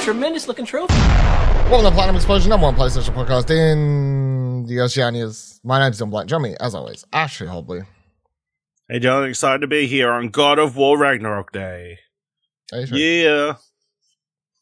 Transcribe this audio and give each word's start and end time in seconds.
tremendous 0.00 0.48
looking 0.48 0.64
trophy. 0.64 0.94
Welcome 0.94 1.84
to 1.84 1.90
Platinum 1.90 2.16
Explosion, 2.16 2.48
number 2.48 2.66
one 2.66 2.74
PlayStation 2.74 3.14
podcast 3.14 3.50
in 3.50 4.64
the 4.64 4.76
Oceanias. 4.76 5.60
My 5.62 5.78
name's 5.78 6.00
Dylan 6.00 6.10
Blight. 6.10 6.26
Join 6.26 6.40
me, 6.42 6.56
as 6.58 6.74
always, 6.74 7.04
Ashley 7.12 7.46
Hobley. 7.46 7.86
Hey, 8.88 8.98
John, 8.98 9.24
excited 9.24 9.60
to 9.60 9.66
be 9.66 9.86
here 9.86 10.10
on 10.10 10.30
God 10.30 10.58
of 10.58 10.74
War 10.74 10.96
Ragnarok 10.96 11.52
Day. 11.52 11.98
Hey, 12.72 12.86
sure. 12.86 12.96
Yeah. 12.96 13.54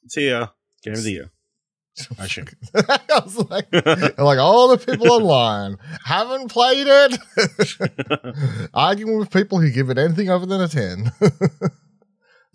It's 0.03 0.16
here. 0.16 0.50
Game 0.82 0.95
of 0.95 1.04
the 1.04 1.12
year. 1.12 1.30
I 2.18 2.27
should. 2.27 2.50
I 2.75 3.00
was 3.25 3.36
like, 3.48 3.73
like 4.18 4.39
all 4.39 4.68
the 4.68 4.79
people 4.84 5.12
online 5.12 5.77
haven't 6.05 6.48
played 6.50 6.86
it. 6.89 8.68
Arguing 8.75 9.18
with 9.18 9.31
people 9.31 9.61
who 9.61 9.70
give 9.70 9.89
it 9.89 9.98
anything 9.98 10.31
other 10.31 10.46
than 10.46 10.61
a 10.61 10.68
10. 10.68 11.12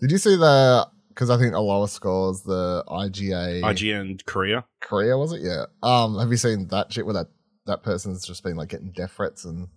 Did 0.00 0.10
you 0.10 0.18
see 0.18 0.36
the, 0.36 0.86
because 1.14 1.30
I 1.30 1.38
think 1.38 1.52
the 1.52 1.60
lowest 1.60 1.94
score 1.94 2.30
is 2.32 2.42
the 2.42 2.84
IGA. 2.88 3.62
IGN 3.62 4.24
Korea. 4.26 4.64
Korea, 4.80 5.16
was 5.16 5.32
it? 5.32 5.42
Yeah. 5.42 5.66
Um, 5.82 6.18
have 6.18 6.30
you 6.30 6.36
seen 6.36 6.68
that 6.68 6.92
shit 6.92 7.04
where 7.06 7.14
that, 7.14 7.28
that 7.66 7.82
person's 7.82 8.26
just 8.26 8.42
been 8.42 8.56
like 8.56 8.68
getting 8.70 8.92
death 8.92 9.12
threats 9.12 9.44
and 9.44 9.68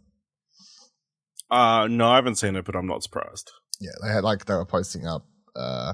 Uh, 1.50 1.88
no, 1.90 2.10
I 2.10 2.16
haven't 2.16 2.36
seen 2.36 2.56
it, 2.56 2.66
but 2.66 2.76
I'm 2.76 2.88
not 2.88 3.04
surprised. 3.04 3.52
yeah, 3.80 3.92
they 4.04 4.10
had 4.12 4.24
like 4.24 4.46
they 4.46 4.54
were 4.54 4.66
posting 4.66 5.06
up 5.06 5.26
uh 5.56 5.94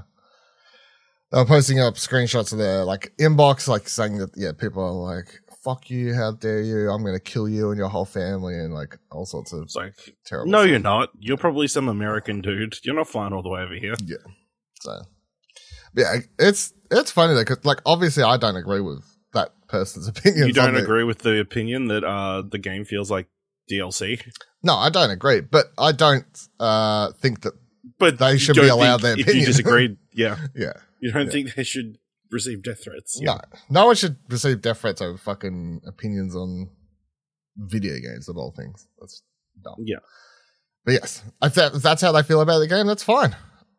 they 1.31 1.37
were 1.39 1.45
posting 1.45 1.79
up 1.79 1.95
screenshots 1.95 2.51
of 2.51 2.57
their 2.59 2.83
like 2.85 3.11
inbox, 3.19 3.67
like 3.67 3.87
saying 3.89 4.17
that 4.19 4.31
yeah, 4.35 4.51
people 4.57 4.83
are 4.83 5.15
like, 5.15 5.39
fuck 5.63 5.89
you, 5.89 6.13
how 6.13 6.31
dare 6.31 6.61
you, 6.61 6.89
I'm 6.89 7.03
gonna 7.03 7.19
kill 7.19 7.47
you 7.49 7.69
and 7.69 7.77
your 7.77 7.89
whole 7.89 8.05
family 8.05 8.55
and 8.55 8.73
like 8.73 8.97
all 9.11 9.25
sorts 9.25 9.51
of 9.53 9.61
It's 9.63 9.75
like, 9.75 9.93
terrible 10.25 10.51
no, 10.51 10.59
stuff. 10.59 10.69
you're 10.69 10.79
not. 10.79 11.09
You're 11.19 11.37
probably 11.37 11.67
some 11.67 11.87
American 11.87 12.41
dude. 12.41 12.75
You're 12.83 12.95
not 12.95 13.07
flying 13.07 13.33
all 13.33 13.41
the 13.43 13.49
way 13.49 13.61
over 13.61 13.73
here. 13.75 13.95
Yeah. 14.03 14.17
So 14.81 15.01
yeah, 15.95 16.17
it's 16.39 16.73
it's 16.91 17.11
funny 17.11 17.33
though, 17.33 17.43
'cause, 17.45 17.63
like 17.63 17.79
obviously 17.85 18.23
I 18.23 18.37
don't 18.37 18.55
agree 18.55 18.81
with 18.81 19.03
that 19.33 19.51
person's 19.67 20.07
opinion. 20.13 20.47
You 20.47 20.53
don't 20.53 20.75
agree 20.75 21.03
with 21.03 21.19
the 21.19 21.39
opinion 21.39 21.87
that 21.87 22.03
uh 22.03 22.41
the 22.49 22.57
game 22.59 22.85
feels 22.85 23.09
like 23.11 23.27
DLC, 23.71 24.21
No, 24.61 24.75
I 24.75 24.89
don't 24.89 25.09
agree, 25.11 25.39
but 25.41 25.67
I 25.77 25.91
don't 25.91 26.25
uh 26.59 27.11
think 27.13 27.41
that 27.41 27.53
but 27.99 28.17
They 28.19 28.37
should 28.37 28.55
be 28.55 28.67
allowed 28.67 29.01
their 29.01 29.13
If 29.13 29.21
opinion. 29.21 29.41
you 29.41 29.45
disagreed, 29.45 29.97
yeah, 30.13 30.37
yeah. 30.55 30.73
you 30.99 31.11
don't 31.11 31.25
Yeah. 31.25 31.31
think 31.31 31.55
they 31.55 31.63
should 31.63 31.97
receive 32.31 32.63
death 32.63 32.83
threats. 32.83 33.19
No, 33.21 33.39
no 33.69 33.85
one 33.85 33.95
should 33.95 34.17
receive 34.29 34.61
death 34.61 34.79
threats 34.81 35.01
over 35.01 35.17
fucking 35.17 35.81
opinions 35.87 36.35
on 36.35 36.69
video 37.57 37.93
games 37.99 38.27
of 38.29 38.37
all 38.37 38.51
things. 38.57 38.87
That's 38.99 39.21
dumb. 39.63 39.75
Yeah. 39.79 39.97
But 40.85 40.93
yes, 40.93 41.23
if, 41.41 41.53
that, 41.55 41.75
if 41.75 41.81
that's 41.81 42.01
how 42.01 42.11
they 42.11 42.23
feel 42.23 42.41
about 42.41 42.59
the 42.59 42.67
game, 42.67 42.87
that's 42.87 43.03
fine. 43.03 43.35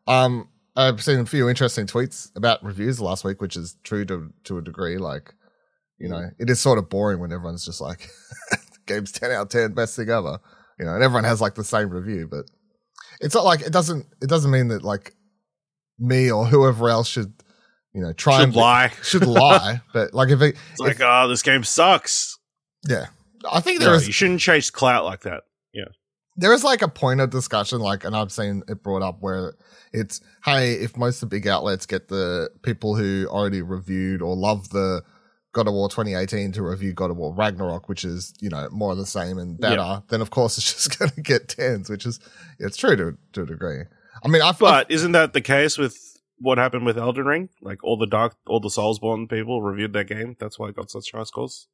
Um, 0.07 0.49
I've 0.75 1.01
seen 1.03 1.19
a 1.19 1.25
few 1.25 1.47
interesting 1.49 1.87
tweets 1.87 2.29
about 2.35 2.63
reviews 2.63 2.99
last 2.99 3.23
week, 3.23 3.41
which 3.41 3.55
is 3.55 3.77
true 3.83 4.05
to 4.05 4.31
to 4.45 4.57
a 4.57 4.61
degree. 4.61 4.97
Like, 4.97 5.33
you 5.97 6.09
know, 6.09 6.29
it 6.39 6.49
is 6.49 6.59
sort 6.59 6.77
of 6.77 6.89
boring 6.89 7.19
when 7.19 7.31
everyone's 7.31 7.65
just 7.65 7.79
like, 7.81 8.09
"Game's 8.85 9.11
ten 9.11 9.31
out 9.31 9.43
of 9.43 9.49
ten, 9.49 9.73
best 9.73 9.95
thing 9.95 10.09
ever." 10.09 10.39
You 10.79 10.85
know, 10.85 10.93
and 10.95 11.03
everyone 11.03 11.23
has 11.23 11.39
like 11.39 11.55
the 11.55 11.63
same 11.63 11.89
review, 11.89 12.27
but 12.29 12.45
it's 13.21 13.33
not 13.35 13.45
like 13.45 13.61
it 13.61 13.71
doesn't. 13.71 14.05
It 14.21 14.27
doesn't 14.29 14.51
mean 14.51 14.67
that 14.69 14.83
like 14.83 15.13
me 15.97 16.29
or 16.29 16.45
whoever 16.45 16.89
else 16.89 17.07
should, 17.07 17.31
you 17.93 18.01
know, 18.01 18.11
try 18.11 18.39
Should 18.39 18.43
and 18.49 18.55
lie. 18.55 18.91
should 19.01 19.25
lie. 19.25 19.81
but 19.93 20.13
like 20.13 20.29
if 20.29 20.41
it, 20.41 20.57
It's 20.71 20.79
like, 20.81 20.99
oh, 21.01 21.29
this 21.29 21.41
game 21.41 21.63
sucks. 21.63 22.37
yeah, 22.85 23.05
I 23.49 23.61
think 23.61 23.79
there 23.79 23.91
No, 23.91 23.95
is 23.95 24.05
you 24.07 24.11
shouldn't 24.11 24.41
chase 24.41 24.69
clout 24.69 25.05
like 25.05 25.21
that. 25.21 25.43
There 26.37 26.53
is 26.53 26.63
like 26.63 26.81
a 26.81 26.87
point 26.87 27.21
of 27.21 27.29
discussion, 27.29 27.79
like, 27.79 28.03
and 28.03 28.15
I've 28.15 28.31
seen 28.31 28.63
it 28.67 28.83
brought 28.83 29.01
up 29.01 29.17
where 29.21 29.55
it's, 29.93 30.21
hey, 30.43 30.73
if 30.73 30.97
most 30.97 31.23
of 31.23 31.29
the 31.29 31.35
big 31.35 31.47
outlets 31.47 31.85
get 31.85 32.07
the 32.09 32.49
people 32.61 32.95
who 32.95 33.27
already 33.29 33.61
reviewed 33.61 34.21
or 34.21 34.35
love 34.35 34.69
the 34.69 35.01
God 35.53 35.67
of 35.67 35.73
War 35.73 35.87
2018 35.87 36.51
to 36.53 36.63
review 36.63 36.91
God 36.93 37.11
of 37.11 37.17
War 37.17 37.33
Ragnarok, 37.33 37.87
which 37.87 38.03
is, 38.03 38.33
you 38.41 38.49
know, 38.49 38.67
more 38.71 38.91
of 38.91 38.97
the 38.97 39.05
same 39.05 39.37
and 39.37 39.57
better, 39.57 39.75
Yeah. 39.75 39.99
then 40.09 40.19
of 40.19 40.29
course 40.29 40.57
it's 40.57 40.73
just 40.85 40.99
going 40.99 41.11
to 41.11 41.21
get 41.21 41.47
tens, 41.47 41.89
which 41.89 42.05
is, 42.05 42.19
it's 42.59 42.75
true 42.75 42.95
to, 42.97 43.17
to 43.33 43.43
a 43.43 43.45
degree. 43.45 43.83
I 44.23 44.27
mean, 44.27 44.41
I 44.41 44.51
But 44.51 44.91
isn't 44.91 45.13
that 45.13 45.31
the 45.33 45.41
case 45.41 45.77
with 45.77 45.97
what 46.39 46.57
happened 46.57 46.85
with 46.85 46.97
Elden 46.97 47.25
Ring? 47.25 47.49
Like 47.61 47.81
all 47.83 47.95
the 47.97 48.07
dark, 48.07 48.35
all 48.47 48.59
the 48.59 48.67
Soulsborne 48.67 49.29
people 49.29 49.61
reviewed 49.61 49.93
their 49.93 50.03
game. 50.03 50.35
That's 50.39 50.59
why 50.59 50.67
it 50.69 50.75
got 50.75 50.89
such 50.91 51.13
high 51.13 51.23
scores. 51.23 51.67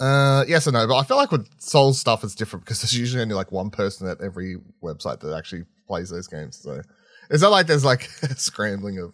Uh, 0.00 0.44
yes 0.48 0.66
and 0.66 0.72
no, 0.74 0.86
but 0.86 0.96
I 0.96 1.02
feel 1.04 1.18
like 1.18 1.30
with 1.30 1.46
Souls 1.60 2.00
stuff, 2.00 2.24
it's 2.24 2.34
different 2.34 2.64
because 2.64 2.80
there's 2.80 2.96
usually 2.96 3.20
only 3.22 3.34
like 3.34 3.52
one 3.52 3.68
person 3.70 4.08
at 4.08 4.20
every 4.22 4.56
website 4.82 5.20
that 5.20 5.36
actually 5.36 5.64
plays 5.86 6.08
those 6.08 6.26
games. 6.26 6.58
So 6.58 6.80
it's 7.28 7.42
not 7.42 7.50
like 7.50 7.66
there's 7.66 7.84
like 7.84 8.08
a 8.22 8.34
scrambling 8.36 8.98
of, 8.98 9.12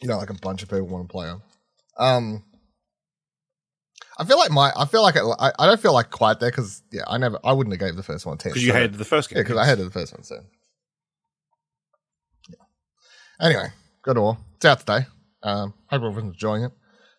you 0.00 0.08
know, 0.08 0.16
like 0.16 0.30
a 0.30 0.34
bunch 0.34 0.62
of 0.62 0.70
people 0.70 0.86
want 0.86 1.08
to 1.08 1.12
play 1.12 1.26
them. 1.26 1.42
Um, 1.98 2.42
I 4.18 4.24
feel 4.24 4.38
like 4.38 4.50
my, 4.50 4.72
I 4.74 4.86
feel 4.86 5.02
like 5.02 5.16
I, 5.16 5.52
I 5.58 5.66
don't 5.66 5.80
feel 5.80 5.92
like 5.92 6.10
quite 6.10 6.40
there 6.40 6.50
because 6.50 6.82
yeah, 6.90 7.02
I 7.06 7.18
never, 7.18 7.38
I 7.44 7.52
wouldn't 7.52 7.72
have 7.74 7.80
gave 7.86 7.96
the 7.96 8.02
first 8.02 8.24
one 8.24 8.38
ten 8.38 8.52
Because 8.52 8.62
you 8.64 8.70
so- 8.72 8.78
hated 8.78 8.94
the 8.94 9.04
first 9.04 9.28
game. 9.28 9.36
yeah, 9.36 9.42
because 9.42 9.58
I 9.58 9.66
hated 9.66 9.84
the 9.86 9.90
first 9.90 10.14
one. 10.14 10.22
So 10.22 10.36
yeah. 12.48 13.46
Anyway, 13.46 13.66
good 14.02 14.16
all. 14.16 14.38
It's 14.56 14.64
out 14.64 14.80
today. 14.80 15.06
Um, 15.42 15.74
hope 15.88 16.02
everyone's 16.02 16.32
enjoying 16.32 16.64
it. 16.64 16.72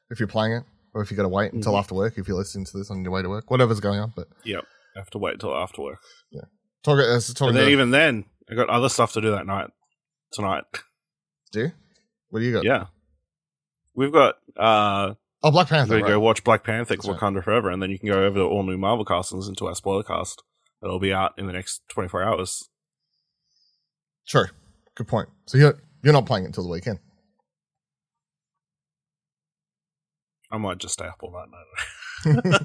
If 0.09 0.19
you're 0.19 0.27
playing 0.27 0.53
it, 0.53 0.63
or 0.93 1.01
if 1.01 1.09
you 1.11 1.17
got 1.17 1.23
to 1.23 1.29
wait 1.29 1.53
until 1.53 1.73
Mhm. 1.73 1.79
after 1.79 1.95
work, 1.95 2.17
if 2.17 2.27
you're 2.27 2.37
listening 2.37 2.65
to 2.65 2.77
this 2.77 2.89
on 2.91 3.03
your 3.03 3.11
way 3.13 3.21
to 3.21 3.29
work, 3.29 3.49
whatever's 3.49 3.79
going 3.79 3.99
on. 3.99 4.13
But 4.15 4.27
Yep. 4.43 4.63
I 4.95 4.99
have 4.99 5.09
to 5.11 5.17
wait 5.17 5.33
until 5.35 5.55
after 5.55 5.81
work. 5.81 5.99
Yeah, 6.31 6.41
talk, 6.83 6.99
uh, 6.99 7.19
talking 7.33 7.47
And 7.49 7.57
then 7.57 7.65
to, 7.65 7.71
even 7.71 7.91
then, 7.91 8.25
I 8.49 8.55
got 8.55 8.69
other 8.69 8.89
stuff 8.89 9.13
to 9.13 9.21
do 9.21 9.31
that 9.31 9.45
night. 9.45 9.69
Tonight. 10.33 10.63
do 11.51 11.59
you? 11.61 11.71
What 12.29 12.39
do 12.39 12.45
you 12.45 12.53
got? 12.53 12.63
Yeah. 12.63 12.87
We've 13.93 14.11
got 14.11 14.35
uh 14.57 15.15
Oh, 15.43 15.49
Black 15.51 15.67
Panther. 15.69 15.99
gonna 15.99 16.11
go 16.11 16.19
watch 16.19 16.43
Black 16.43 16.63
Panther 16.63 16.95
That's 16.95 17.07
right. 17.07 17.19
Wakanda 17.19 17.43
Forever, 17.43 17.69
and 17.71 17.81
then 17.81 17.89
you 17.89 17.97
can 17.99 18.07
go 18.07 18.23
over 18.23 18.39
the 18.39 18.45
all 18.45 18.63
new 18.63 18.77
Marvel 18.77 19.03
cast 19.03 19.31
and 19.31 19.39
listen 19.39 19.55
to 19.55 19.67
our 19.67 19.75
spoiler 19.75 20.03
cast. 20.03 20.43
That'll 20.81 20.99
be 20.99 21.11
out 21.13 21.33
in 21.37 21.47
the 21.47 21.53
next 21.53 21.81
twenty 21.89 22.07
four 22.09 22.21
hours. 22.23 22.69
True. 24.27 24.45
Good 24.95 25.07
point. 25.07 25.29
So 25.47 25.57
you're 25.57 25.79
you're 26.03 26.13
not 26.13 26.25
playing 26.25 26.43
it 26.45 26.47
until 26.47 26.63
the 26.63 26.69
weekend. 26.69 26.99
I 30.51 30.57
might 30.57 30.77
just 30.79 30.93
stay 30.93 31.05
up 31.05 31.21
all 31.21 31.31
night. 31.31 31.47
No. 32.43 32.59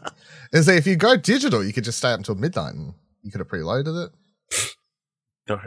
Is 0.52 0.66
that 0.66 0.76
if 0.76 0.86
you 0.86 0.96
go 0.96 1.16
digital, 1.16 1.64
you 1.64 1.72
could 1.72 1.84
just 1.84 1.98
stay 1.98 2.10
up 2.10 2.18
until 2.18 2.34
midnight 2.34 2.74
and 2.74 2.94
you 3.22 3.30
could 3.30 3.38
have 3.40 3.48
preloaded 3.48 4.06
it. 4.06 4.74
No. 5.48 5.60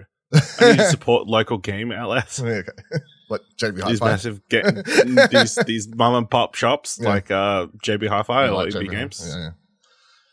I 0.59 0.71
need 0.71 0.77
to 0.77 0.85
support 0.89 1.27
local 1.27 1.57
game 1.57 1.91
outlets. 1.91 2.39
okay. 2.41 2.63
What 3.29 3.41
JB 3.61 3.81
Hi-Fi? 3.81 3.89
These 3.91 4.01
massive 4.01 4.41
ga- 4.49 5.27
these 5.29 5.55
these 5.67 5.87
mum 5.95 6.15
and 6.15 6.27
pop 6.27 6.55
shops 6.55 6.97
Yeah. 6.99 7.09
like 7.09 7.29
uh 7.29 7.67
JB 7.85 8.07
Hi-Fi 8.09 8.45
Yeah, 8.45 8.49
or 8.49 8.53
like 8.55 8.69
JB. 8.73 8.89
Games. 8.89 9.23
Yeah, 9.23 9.37
yeah. 9.39 9.49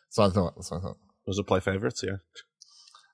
So 0.09 0.23
I 0.23 0.31
thought. 0.31 0.65
So 0.65 0.77
I 0.77 0.81
thought. 0.81 0.97
Those 1.27 1.39
are 1.39 1.43
play 1.43 1.61
favorites, 1.61 2.03
yeah. 2.03 2.17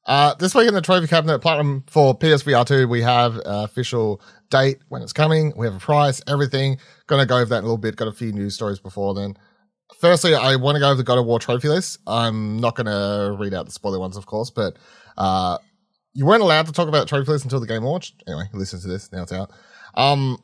Uh, 0.06 0.34
this 0.34 0.54
week 0.54 0.68
in 0.68 0.74
the 0.74 0.82
trophy 0.82 1.06
cabinet 1.08 1.38
platinum 1.40 1.82
for 1.88 2.16
PSVR 2.18 2.66
2, 2.66 2.86
we 2.88 3.02
have 3.02 3.36
an 3.36 3.42
official 3.64 4.20
date 4.50 4.78
when 4.88 5.00
it's 5.02 5.12
coming. 5.12 5.52
We 5.56 5.66
have 5.66 5.74
a 5.76 5.80
price, 5.80 6.20
everything. 6.28 6.78
Gonna 7.12 7.26
go 7.26 7.36
over 7.36 7.44
that 7.50 7.58
in 7.58 7.64
a 7.64 7.66
little 7.66 7.76
bit. 7.76 7.96
Got 7.96 8.08
a 8.08 8.12
few 8.12 8.32
news 8.32 8.54
stories 8.54 8.78
before 8.78 9.12
then. 9.12 9.36
Firstly, 10.00 10.34
I 10.34 10.56
want 10.56 10.76
to 10.76 10.80
go 10.80 10.86
over 10.86 10.96
the 10.96 11.04
God 11.04 11.18
of 11.18 11.26
War 11.26 11.38
trophy 11.38 11.68
list. 11.68 11.98
I'm 12.06 12.58
not 12.58 12.74
gonna 12.74 13.36
read 13.38 13.52
out 13.52 13.66
the 13.66 13.72
spoiler 13.72 13.98
ones, 13.98 14.16
of 14.16 14.24
course, 14.24 14.48
but 14.48 14.78
uh, 15.18 15.58
you 16.14 16.24
weren't 16.24 16.40
allowed 16.40 16.64
to 16.68 16.72
talk 16.72 16.88
about 16.88 17.00
the 17.00 17.06
trophy 17.06 17.30
list 17.30 17.44
until 17.44 17.60
the 17.60 17.66
game 17.66 17.82
launched. 17.82 18.14
Anyway, 18.26 18.44
listen 18.54 18.80
to 18.80 18.88
this. 18.88 19.12
Now 19.12 19.24
it's 19.24 19.32
out. 19.32 19.50
Um, 19.94 20.38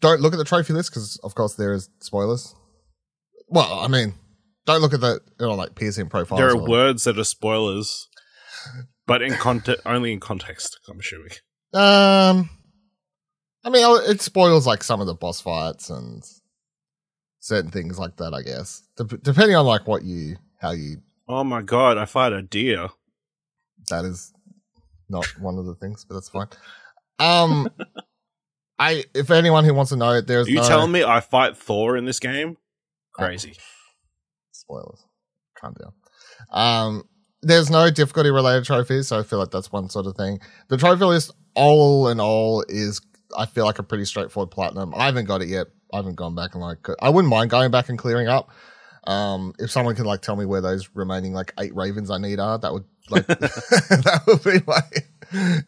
don't 0.00 0.20
look 0.20 0.34
at 0.34 0.36
the 0.36 0.44
trophy 0.44 0.74
list 0.74 0.90
because, 0.90 1.18
of 1.24 1.34
course, 1.34 1.54
there 1.54 1.72
is 1.72 1.88
spoilers. 2.00 2.54
Well, 3.48 3.80
I 3.80 3.88
mean, 3.88 4.12
don't 4.66 4.82
look 4.82 4.92
at 4.92 5.00
the 5.00 5.18
you 5.40 5.46
know 5.46 5.54
like 5.54 5.74
PSN 5.74 6.10
profile. 6.10 6.36
there 6.36 6.50
are 6.50 6.58
or- 6.58 6.68
words 6.68 7.04
that 7.04 7.18
are 7.18 7.24
spoilers, 7.24 8.06
but 9.06 9.22
in 9.22 9.32
context, 9.32 9.80
only 9.86 10.12
in 10.12 10.20
context. 10.20 10.78
I'm 10.90 11.00
assuming. 11.00 11.30
Um, 11.72 12.50
I 13.64 13.70
mean, 13.70 13.84
oh, 13.84 13.96
it 13.96 14.20
spoils 14.20 14.66
like 14.66 14.82
some 14.82 15.00
of 15.00 15.06
the 15.06 15.14
boss 15.14 15.40
fights 15.40 15.90
and 15.90 16.24
certain 17.40 17.70
things 17.70 17.98
like 17.98 18.16
that. 18.16 18.34
I 18.34 18.42
guess 18.42 18.82
Dep- 18.96 19.22
depending 19.22 19.56
on 19.56 19.66
like 19.66 19.86
what 19.86 20.02
you 20.02 20.36
how 20.60 20.72
you 20.72 20.98
Oh 21.28 21.44
my 21.44 21.62
god! 21.62 21.96
I 21.98 22.04
fight 22.04 22.32
a 22.32 22.42
deer. 22.42 22.88
that 23.88 24.04
is 24.04 24.32
not 25.08 25.24
one 25.40 25.56
of 25.58 25.66
the 25.66 25.74
things, 25.76 26.04
but 26.04 26.14
that's 26.14 26.28
fine. 26.28 26.48
Um, 27.18 27.68
I 28.78 29.04
if 29.14 29.30
anyone 29.30 29.64
who 29.64 29.74
wants 29.74 29.90
to 29.90 29.96
know, 29.96 30.20
there's 30.20 30.48
Are 30.48 30.50
you 30.50 30.56
no 30.56 30.68
telling 30.68 30.92
me 30.92 31.04
I 31.04 31.20
fight 31.20 31.56
Thor 31.56 31.96
in 31.96 32.04
this 32.04 32.18
game? 32.18 32.56
Crazy. 33.14 33.54
spoilers. 34.52 35.04
Calm 35.56 35.74
down. 35.80 35.92
Um, 36.50 37.04
there's 37.42 37.70
no 37.70 37.90
difficulty 37.90 38.30
related 38.30 38.64
trophies, 38.64 39.08
so 39.08 39.18
I 39.18 39.22
feel 39.22 39.38
like 39.38 39.50
that's 39.50 39.70
one 39.70 39.88
sort 39.88 40.06
of 40.06 40.16
thing. 40.16 40.40
The 40.68 40.76
trophy 40.76 41.04
list, 41.04 41.32
all 41.54 42.08
in 42.08 42.18
all, 42.20 42.64
is 42.68 43.00
I 43.36 43.46
feel 43.46 43.64
like 43.64 43.78
a 43.78 43.82
pretty 43.82 44.04
straightforward 44.04 44.50
platinum. 44.50 44.92
I 44.96 45.06
haven't 45.06 45.26
got 45.26 45.42
it 45.42 45.48
yet. 45.48 45.68
I 45.92 45.96
haven't 45.96 46.16
gone 46.16 46.34
back 46.34 46.54
and 46.54 46.62
like 46.62 46.86
I 47.00 47.08
wouldn't 47.10 47.30
mind 47.30 47.50
going 47.50 47.70
back 47.70 47.88
and 47.88 47.98
clearing 47.98 48.28
up. 48.28 48.50
Um, 49.06 49.52
if 49.58 49.70
someone 49.70 49.96
could 49.96 50.06
like 50.06 50.22
tell 50.22 50.36
me 50.36 50.44
where 50.44 50.60
those 50.60 50.88
remaining 50.94 51.32
like 51.32 51.52
eight 51.58 51.74
ravens 51.74 52.10
I 52.10 52.18
need 52.18 52.38
are, 52.38 52.58
that 52.58 52.72
would 52.72 52.84
like 53.10 53.26
that 53.26 54.22
would 54.26 54.44
be 54.44 54.60
my 54.66 54.80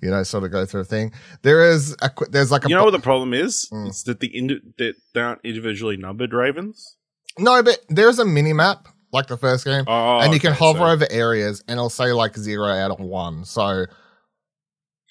you 0.02 0.10
know, 0.10 0.22
sort 0.22 0.44
of 0.44 0.50
go 0.52 0.64
through 0.66 0.82
a 0.82 0.84
thing. 0.84 1.12
There 1.42 1.68
is 1.70 1.96
a 2.02 2.10
there's 2.30 2.50
like 2.52 2.64
a 2.64 2.68
You 2.68 2.74
know 2.76 2.82
bo- 2.82 2.86
what 2.86 2.90
the 2.92 3.00
problem 3.00 3.34
is? 3.34 3.68
Mm. 3.72 3.88
It's 3.88 4.02
that 4.04 4.20
the 4.20 4.28
indi- 4.28 4.60
that 4.78 4.94
they 5.14 5.20
aren't 5.20 5.40
individually 5.44 5.96
numbered 5.96 6.32
ravens. 6.32 6.96
no, 7.38 7.62
but 7.62 7.78
there's 7.88 8.18
a 8.18 8.24
mini 8.24 8.52
map 8.52 8.86
like 9.12 9.26
the 9.28 9.36
first 9.36 9.64
game, 9.64 9.84
Oh, 9.86 10.18
and 10.20 10.32
you 10.34 10.40
can 10.40 10.52
hover 10.52 10.80
so- 10.80 10.86
over 10.86 11.06
areas, 11.10 11.62
and 11.68 11.78
it'll 11.78 11.90
say 11.90 12.12
like 12.12 12.36
zero 12.36 12.66
out 12.68 12.90
of 12.92 13.00
one. 13.00 13.44
So 13.44 13.86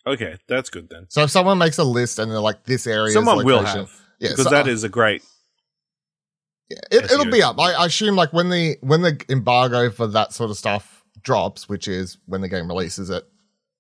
Okay, 0.05 0.37
that's 0.47 0.69
good 0.69 0.89
then. 0.89 1.05
so 1.09 1.23
if 1.23 1.31
someone 1.31 1.57
makes 1.57 1.77
a 1.77 1.83
list 1.83 2.19
and 2.19 2.29
they're 2.29 2.39
like 2.39 2.65
this 2.65 2.85
area, 2.87 3.13
Someone 3.13 3.45
will 3.45 3.63
have 3.63 3.91
yeah, 4.19 4.29
because 4.29 4.45
so- 4.45 4.49
that 4.51 4.67
is 4.67 4.83
a 4.83 4.89
great. 4.89 5.23
Yeah, 6.69 6.79
it, 6.91 7.11
it'll 7.11 7.29
be 7.29 7.43
up. 7.43 7.59
I, 7.59 7.73
I 7.73 7.85
assume 7.85 8.15
like 8.15 8.31
when 8.33 8.49
the 8.49 8.77
when 8.81 9.01
the 9.01 9.21
embargo 9.29 9.89
for 9.91 10.07
that 10.07 10.33
sort 10.33 10.49
of 10.49 10.57
stuff 10.57 11.03
drops, 11.21 11.67
which 11.67 11.87
is 11.87 12.17
when 12.25 12.41
the 12.41 12.47
game 12.47 12.67
releases 12.67 13.09
it 13.09 13.23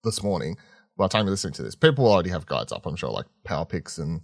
this 0.03 0.21
morning. 0.21 0.57
By 0.97 1.05
the 1.05 1.09
time 1.09 1.25
you're 1.25 1.31
listening 1.31 1.53
to 1.53 1.63
this, 1.63 1.75
people 1.75 2.03
will 2.03 2.11
already 2.11 2.29
have 2.29 2.45
guides 2.45 2.71
up. 2.71 2.85
I'm 2.85 2.95
sure, 2.95 3.09
like 3.09 3.25
PowerPyx 3.47 3.97
and 3.97 4.21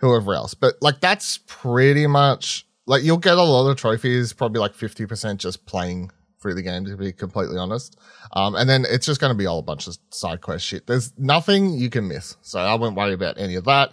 whoever 0.00 0.34
else. 0.34 0.54
But 0.54 0.74
like 0.80 1.00
that's 1.00 1.40
pretty 1.46 2.06
much 2.06 2.66
like 2.86 3.02
you'll 3.02 3.16
get 3.16 3.38
a 3.38 3.42
lot 3.42 3.68
of 3.68 3.76
trophies, 3.76 4.32
probably 4.32 4.60
like 4.60 4.74
fifty 4.74 5.06
percent 5.06 5.40
just 5.40 5.66
playing 5.66 6.10
through 6.40 6.54
the 6.54 6.62
game. 6.62 6.84
To 6.84 6.96
be 6.96 7.12
completely 7.12 7.58
honest, 7.58 7.98
um, 8.32 8.54
and 8.54 8.68
then 8.68 8.84
it's 8.88 9.06
just 9.06 9.20
going 9.20 9.32
to 9.32 9.36
be 9.36 9.46
all 9.46 9.58
a 9.58 9.62
bunch 9.62 9.86
of 9.86 9.96
side 10.10 10.40
quest 10.40 10.64
shit. 10.64 10.86
There's 10.86 11.12
nothing 11.18 11.74
you 11.74 11.90
can 11.90 12.08
miss, 12.08 12.36
so 12.42 12.58
I 12.60 12.74
wouldn't 12.74 12.96
worry 12.96 13.14
about 13.14 13.38
any 13.38 13.54
of 13.54 13.64
that. 13.64 13.92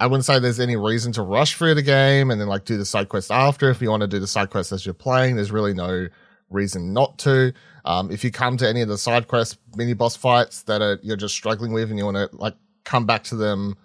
I 0.00 0.06
wouldn't 0.06 0.24
say 0.24 0.38
there's 0.38 0.60
any 0.60 0.76
reason 0.76 1.12
to 1.12 1.22
rush 1.22 1.56
through 1.56 1.74
the 1.74 1.82
game 1.82 2.30
and 2.30 2.40
then 2.40 2.48
like 2.48 2.64
do 2.64 2.76
the 2.76 2.84
side 2.84 3.08
quest 3.08 3.30
after. 3.30 3.70
If 3.70 3.80
you 3.80 3.90
want 3.90 4.00
to 4.00 4.08
do 4.08 4.18
the 4.18 4.26
side 4.26 4.50
quest 4.50 4.72
as 4.72 4.84
you're 4.84 4.92
playing, 4.94 5.36
there's 5.36 5.52
really 5.52 5.72
no 5.72 6.08
reason 6.50 6.92
not 6.92 7.18
to. 7.20 7.52
Um, 7.84 8.10
if 8.10 8.24
you 8.24 8.30
come 8.30 8.56
to 8.56 8.68
any 8.68 8.80
of 8.80 8.88
the 8.88 8.98
side 8.98 9.28
quest 9.28 9.58
mini 9.76 9.94
boss 9.94 10.16
fights 10.16 10.62
that 10.64 10.82
are 10.82 10.98
you're 11.02 11.16
just 11.16 11.34
struggling 11.34 11.72
with 11.72 11.90
and 11.90 11.98
you 11.98 12.04
want 12.04 12.16
to 12.16 12.28
like 12.36 12.54
come 12.84 13.06
back 13.06 13.24
to 13.24 13.36
them 13.36 13.76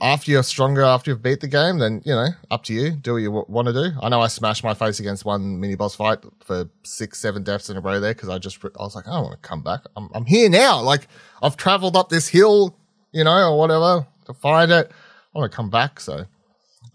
after 0.00 0.30
you're 0.30 0.42
stronger 0.42 0.82
after 0.82 1.10
you've 1.10 1.22
beat 1.22 1.40
the 1.40 1.48
game, 1.48 1.78
then 1.78 2.02
you 2.04 2.12
know 2.12 2.28
up 2.50 2.64
to 2.64 2.74
you. 2.74 2.92
Do 2.92 3.12
what 3.14 3.22
you 3.22 3.28
w- 3.28 3.46
want 3.48 3.68
to 3.68 3.72
do. 3.72 3.90
I 4.02 4.08
know 4.08 4.20
I 4.20 4.26
smashed 4.26 4.64
my 4.64 4.74
face 4.74 5.00
against 5.00 5.24
one 5.24 5.60
mini 5.60 5.76
boss 5.76 5.94
fight 5.94 6.18
for 6.40 6.68
six, 6.82 7.20
seven 7.20 7.42
deaths 7.42 7.70
in 7.70 7.76
a 7.76 7.80
row 7.80 8.00
there 8.00 8.12
because 8.12 8.28
I 8.28 8.38
just 8.38 8.62
I 8.64 8.68
was 8.82 8.94
like 8.94 9.06
I 9.06 9.12
don't 9.12 9.24
want 9.24 9.42
to 9.42 9.48
come 9.48 9.62
back. 9.62 9.80
I'm 9.96 10.08
I'm 10.14 10.26
here 10.26 10.48
now. 10.48 10.80
Like 10.80 11.08
I've 11.42 11.56
traveled 11.56 11.96
up 11.96 12.08
this 12.08 12.28
hill, 12.28 12.76
you 13.12 13.24
know, 13.24 13.52
or 13.52 13.58
whatever 13.58 14.06
to 14.26 14.34
find 14.34 14.70
it. 14.72 14.90
I 15.34 15.38
want 15.38 15.50
to 15.50 15.56
come 15.56 15.70
back. 15.70 16.00
So, 16.00 16.24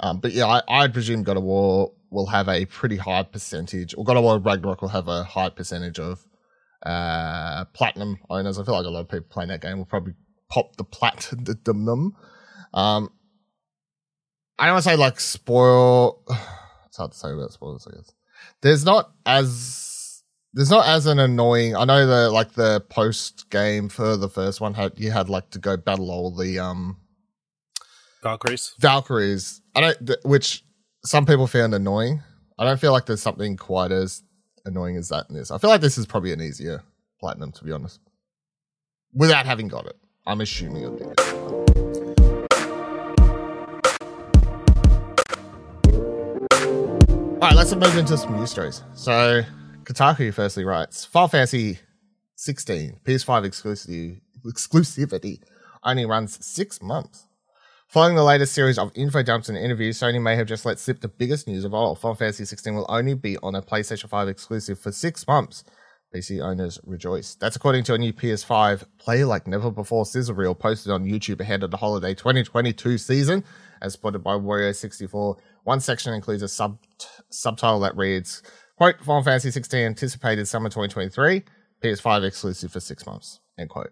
um, 0.01 0.19
but 0.19 0.33
yeah, 0.33 0.45
I, 0.45 0.61
I 0.67 0.87
presume 0.87 1.23
God 1.23 1.37
of 1.37 1.43
War 1.43 1.91
will 2.11 2.27
have 2.27 2.49
a 2.49 2.65
pretty 2.65 2.97
high 2.97 3.23
percentage, 3.23 3.95
or 3.97 4.03
God 4.03 4.17
of 4.17 4.23
War 4.23 4.39
Ragnarok 4.39 4.81
will 4.81 4.89
have 4.89 5.07
a 5.07 5.23
high 5.23 5.49
percentage 5.49 5.99
of 5.99 6.25
uh, 6.85 7.65
platinum 7.73 8.19
owners. 8.29 8.59
I 8.59 8.65
feel 8.65 8.75
like 8.75 8.85
a 8.85 8.89
lot 8.89 9.01
of 9.01 9.09
people 9.09 9.27
playing 9.29 9.49
that 9.49 9.61
game 9.61 9.77
will 9.77 9.85
probably 9.85 10.13
pop 10.49 10.75
the 10.75 10.83
platinum. 10.83 12.15
Um, 12.73 13.11
I 14.57 14.65
don't 14.65 14.75
want 14.75 14.83
to 14.83 14.89
say 14.89 14.95
like 14.95 15.19
spoil. 15.19 16.23
It's 16.87 16.97
hard 16.97 17.11
to 17.11 17.17
say 17.19 17.31
about 17.31 17.53
spoilers. 17.53 17.87
I 17.87 17.95
guess 17.95 18.11
there's 18.61 18.83
not 18.83 19.11
as 19.23 20.23
there's 20.53 20.71
not 20.71 20.87
as 20.87 21.05
an 21.05 21.19
annoying. 21.19 21.75
I 21.75 21.85
know 21.85 22.07
the 22.07 22.31
like 22.31 22.53
the 22.53 22.81
post 22.89 23.47
game 23.51 23.89
for 23.89 24.17
the 24.17 24.27
first 24.27 24.59
one 24.59 24.73
had 24.73 24.93
you 24.97 25.11
had 25.11 25.29
like 25.29 25.51
to 25.51 25.59
go 25.59 25.77
battle 25.77 26.09
all 26.09 26.35
the 26.35 26.57
um 26.57 26.97
Valkyries. 28.21 28.73
Valkyries. 28.79 29.61
I 29.75 29.81
don't, 29.81 30.07
th- 30.07 30.19
which 30.23 30.63
some 31.05 31.25
people 31.25 31.47
found 31.47 31.73
annoying. 31.73 32.21
I 32.57 32.65
don't 32.65 32.79
feel 32.79 32.91
like 32.91 33.05
there's 33.05 33.21
something 33.21 33.55
quite 33.55 33.91
as 33.91 34.23
annoying 34.65 34.97
as 34.97 35.09
that 35.09 35.27
in 35.29 35.35
this. 35.35 35.51
I 35.51 35.57
feel 35.57 35.69
like 35.69 35.81
this 35.81 35.97
is 35.97 36.05
probably 36.05 36.33
an 36.33 36.41
easier 36.41 36.83
platinum, 37.19 37.51
to 37.53 37.63
be 37.63 37.71
honest, 37.71 37.99
without 39.13 39.45
having 39.45 39.67
got 39.67 39.85
it. 39.85 39.95
I'm 40.27 40.41
assuming 40.41 40.83
it'll 40.83 40.97
be. 40.97 41.58
Right, 47.49 47.57
let's 47.57 47.73
move 47.73 47.97
into 47.97 48.17
some 48.17 48.35
news 48.35 48.51
stories. 48.51 48.83
So, 48.93 49.41
Kotaku 49.83 50.33
firstly 50.33 50.65
writes 50.65 51.05
Final 51.05 51.29
Fantasy 51.29 51.79
16 52.35 52.99
PS5 53.03 54.19
exclusivity, 54.45 55.41
only 55.83 56.05
runs 56.05 56.45
six 56.45 56.81
months. 56.81 57.25
Following 57.87 58.15
the 58.15 58.23
latest 58.23 58.53
series 58.53 58.77
of 58.77 58.91
info 58.93 59.23
dumps 59.23 59.49
and 59.49 59.57
interviews, 59.57 59.97
Sony 59.97 60.21
may 60.21 60.35
have 60.35 60.45
just 60.45 60.63
let 60.63 60.77
slip 60.77 61.01
the 61.01 61.07
biggest 61.07 61.47
news 61.47 61.63
of 61.63 61.73
all. 61.73 61.95
Final 61.95 62.13
Fantasy 62.13 62.45
16 62.45 62.75
will 62.75 62.85
only 62.87 63.15
be 63.15 63.35
on 63.37 63.55
a 63.55 63.63
PlayStation 63.63 64.07
5 64.09 64.27
exclusive 64.27 64.77
for 64.77 64.91
six 64.91 65.27
months. 65.27 65.63
PC 66.13 66.41
owners 66.41 66.79
rejoice. 66.85 67.35
That's 67.35 67.55
according 67.55 67.83
to 67.85 67.93
a 67.95 67.97
new 67.97 68.13
PS5 68.13 68.83
Play 68.99 69.23
Like 69.23 69.47
Never 69.47 69.71
Before 69.71 70.05
sizzle 70.05 70.35
reel 70.35 70.55
posted 70.55 70.91
on 70.91 71.05
YouTube 71.05 71.39
ahead 71.39 71.63
of 71.63 71.71
the 71.71 71.77
holiday 71.77 72.13
2022 72.13 72.97
season, 72.97 73.43
as 73.81 73.93
spotted 73.93 74.23
by 74.23 74.33
Wario64. 74.33 75.37
One 75.69 75.81
section 75.81 76.15
includes 76.15 76.41
a 76.41 76.47
sub 76.47 76.79
subtitle 77.29 77.81
that 77.81 77.95
reads, 77.95 78.41
quote, 78.75 78.99
Final 79.01 79.21
Fantasy 79.21 79.51
16 79.51 79.79
anticipated 79.79 80.47
summer 80.47 80.67
2023, 80.67 81.43
PS5 81.83 82.23
exclusive 82.23 82.71
for 82.71 82.79
six 82.79 83.05
months, 83.05 83.39
end 83.59 83.69
quote. 83.69 83.91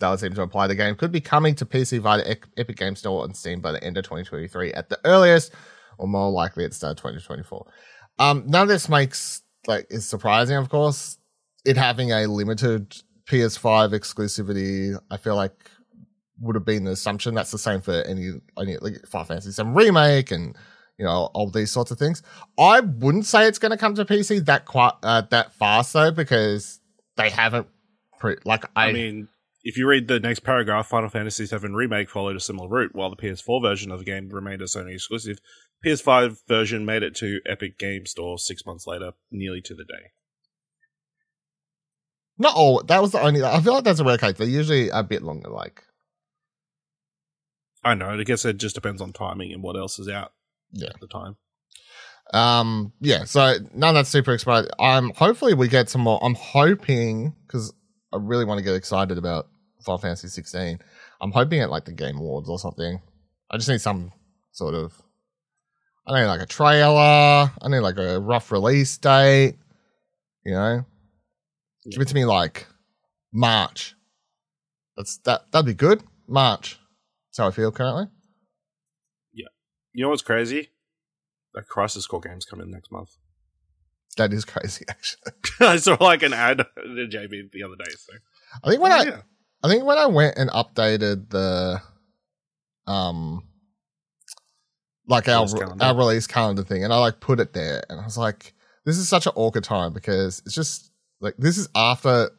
That 0.00 0.10
would 0.10 0.20
seem 0.20 0.34
to 0.34 0.42
imply 0.42 0.66
the 0.66 0.74
game 0.74 0.94
could 0.94 1.12
be 1.12 1.22
coming 1.22 1.54
to 1.54 1.64
PC 1.64 2.00
via 2.00 2.18
the 2.18 2.38
Epic 2.58 2.76
Game 2.76 2.94
Store 2.96 3.24
and 3.24 3.34
Steam 3.34 3.62
by 3.62 3.72
the 3.72 3.82
end 3.82 3.96
of 3.96 4.04
2023 4.04 4.74
at 4.74 4.90
the 4.90 5.00
earliest, 5.06 5.54
or 5.96 6.06
more 6.06 6.30
likely 6.30 6.64
at 6.64 6.72
the 6.72 6.76
start 6.76 6.90
of 6.90 6.96
2024. 6.98 7.66
Um, 8.18 8.44
none 8.46 8.64
of 8.64 8.68
this 8.68 8.90
makes 8.90 9.40
like 9.66 9.86
is 9.88 10.06
surprising, 10.06 10.58
of 10.58 10.68
course. 10.68 11.16
It 11.64 11.78
having 11.78 12.12
a 12.12 12.26
limited 12.26 12.94
PS5 13.26 13.94
exclusivity, 13.94 15.00
I 15.10 15.16
feel 15.16 15.36
like 15.36 15.70
would 16.40 16.56
have 16.56 16.66
been 16.66 16.84
the 16.84 16.90
assumption. 16.90 17.34
That's 17.34 17.52
the 17.52 17.58
same 17.58 17.80
for 17.80 18.02
any 18.02 18.32
any 18.58 18.76
like 18.76 19.06
Final 19.06 19.24
Fantasy 19.24 19.52
7 19.52 19.72
remake 19.72 20.30
and 20.30 20.54
you 20.98 21.04
know 21.04 21.30
all 21.34 21.50
these 21.50 21.70
sorts 21.70 21.90
of 21.90 21.98
things. 21.98 22.22
I 22.58 22.80
wouldn't 22.80 23.26
say 23.26 23.46
it's 23.46 23.58
going 23.58 23.70
to 23.70 23.76
come 23.76 23.94
to 23.94 24.04
PC 24.04 24.44
that 24.46 24.64
quite 24.64 24.94
uh, 25.02 25.22
that 25.30 25.52
fast 25.54 25.92
though, 25.92 26.10
because 26.10 26.80
they 27.16 27.30
haven't. 27.30 27.66
Pre- 28.18 28.38
like 28.44 28.64
I, 28.74 28.88
I 28.88 28.92
mean, 28.92 29.28
if 29.62 29.76
you 29.76 29.86
read 29.86 30.08
the 30.08 30.20
next 30.20 30.40
paragraph, 30.40 30.88
Final 30.88 31.10
Fantasy 31.10 31.44
VII 31.44 31.68
Remake 31.68 32.08
followed 32.08 32.36
a 32.36 32.40
similar 32.40 32.68
route, 32.68 32.94
while 32.94 33.10
the 33.10 33.16
PS4 33.16 33.60
version 33.60 33.90
of 33.90 33.98
the 33.98 34.04
game 34.04 34.28
remained 34.30 34.62
a 34.62 34.66
Sony 34.66 34.94
exclusive. 34.94 35.38
PS5 35.84 36.38
version 36.48 36.86
made 36.86 37.02
it 37.02 37.14
to 37.16 37.40
Epic 37.46 37.78
Game 37.78 38.06
Store 38.06 38.38
six 38.38 38.64
months 38.64 38.86
later, 38.86 39.12
nearly 39.30 39.60
to 39.62 39.74
the 39.74 39.84
day. 39.84 40.12
Not 42.38 42.56
all. 42.56 42.82
That 42.82 43.02
was 43.02 43.12
the 43.12 43.20
only. 43.20 43.42
I 43.42 43.60
feel 43.60 43.74
like 43.74 43.84
that's 43.84 44.00
a 44.00 44.04
rare 44.04 44.18
case. 44.18 44.36
They're 44.36 44.46
usually 44.46 44.88
a 44.88 45.02
bit 45.02 45.22
longer. 45.22 45.50
Like, 45.50 45.82
I 47.84 47.94
know. 47.94 48.08
I 48.08 48.22
guess 48.24 48.46
it 48.46 48.56
just 48.56 48.74
depends 48.74 49.02
on 49.02 49.12
timing 49.12 49.52
and 49.52 49.62
what 49.62 49.76
else 49.76 49.98
is 49.98 50.08
out 50.08 50.32
Yeah. 50.72 50.88
at 50.88 51.00
the 51.00 51.08
time. 51.08 51.36
um, 52.34 52.92
yeah. 53.00 53.24
So 53.24 53.54
none 53.74 53.90
of 53.90 53.94
that's 53.94 54.10
super 54.10 54.32
excited. 54.32 54.70
I'm 54.78 55.10
hopefully 55.10 55.54
we 55.54 55.68
get 55.68 55.88
some 55.88 56.00
more. 56.02 56.18
I'm 56.22 56.34
hoping 56.34 57.34
because 57.46 57.72
I 58.12 58.18
really 58.20 58.44
want 58.44 58.58
to 58.58 58.64
get 58.64 58.74
excited 58.74 59.18
about 59.18 59.46
Final 59.84 59.98
Fantasy 59.98 60.28
16. 60.28 60.78
I'm 61.20 61.32
hoping 61.32 61.60
at 61.60 61.70
like 61.70 61.84
the 61.84 61.92
Game 61.92 62.16
Awards 62.18 62.48
or 62.48 62.58
something. 62.58 63.00
I 63.50 63.56
just 63.56 63.68
need 63.68 63.80
some 63.80 64.12
sort 64.52 64.74
of. 64.74 64.92
I 66.06 66.20
need 66.20 66.26
like 66.26 66.40
a 66.40 66.46
trailer. 66.46 66.98
I 67.00 67.68
need 67.68 67.80
like 67.80 67.98
a 67.98 68.20
rough 68.20 68.52
release 68.52 68.96
date. 68.98 69.56
You 70.44 70.52
know, 70.52 70.84
give 71.90 72.00
it 72.00 72.08
to 72.08 72.14
me 72.14 72.24
like 72.24 72.66
March. 73.32 73.94
That's 74.96 75.18
that. 75.18 75.50
That'd 75.52 75.66
be 75.66 75.74
good. 75.74 76.02
March. 76.28 76.78
That's 77.28 77.38
how 77.38 77.48
I 77.48 77.50
feel 77.50 77.72
currently. 77.72 78.06
You 79.96 80.02
know 80.02 80.10
what's 80.10 80.20
crazy? 80.20 80.68
That 81.54 81.68
Crisis 81.68 82.06
Core 82.06 82.20
game's 82.20 82.44
coming 82.44 82.70
next 82.70 82.92
month. 82.92 83.16
That 84.18 84.30
is 84.30 84.44
crazy, 84.44 84.84
actually. 84.90 85.32
I 85.60 85.78
saw 85.78 85.96
like 85.98 86.22
an 86.22 86.34
ad 86.34 86.58
to 86.58 86.64
JB 86.84 87.50
the 87.50 87.62
other 87.62 87.76
day. 87.76 87.90
So 87.98 88.12
I 88.62 88.68
think 88.68 88.82
when 88.82 88.92
I 88.92 89.04
yeah. 89.04 89.20
I 89.64 89.70
think 89.70 89.84
when 89.84 89.96
I 89.96 90.04
went 90.04 90.36
and 90.36 90.50
updated 90.50 91.30
the 91.30 91.80
um 92.86 93.42
like 95.08 95.28
our 95.28 95.46
calendar. 95.46 95.82
our 95.82 95.96
release 95.96 96.26
calendar 96.26 96.62
thing 96.62 96.84
and 96.84 96.92
I 96.92 96.98
like 96.98 97.20
put 97.20 97.40
it 97.40 97.54
there 97.54 97.82
and 97.88 97.98
I 97.98 98.04
was 98.04 98.18
like 98.18 98.52
this 98.84 98.98
is 98.98 99.08
such 99.08 99.26
an 99.26 99.32
awkward 99.34 99.64
time 99.64 99.94
because 99.94 100.42
it's 100.44 100.54
just 100.54 100.90
like 101.20 101.36
this 101.38 101.56
is 101.56 101.68
after 101.74 102.30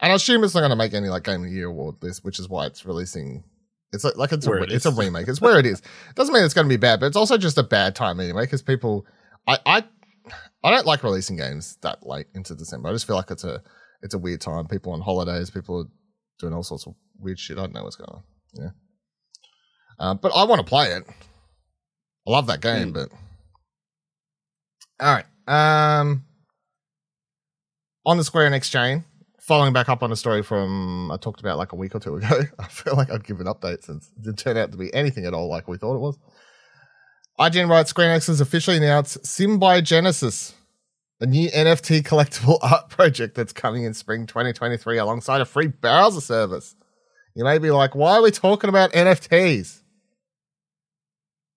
and 0.00 0.10
I 0.10 0.14
assume 0.16 0.42
it's 0.42 0.54
not 0.54 0.60
going 0.60 0.70
to 0.70 0.76
make 0.76 0.92
any 0.92 1.08
like 1.08 1.22
game 1.22 1.44
of 1.44 1.50
the 1.50 1.54
year 1.54 1.68
award 1.68 2.02
list 2.02 2.24
which 2.24 2.40
is 2.40 2.48
why 2.48 2.66
it's 2.66 2.84
releasing 2.84 3.44
it's 3.92 4.04
like, 4.04 4.16
like 4.16 4.32
it's 4.32 4.46
a, 4.46 4.52
it 4.62 4.72
it's 4.72 4.86
a 4.86 4.92
remake 4.92 5.28
it's 5.28 5.40
where 5.40 5.58
it 5.58 5.66
is 5.66 5.82
doesn't 6.14 6.32
mean 6.34 6.44
it's 6.44 6.54
going 6.54 6.66
to 6.66 6.72
be 6.72 6.76
bad 6.76 7.00
but 7.00 7.06
it's 7.06 7.16
also 7.16 7.36
just 7.36 7.58
a 7.58 7.62
bad 7.62 7.94
time 7.94 8.20
anyway 8.20 8.44
because 8.44 8.62
people 8.62 9.04
I 9.46 9.58
I 9.66 9.84
I 10.62 10.70
don't 10.70 10.86
like 10.86 11.02
releasing 11.02 11.36
games 11.36 11.76
that 11.82 12.06
late 12.06 12.26
into 12.34 12.54
December 12.54 12.88
I 12.88 12.92
just 12.92 13.06
feel 13.06 13.16
like 13.16 13.30
it's 13.30 13.44
a 13.44 13.62
it's 14.02 14.14
a 14.14 14.18
weird 14.18 14.40
time 14.40 14.66
people 14.66 14.92
on 14.92 15.00
holidays 15.00 15.50
people 15.50 15.78
are 15.80 15.86
doing 16.38 16.54
all 16.54 16.62
sorts 16.62 16.86
of 16.86 16.94
weird 17.18 17.38
shit. 17.38 17.58
I 17.58 17.60
don't 17.60 17.74
know 17.74 17.84
what's 17.84 17.96
going 17.96 18.10
on. 18.10 18.22
Yeah. 18.54 18.70
Uh, 19.98 20.14
but 20.14 20.32
I 20.34 20.44
want 20.44 20.60
to 20.60 20.66
play 20.66 20.92
it. 20.92 21.04
I 21.06 22.30
love 22.30 22.46
that 22.46 22.62
game, 22.62 22.88
Hmm. 22.88 22.92
but 22.94 23.08
all 25.00 25.14
right. 25.14 25.26
Um, 26.00 26.24
on 28.06 28.16
the 28.16 28.24
Square 28.24 28.50
Enix 28.50 28.70
chain, 28.70 29.04
following 29.50 29.72
back 29.72 29.88
up 29.88 30.00
on 30.04 30.12
a 30.12 30.16
story 30.16 30.44
from 30.44 31.10
I 31.10 31.16
talked 31.16 31.40
about 31.40 31.58
like 31.58 31.72
a 31.72 31.76
week 31.76 31.92
or 31.96 31.98
two 31.98 32.14
ago. 32.14 32.42
I 32.60 32.68
feel 32.68 32.94
like 32.94 33.10
I've 33.10 33.24
given 33.24 33.48
an 33.48 33.52
update 33.52 33.82
since 33.82 34.08
it 34.16 34.22
didn't 34.22 34.38
turn 34.38 34.56
out 34.56 34.70
to 34.70 34.78
be 34.78 34.94
anything 34.94 35.26
at 35.26 35.34
all 35.34 35.48
like 35.48 35.66
we 35.66 35.76
thought 35.76 35.96
it 35.96 35.98
was. 35.98 36.16
IGN 37.40 37.68
writes 37.68 37.90
Square 37.90 38.16
Enix 38.16 38.28
has 38.28 38.40
officially 38.40 38.76
announced 38.76 39.24
Symbiogenesis, 39.24 40.52
a 41.20 41.26
new 41.26 41.50
NFT 41.50 42.02
collectible 42.02 42.58
art 42.62 42.90
project 42.90 43.34
that's 43.34 43.52
coming 43.52 43.82
in 43.82 43.92
spring 43.92 44.24
2023 44.24 44.98
alongside 44.98 45.40
a 45.40 45.44
free 45.44 45.66
browser 45.66 46.20
service. 46.20 46.76
You 47.34 47.42
may 47.42 47.58
be 47.58 47.72
like, 47.72 47.96
why 47.96 48.18
are 48.18 48.22
we 48.22 48.30
talking 48.30 48.70
about 48.70 48.92
NFTs? 48.92 49.80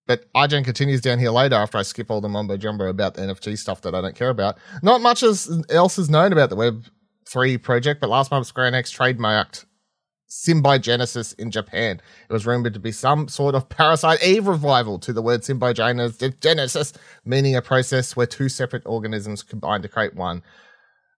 But 0.08 0.32
IGN 0.34 0.64
continues 0.64 1.00
down 1.00 1.20
here 1.20 1.30
later 1.30 1.54
after 1.54 1.78
I 1.78 1.82
skip 1.82 2.10
all 2.10 2.20
the 2.20 2.28
mumbo 2.28 2.56
jumbo 2.56 2.88
about 2.88 3.14
the 3.14 3.22
NFT 3.22 3.56
stuff 3.56 3.82
that 3.82 3.94
I 3.94 4.00
don't 4.00 4.16
care 4.16 4.30
about. 4.30 4.58
Not 4.82 5.00
much 5.00 5.22
else 5.22 5.46
is 5.48 6.10
known 6.10 6.32
about 6.32 6.50
the 6.50 6.56
Web 6.56 6.86
3 7.26 7.58
project, 7.58 8.00
but 8.00 8.10
last 8.10 8.30
month 8.30 8.46
Square 8.46 8.72
Enix 8.72 8.96
trademarked 8.96 9.64
Symbiogenesis 10.34 11.38
in 11.38 11.50
Japan. 11.50 12.00
It 12.28 12.32
was 12.32 12.44
rumored 12.44 12.74
to 12.74 12.80
be 12.80 12.90
some 12.90 13.28
sort 13.28 13.54
of 13.54 13.68
Parasite 13.68 14.22
Eve 14.24 14.48
revival 14.48 14.98
to 14.98 15.12
the 15.12 15.22
word 15.22 15.42
symbiogenesis, 15.42 16.96
meaning 17.24 17.54
a 17.54 17.62
process 17.62 18.16
where 18.16 18.26
two 18.26 18.48
separate 18.48 18.84
organisms 18.84 19.44
combine 19.44 19.82
to 19.82 19.88
create 19.88 20.14
one. 20.14 20.42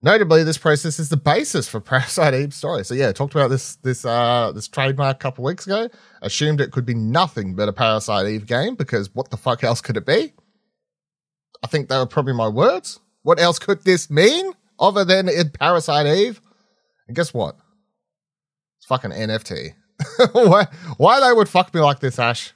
Notably, 0.02 0.44
this 0.44 0.58
process 0.58 0.98
is 0.98 1.08
the 1.08 1.16
basis 1.16 1.66
for 1.66 1.80
Parasite 1.80 2.34
Eve's 2.34 2.56
story. 2.56 2.84
So 2.84 2.94
yeah, 2.94 3.10
talked 3.12 3.34
about 3.34 3.48
this 3.48 3.76
this 3.76 4.04
uh 4.04 4.52
this 4.54 4.68
trademark 4.68 5.16
a 5.16 5.18
couple 5.18 5.44
weeks 5.44 5.66
ago. 5.66 5.88
Assumed 6.20 6.60
it 6.60 6.72
could 6.72 6.84
be 6.84 6.94
nothing 6.94 7.54
but 7.54 7.68
a 7.68 7.72
Parasite 7.72 8.26
Eve 8.26 8.46
game 8.46 8.75
because 8.75 9.14
what 9.14 9.30
the 9.30 9.38
fuck 9.38 9.64
else 9.64 9.80
could 9.80 9.96
it 9.96 10.04
be? 10.04 10.34
I 11.64 11.68
think 11.68 11.88
they 11.88 11.96
were 11.96 12.06
probably 12.06 12.34
my 12.34 12.48
words. 12.48 13.00
What 13.22 13.40
else 13.40 13.58
could 13.58 13.82
this 13.84 14.10
mean 14.10 14.52
other 14.78 15.04
than 15.04 15.28
in 15.28 15.50
Parasite 15.50 16.06
Eve? 16.06 16.40
And 17.06 17.16
guess 17.16 17.33
what? 17.33 17.56
It's 18.78 18.87
fucking 18.87 19.11
NFT. 19.11 19.75
why 20.33 20.66
why 20.99 21.21
they 21.21 21.33
would 21.33 21.49
fuck 21.49 21.73
me 21.73 21.80
like 21.80 22.00
this, 22.00 22.18
Ash? 22.18 22.52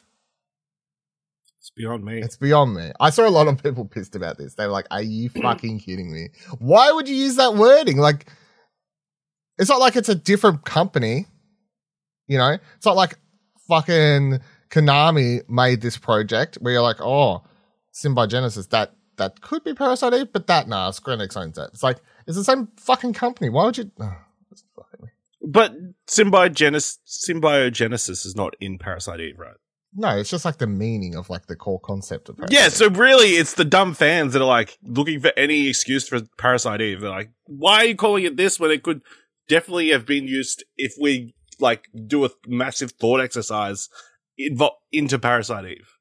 It's 1.59 1.71
beyond 1.71 2.05
me. 2.05 2.21
It's 2.21 2.37
beyond 2.37 2.75
me. 2.75 2.93
I 3.00 3.11
saw 3.11 3.27
a 3.27 3.31
lot 3.31 3.49
of 3.49 3.62
people 3.62 3.85
pissed 3.85 4.17
about 4.17 4.39
this. 4.39 4.55
They 4.55 4.67
were 4.67 4.73
like, 4.73 4.87
"Are 4.91 5.03
you 5.03 5.29
fucking 5.43 5.81
kidding 5.81 6.12
me? 6.12 6.29
Why 6.59 6.93
would 6.93 7.09
you 7.09 7.15
use 7.15 7.37
that 7.37 7.55
wording? 7.55 7.99
Like, 7.99 8.27
it's 9.59 9.71
not 9.71 9.81
like 9.81 9.97
it's 9.97 10.09
a 10.09 10.15
different 10.15 10.65
company. 10.65 11.27
You 12.27 12.39
know, 12.39 12.57
it's 12.77 12.87
not 12.87 12.97
like 12.97 13.19
fucking 13.69 14.41
Konami 14.71 15.49
made 15.49 15.81
this 15.81 15.97
project 15.97 16.57
where 16.61 16.73
you're 16.73 16.83
like, 16.83 17.00
oh, 17.00 17.43
Symbiogenesis, 17.93 18.69
that 18.71 18.95
that 19.21 19.41
could 19.41 19.62
be 19.62 19.75
Parasite 19.75 20.15
Eve, 20.15 20.33
but 20.33 20.49
that 20.49 20.67
nah, 20.67 20.91
Square 20.91 21.19
Enix 21.19 21.37
owns 21.37 21.55
that. 21.57 21.71
It's 21.73 21.83
like 21.83 21.99
it's 22.27 22.37
the 22.37 22.45
same 22.45 22.69
fucking 22.77 23.12
company. 23.12 23.49
Why 23.49 23.65
would 23.67 23.79
you? 23.79 23.91
Oh, 24.03 24.97
but 25.43 25.75
symbiogenesis, 26.07 26.99
symbiogenesis 27.07 28.27
is 28.27 28.35
not 28.37 28.55
in 28.61 28.79
Parasite 28.79 29.21
Eve, 29.21 29.39
right? 29.39 29.55
No, 29.95 30.17
it's 30.17 30.31
just 30.31 30.45
like 30.45 30.59
the 30.59 30.67
meaning 30.67 31.17
of 31.17 31.31
like 31.31 31.47
the 31.47 31.57
core 31.57 31.81
concept 31.81 32.29
of 32.29 32.37
Parasite. 32.37 32.57
Yeah, 32.57 32.69
so 32.69 32.91
really 32.91 33.31
it's 33.31 33.55
the 33.55 33.65
dumb 33.65 33.95
fans 33.95 34.35
that 34.35 34.43
are 34.43 34.47
like 34.47 34.79
looking 34.83 35.21
for 35.21 35.33
any 35.37 35.69
excuse 35.69 36.07
for 36.07 36.21
Parasite 36.39 36.81
Eve. 36.81 37.00
They're 37.00 37.11
like, 37.11 37.31
why 37.47 37.77
are 37.77 37.85
you 37.87 37.97
calling 37.97 38.25
it 38.25 38.37
this 38.37 38.61
when 38.61 38.71
it 38.71 38.83
could 38.83 39.03
definitely 39.49 39.91
have 39.91 40.05
been 40.07 40.29
used 40.29 40.65
if 40.77 40.95
we 41.00 41.35
like 41.59 41.87
do 42.07 42.25
a 42.25 42.31
massive 42.47 42.93
thought 42.93 43.21
exercise 43.21 43.89
invo- 44.39 44.77
into 44.93 45.19
Parasite 45.19 45.65
Eve? 45.65 46.00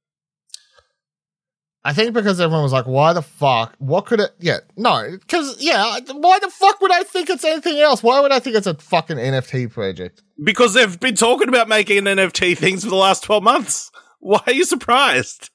I 1.84 1.94
think 1.94 2.14
because 2.14 2.42
everyone 2.42 2.64
was 2.64 2.74
like, 2.74 2.88
why 2.88 3.14
the 3.14 3.22
fuck? 3.22 3.74
What 3.80 4.06
could 4.06 4.20
it? 4.20 4.32
Yeah, 4.40 4.58
no, 4.76 5.18
because, 5.18 5.62
yeah, 5.62 6.00
why 6.12 6.40
the 6.40 6.50
fuck 6.50 6.82
would 6.82 6.92
I 6.92 7.04
think 7.04 7.30
it's 7.30 7.46
anything 7.46 7.80
else? 7.80 8.04
Why 8.04 8.20
would 8.20 8.34
I 8.34 8.40
think 8.40 8.58
it's 8.58 8.68
a 8.68 8.74
fucking 8.74 9.16
NFT 9.16 9.72
project? 9.72 10.22
Because 10.44 10.74
they've 10.74 11.00
been 11.00 11.16
talking 11.16 11.48
about 11.48 11.70
making 11.70 12.04
NFT 12.04 12.58
things 12.58 12.84
for 12.84 12.90
the 12.90 12.98
last 12.98 13.24
12 13.24 13.44
months. 13.44 13.92
Why 14.20 14.42
are 14.46 14.54
you 14.54 14.66
surprised? 14.66 15.50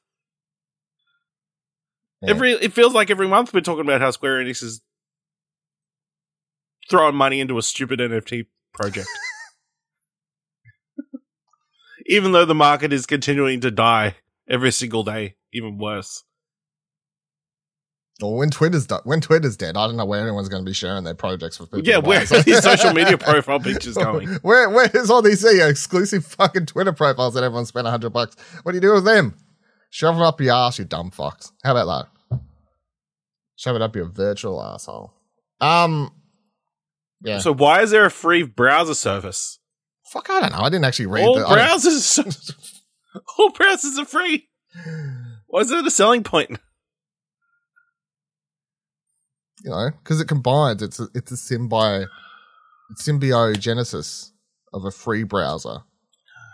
Yeah. 2.22 2.30
Every 2.30 2.52
It 2.52 2.72
feels 2.72 2.94
like 2.94 3.10
every 3.10 3.28
month 3.28 3.52
we're 3.52 3.60
talking 3.60 3.84
about 3.84 4.00
how 4.00 4.10
Square 4.10 4.42
Enix 4.44 4.62
is 4.62 4.80
throwing 6.88 7.14
money 7.14 7.40
into 7.40 7.58
a 7.58 7.62
stupid 7.62 8.00
NFT 8.00 8.46
project. 8.72 9.08
Even 12.06 12.32
though 12.32 12.46
the 12.46 12.54
market 12.54 12.94
is 12.94 13.04
continuing 13.04 13.60
to 13.60 13.70
die 13.70 14.16
every 14.48 14.72
single 14.72 15.04
day 15.04 15.36
even 15.54 15.78
worse. 15.78 16.22
Well, 18.20 18.34
when 18.34 18.50
Twitter's 18.50 18.86
done, 18.86 19.00
when 19.04 19.20
Twitter's 19.20 19.56
dead, 19.56 19.76
I 19.76 19.86
don't 19.86 19.96
know 19.96 20.04
where 20.04 20.20
anyone's 20.20 20.48
going 20.48 20.64
to 20.64 20.68
be 20.68 20.74
sharing 20.74 21.02
their 21.02 21.16
projects 21.16 21.58
with 21.58 21.72
people. 21.72 21.88
Yeah, 21.88 21.98
where's 21.98 22.30
all 22.30 22.42
these 22.42 22.62
social 22.62 22.92
media 22.92 23.18
profile 23.18 23.58
pictures 23.58 23.94
going? 23.96 24.28
Where 24.42 24.70
where's 24.70 25.10
all 25.10 25.20
these 25.20 25.44
exclusive 25.44 26.24
fucking 26.24 26.66
Twitter 26.66 26.92
profiles 26.92 27.34
that 27.34 27.42
everyone 27.42 27.66
spent 27.66 27.88
hundred 27.88 28.10
bucks? 28.10 28.36
What 28.62 28.72
do 28.72 28.76
you 28.76 28.82
do 28.82 28.92
with 28.92 29.04
them? 29.04 29.34
Shove 29.90 30.14
them 30.14 30.22
up 30.22 30.40
your 30.40 30.54
ass, 30.54 30.78
you 30.78 30.84
dumb 30.84 31.10
fucks. 31.10 31.50
How 31.64 31.76
about 31.76 32.08
that? 32.30 32.40
Shove 33.56 33.76
it 33.76 33.82
up 33.82 33.96
your 33.96 34.06
virtual 34.06 34.62
asshole. 34.62 35.12
Um, 35.60 36.12
yeah. 37.22 37.38
So 37.38 37.52
why 37.52 37.82
is 37.82 37.90
there 37.90 38.04
a 38.04 38.10
free 38.10 38.42
browser 38.42 38.94
service? 38.94 39.58
Fuck, 40.10 40.30
I 40.30 40.40
don't 40.40 40.52
know. 40.52 40.58
I 40.58 40.68
didn't 40.68 40.84
actually 40.84 41.06
read. 41.06 41.24
All 41.24 41.34
the, 41.34 41.44
browsers, 41.44 42.82
all 43.38 43.50
browsers 43.50 43.98
are 43.98 44.04
free. 44.04 44.48
Why 45.54 45.60
is 45.60 45.70
it 45.70 45.86
a 45.86 45.90
selling 45.90 46.24
point? 46.24 46.58
You 49.62 49.70
know, 49.70 49.90
because 50.02 50.20
it 50.20 50.28
combines. 50.28 50.82
It's 50.82 51.00
a, 51.00 51.06
it's 51.14 51.32
a 51.32 51.36
symbi 51.36 52.06
symbiogenesis 53.00 54.32
of 54.74 54.84
a 54.84 54.90
free 54.90 55.22
browser 55.22 55.78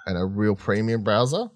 and 0.07 0.17
a 0.17 0.25
real 0.25 0.55
premium 0.55 1.03
browser. 1.03 1.47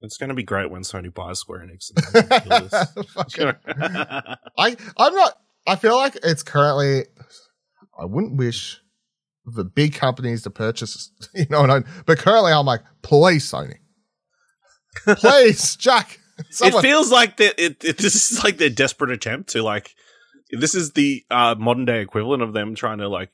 It's 0.00 0.16
going 0.16 0.30
to 0.30 0.34
be 0.34 0.42
great 0.42 0.68
when 0.68 0.82
Sony 0.82 1.14
buys 1.14 1.38
Square 1.38 1.68
Enix. 1.68 1.92
I 4.58 4.76
I'm 4.98 5.14
not. 5.14 5.34
I 5.68 5.76
feel 5.76 5.94
like 5.94 6.16
it's 6.24 6.42
currently. 6.42 7.04
I 7.96 8.06
wouldn't 8.06 8.36
wish 8.36 8.80
the 9.44 9.64
big 9.64 9.94
companies 9.94 10.42
to 10.42 10.50
purchase. 10.50 11.12
You 11.34 11.46
know, 11.50 11.60
I, 11.60 11.84
but 12.04 12.18
currently 12.18 12.50
I'm 12.50 12.66
like, 12.66 12.80
please, 13.02 13.48
Sony, 13.48 13.76
please, 15.06 15.76
Jack, 15.76 16.18
Someone- 16.50 16.84
it 16.84 16.88
feels 16.88 17.10
like 17.10 17.36
that. 17.38 17.62
It, 17.62 17.84
it, 17.84 17.98
this 17.98 18.32
is 18.32 18.42
like 18.44 18.58
their 18.58 18.70
desperate 18.70 19.10
attempt 19.10 19.50
to 19.50 19.62
like. 19.62 19.94
This 20.52 20.74
is 20.74 20.92
the 20.92 21.24
uh, 21.30 21.54
modern 21.58 21.84
day 21.84 22.00
equivalent 22.00 22.42
of 22.42 22.52
them 22.52 22.74
trying 22.74 22.98
to 22.98 23.08
like 23.08 23.30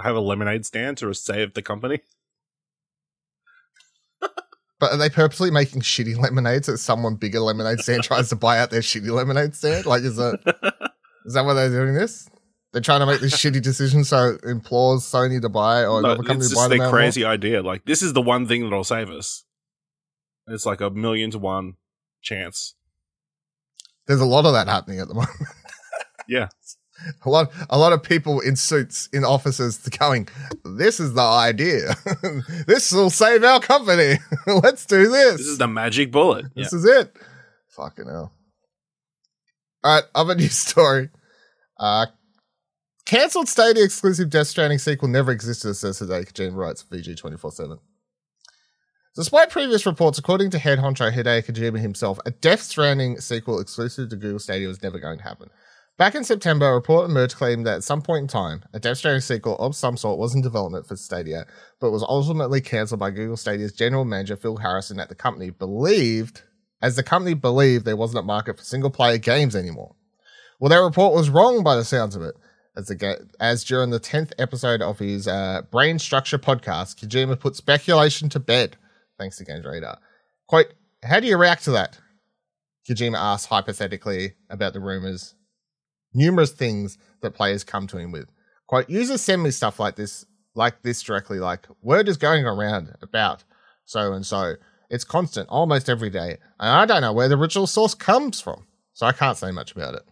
have 0.00 0.14
a 0.14 0.20
lemonade 0.20 0.64
stand 0.64 0.98
to 0.98 1.12
save 1.14 1.54
the 1.54 1.62
company. 1.62 2.00
But 4.80 4.92
are 4.92 4.96
they 4.96 5.10
purposely 5.10 5.50
making 5.50 5.82
shitty 5.82 6.16
lemonades 6.16 6.66
that 6.66 6.78
someone 6.78 7.16
bigger 7.16 7.40
lemonade 7.40 7.80
stand 7.80 8.02
tries 8.02 8.30
to 8.30 8.36
buy 8.36 8.58
out 8.58 8.70
their 8.70 8.80
shitty 8.80 9.10
lemonade 9.10 9.54
stand? 9.54 9.84
Like, 9.84 10.02
is 10.02 10.16
that 10.16 10.38
is 11.26 11.34
that 11.34 11.44
why 11.44 11.52
they're 11.52 11.68
doing 11.68 11.92
this? 11.94 12.26
They're 12.72 12.80
trying 12.80 13.00
to 13.00 13.06
make 13.06 13.20
this 13.20 13.34
shitty 13.34 13.60
decision, 13.60 14.04
so 14.04 14.38
it 14.42 14.44
implores 14.44 15.02
Sony 15.02 15.38
to 15.42 15.50
buy 15.50 15.84
or 15.84 16.00
no, 16.00 16.12
another 16.12 16.22
company 16.22 16.48
to 16.48 16.54
buy 16.54 16.62
them. 16.68 16.72
It's 16.72 16.80
their 16.80 16.90
crazy 16.90 17.24
idea. 17.26 17.62
Like, 17.62 17.84
this 17.84 18.00
is 18.00 18.14
the 18.14 18.22
one 18.22 18.46
thing 18.46 18.62
that'll 18.62 18.84
save 18.84 19.10
us. 19.10 19.44
It's 20.46 20.64
like 20.64 20.80
a 20.80 20.88
million 20.88 21.30
to 21.32 21.38
one 21.38 21.74
chance. 22.20 22.74
There's 24.06 24.20
a 24.20 24.26
lot 24.26 24.44
of 24.44 24.52
that 24.52 24.68
happening 24.68 25.00
at 25.00 25.08
the 25.08 25.14
moment. 25.14 25.30
yeah. 26.28 26.48
A 27.24 27.30
lot, 27.30 27.50
a 27.70 27.78
lot 27.78 27.92
of 27.92 28.02
people 28.02 28.40
in 28.40 28.56
suits 28.56 29.08
in 29.12 29.24
offices 29.24 29.78
going, 29.88 30.28
this 30.64 31.00
is 31.00 31.14
the 31.14 31.22
idea. 31.22 31.94
this 32.66 32.92
will 32.92 33.08
save 33.08 33.42
our 33.42 33.60
company. 33.60 34.18
Let's 34.46 34.84
do 34.84 35.08
this. 35.08 35.38
This 35.38 35.46
is 35.46 35.58
the 35.58 35.68
magic 35.68 36.12
bullet. 36.12 36.46
This 36.54 36.72
yeah. 36.72 36.78
is 36.78 36.84
it. 36.84 37.16
Fucking 37.68 38.06
hell. 38.06 38.32
All 39.82 39.94
right, 39.94 40.04
other 40.14 40.34
news 40.34 40.58
story. 40.58 41.08
Uh, 41.78 42.06
cancelled 43.06 43.48
Stadia 43.48 43.82
exclusive 43.82 44.28
Death 44.28 44.48
Stranding 44.48 44.78
sequel 44.78 45.08
never 45.08 45.32
existed, 45.32 45.74
says 45.74 46.00
Hideo. 46.00 46.30
Kojima 46.30 46.54
writes 46.54 46.84
VG 46.84 47.16
24 47.16 47.52
7. 47.52 47.78
Despite 49.16 49.50
previous 49.50 49.86
reports, 49.86 50.20
according 50.20 50.50
to 50.50 50.58
head 50.60 50.78
honcho 50.78 51.12
Hideo 51.12 51.44
Kojima 51.44 51.80
himself, 51.80 52.20
a 52.24 52.30
Death 52.30 52.62
Stranding 52.62 53.18
sequel 53.18 53.58
exclusive 53.58 54.08
to 54.10 54.16
Google 54.16 54.38
Stadia 54.38 54.68
was 54.68 54.84
never 54.84 55.00
going 55.00 55.18
to 55.18 55.24
happen. 55.24 55.50
Back 55.98 56.14
in 56.14 56.22
September, 56.22 56.68
a 56.68 56.74
report 56.74 57.10
emerged 57.10 57.34
claiming 57.34 57.64
that 57.64 57.78
at 57.78 57.82
some 57.82 58.02
point 58.02 58.22
in 58.22 58.28
time, 58.28 58.62
a 58.72 58.78
Death 58.78 58.98
Stranding 58.98 59.20
sequel 59.20 59.56
of 59.56 59.74
some 59.74 59.96
sort 59.96 60.20
was 60.20 60.36
in 60.36 60.42
development 60.42 60.86
for 60.86 60.94
Stadia, 60.94 61.44
but 61.80 61.90
was 61.90 62.04
ultimately 62.04 62.60
cancelled 62.60 63.00
by 63.00 63.10
Google 63.10 63.36
Stadia's 63.36 63.72
general 63.72 64.04
manager 64.04 64.36
Phil 64.36 64.58
Harrison 64.58 65.00
at 65.00 65.08
the 65.08 65.16
company 65.16 65.50
believed, 65.50 66.42
as 66.80 66.94
the 66.94 67.02
company 67.02 67.34
believed 67.34 67.84
there 67.84 67.96
wasn't 67.96 68.20
a 68.20 68.26
market 68.26 68.58
for 68.58 68.64
single 68.64 68.90
player 68.90 69.18
games 69.18 69.56
anymore. 69.56 69.96
Well, 70.60 70.70
that 70.70 70.76
report 70.76 71.14
was 71.14 71.30
wrong 71.30 71.64
by 71.64 71.74
the 71.74 71.84
sounds 71.84 72.14
of 72.14 72.22
it. 72.22 72.36
As, 72.76 72.86
the, 72.86 73.28
as 73.40 73.64
during 73.64 73.90
the 73.90 73.98
10th 73.98 74.30
episode 74.38 74.80
of 74.80 75.00
his 75.00 75.26
uh, 75.26 75.62
Brain 75.72 75.98
Structure 75.98 76.38
podcast, 76.38 77.04
Kojima 77.04 77.40
put 77.40 77.56
speculation 77.56 78.28
to 78.28 78.38
bed 78.38 78.76
Thanks 79.20 79.36
to 79.36 79.44
Games. 79.44 79.66
Quote, 80.48 80.72
how 81.04 81.20
do 81.20 81.26
you 81.26 81.36
react 81.36 81.64
to 81.64 81.72
that? 81.72 81.98
Kojima 82.88 83.18
asks 83.18 83.46
hypothetically 83.46 84.32
about 84.48 84.72
the 84.72 84.80
rumors, 84.80 85.34
numerous 86.14 86.52
things 86.52 86.96
that 87.20 87.34
players 87.34 87.62
come 87.62 87.86
to 87.88 87.98
him 87.98 88.12
with. 88.12 88.30
Quote, 88.66 88.88
users 88.88 89.20
send 89.20 89.42
me 89.42 89.50
stuff 89.50 89.78
like 89.78 89.96
this, 89.96 90.24
like 90.54 90.80
this 90.82 91.02
directly, 91.02 91.38
like 91.38 91.66
word 91.82 92.08
is 92.08 92.16
going 92.16 92.46
around 92.46 92.96
about 93.02 93.44
so 93.84 94.14
and 94.14 94.24
so. 94.24 94.54
It's 94.88 95.04
constant, 95.04 95.50
almost 95.50 95.90
every 95.90 96.10
day. 96.10 96.38
And 96.58 96.70
I 96.70 96.86
don't 96.86 97.02
know 97.02 97.12
where 97.12 97.28
the 97.28 97.36
original 97.36 97.66
source 97.66 97.94
comes 97.94 98.40
from. 98.40 98.66
So 98.94 99.06
I 99.06 99.12
can't 99.12 99.36
say 99.36 99.50
much 99.50 99.72
about 99.72 99.94
it. 99.94 100.02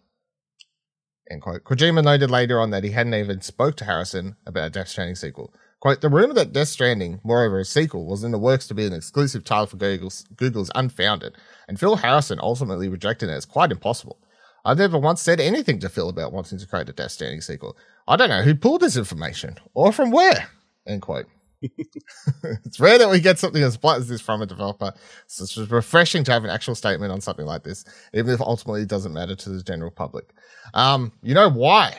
End 1.30 1.40
quote. 1.40 1.64
Kojima 1.64 2.04
noted 2.04 2.30
later 2.30 2.60
on 2.60 2.70
that 2.70 2.84
he 2.84 2.90
hadn't 2.90 3.14
even 3.14 3.40
spoke 3.40 3.76
to 3.76 3.86
Harrison 3.86 4.36
about 4.46 4.66
a 4.66 4.70
Death 4.70 4.88
Stranding 4.88 5.16
sequel. 5.16 5.52
Quote, 5.80 6.00
the 6.00 6.08
rumor 6.08 6.34
that 6.34 6.52
Death 6.52 6.68
Stranding, 6.68 7.20
moreover 7.22 7.60
a 7.60 7.64
sequel, 7.64 8.04
was 8.04 8.24
in 8.24 8.32
the 8.32 8.38
works 8.38 8.66
to 8.66 8.74
be 8.74 8.84
an 8.84 8.92
exclusive 8.92 9.44
title 9.44 9.66
for 9.66 9.76
Google's, 9.76 10.24
Google's 10.36 10.72
unfounded, 10.74 11.36
and 11.68 11.78
Phil 11.78 11.96
Harrison 11.96 12.40
ultimately 12.42 12.88
rejected 12.88 13.28
it 13.28 13.34
as 13.34 13.44
quite 13.44 13.70
impossible. 13.70 14.18
I've 14.64 14.78
never 14.78 14.98
once 14.98 15.22
said 15.22 15.38
anything 15.38 15.78
to 15.80 15.88
Phil 15.88 16.08
about 16.08 16.32
wanting 16.32 16.58
to 16.58 16.66
create 16.66 16.88
a 16.88 16.92
Death 16.92 17.12
Stranding 17.12 17.42
sequel. 17.42 17.76
I 18.08 18.16
don't 18.16 18.28
know 18.28 18.42
who 18.42 18.56
pulled 18.56 18.80
this 18.80 18.96
information, 18.96 19.56
or 19.74 19.92
from 19.92 20.10
where, 20.10 20.48
end 20.86 21.02
quote. 21.02 21.26
it's 21.62 22.80
rare 22.80 22.98
that 22.98 23.10
we 23.10 23.20
get 23.20 23.38
something 23.38 23.62
as 23.62 23.76
blunt 23.76 24.00
as 24.00 24.08
this 24.08 24.20
from 24.20 24.42
a 24.42 24.46
developer. 24.46 24.92
So 25.26 25.44
it's 25.44 25.70
refreshing 25.70 26.24
to 26.24 26.32
have 26.32 26.44
an 26.44 26.50
actual 26.50 26.74
statement 26.74 27.12
on 27.12 27.20
something 27.20 27.46
like 27.46 27.62
this, 27.62 27.84
even 28.12 28.32
if 28.32 28.40
ultimately 28.40 28.82
it 28.82 28.88
doesn't 28.88 29.12
matter 29.12 29.34
to 29.36 29.50
the 29.50 29.62
general 29.62 29.90
public. 29.90 30.30
Um, 30.74 31.12
you 31.22 31.34
know 31.34 31.48
why 31.48 31.98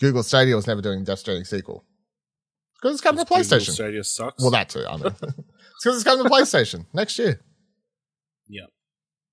Google 0.00 0.22
Stadia 0.22 0.56
was 0.56 0.66
never 0.66 0.80
doing 0.82 1.04
Death 1.04 1.20
Stranding 1.20 1.44
sequel? 1.44 1.84
Because 2.82 2.96
it's 2.96 3.00
coming 3.00 3.24
to 3.24 3.32
PlayStation. 3.32 4.04
Sucks. 4.04 4.42
Well, 4.42 4.50
that 4.50 4.68
too. 4.68 4.84
I 4.88 4.96
mean, 4.96 5.06
it's 5.06 5.14
because 5.22 5.94
it's 5.96 6.02
coming 6.04 6.24
to 6.24 6.30
PlayStation 6.30 6.86
next 6.92 7.16
year. 7.16 7.40
Yeah. 8.48 8.66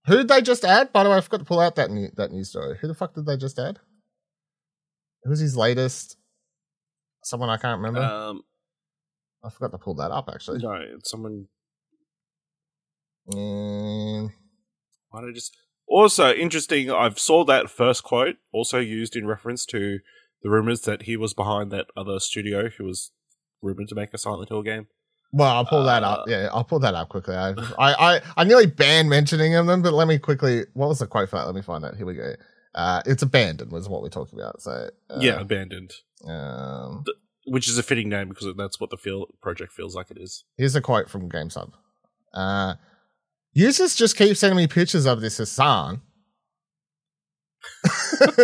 Who 0.06 0.18
did 0.18 0.28
they 0.28 0.42
just 0.42 0.64
add? 0.64 0.94
By 0.94 1.04
the 1.04 1.10
way, 1.10 1.18
I 1.18 1.22
forgot 1.22 1.40
to 1.40 1.46
pull 1.46 1.60
out 1.60 1.76
that 1.76 1.90
new, 1.90 2.10
that 2.16 2.32
news 2.32 2.50
story. 2.50 2.78
Who 2.80 2.88
the 2.88 2.94
fuck 2.94 3.16
did 3.16 3.26
they 3.26 3.38
just 3.38 3.58
add? 3.58 3.80
Who's 5.24 5.40
his 5.40 5.58
latest? 5.58 6.16
Someone 7.24 7.50
I 7.50 7.58
can't 7.58 7.80
remember. 7.82 8.02
um, 8.02 8.44
I 9.44 9.50
forgot 9.50 9.72
to 9.72 9.78
pull 9.78 9.96
that 9.96 10.12
up 10.12 10.30
actually. 10.32 10.60
no, 10.60 10.74
it's 10.74 11.10
someone. 11.10 11.48
Mm, 13.34 14.30
Why 15.10 15.22
don't 15.22 15.30
I 15.30 15.34
just 15.34 15.56
also 15.88 16.34
interesting? 16.34 16.92
I've 16.92 17.20
saw 17.20 17.44
that 17.46 17.70
first 17.70 18.04
quote 18.04 18.38
also 18.54 18.80
used 18.80 19.16
in 19.16 19.28
reference 19.28 19.66
to 19.68 20.00
the 20.42 20.50
rumors 20.50 20.82
that 20.82 21.04
he 21.04 21.18
was 21.18 21.34
behind 21.34 21.72
that 21.72 21.88
other 21.98 22.20
studio 22.20 22.70
who 22.70 22.86
was 22.86 23.12
rumored 23.62 23.88
to 23.90 23.96
make 23.96 24.14
a 24.14 24.18
Silent 24.18 24.50
Hill 24.50 24.64
game. 24.64 24.88
well, 25.32 25.50
I'll 25.56 25.66
pull 25.66 25.84
that 25.86 26.04
up. 26.04 26.22
Uh, 26.22 26.24
Yeah, 26.32 26.50
I'll 26.52 26.64
pull 26.64 26.80
that 26.80 26.96
up 26.96 27.10
quickly. 27.10 27.36
I, 27.36 27.50
I, 27.78 28.16
I, 28.16 28.22
I 28.38 28.44
nearly 28.44 28.66
banned 28.66 29.10
mentioning 29.10 29.54
them, 29.54 29.82
but 29.82 29.94
let 29.94 30.08
me 30.08 30.18
quickly. 30.18 30.66
What 30.74 30.88
was 30.90 31.00
the 31.00 31.08
quote 31.08 31.30
for 31.30 31.38
that? 31.38 31.46
Let 31.46 31.56
me 31.56 31.62
find 31.62 31.84
that. 31.84 31.96
Here 31.96 32.06
we 32.06 32.16
go. 32.16 32.34
Uh, 32.76 33.02
it's 33.06 33.24
abandoned 33.24 33.72
was 33.72 33.90
what 33.90 34.02
we're 34.02 34.10
talking 34.10 34.40
about. 34.40 34.62
So 34.62 34.90
uh, 35.10 35.18
yeah, 35.20 35.40
abandoned, 35.40 35.92
Um, 36.28 37.04
which 37.46 37.68
is 37.68 37.78
a 37.78 37.84
fitting 37.84 38.10
name 38.10 38.30
because 38.30 38.48
that's 38.56 38.80
what 38.80 38.90
the 38.92 38.98
feel 38.98 39.26
project 39.42 39.72
feels 39.74 39.96
like 39.96 40.12
it 40.12 40.18
is. 40.20 40.44
Here's 40.56 40.76
a 40.76 40.82
quote 40.82 41.10
from 41.10 41.30
GameSub. 41.30 41.72
Uh, 42.34 42.76
users 43.54 43.96
just 43.96 44.16
keep 44.16 44.38
sending 44.38 44.58
me 44.58 44.68
pictures 44.68 45.06
of 45.08 45.20
this 45.22 45.38
Hassan. 45.38 46.02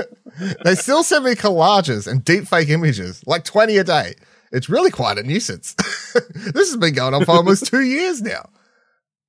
they 0.63 0.75
still 0.75 1.03
send 1.03 1.25
me 1.25 1.35
collages 1.35 2.07
and 2.07 2.23
deepfake 2.25 2.69
images, 2.69 3.23
like 3.25 3.43
20 3.43 3.77
a 3.77 3.83
day. 3.83 4.15
It's 4.51 4.69
really 4.69 4.91
quite 4.91 5.17
a 5.17 5.23
nuisance. 5.23 5.73
this 6.13 6.69
has 6.69 6.77
been 6.77 6.93
going 6.93 7.13
on 7.13 7.25
for 7.25 7.31
almost 7.31 7.65
two 7.71 7.81
years 7.81 8.21
now. 8.21 8.49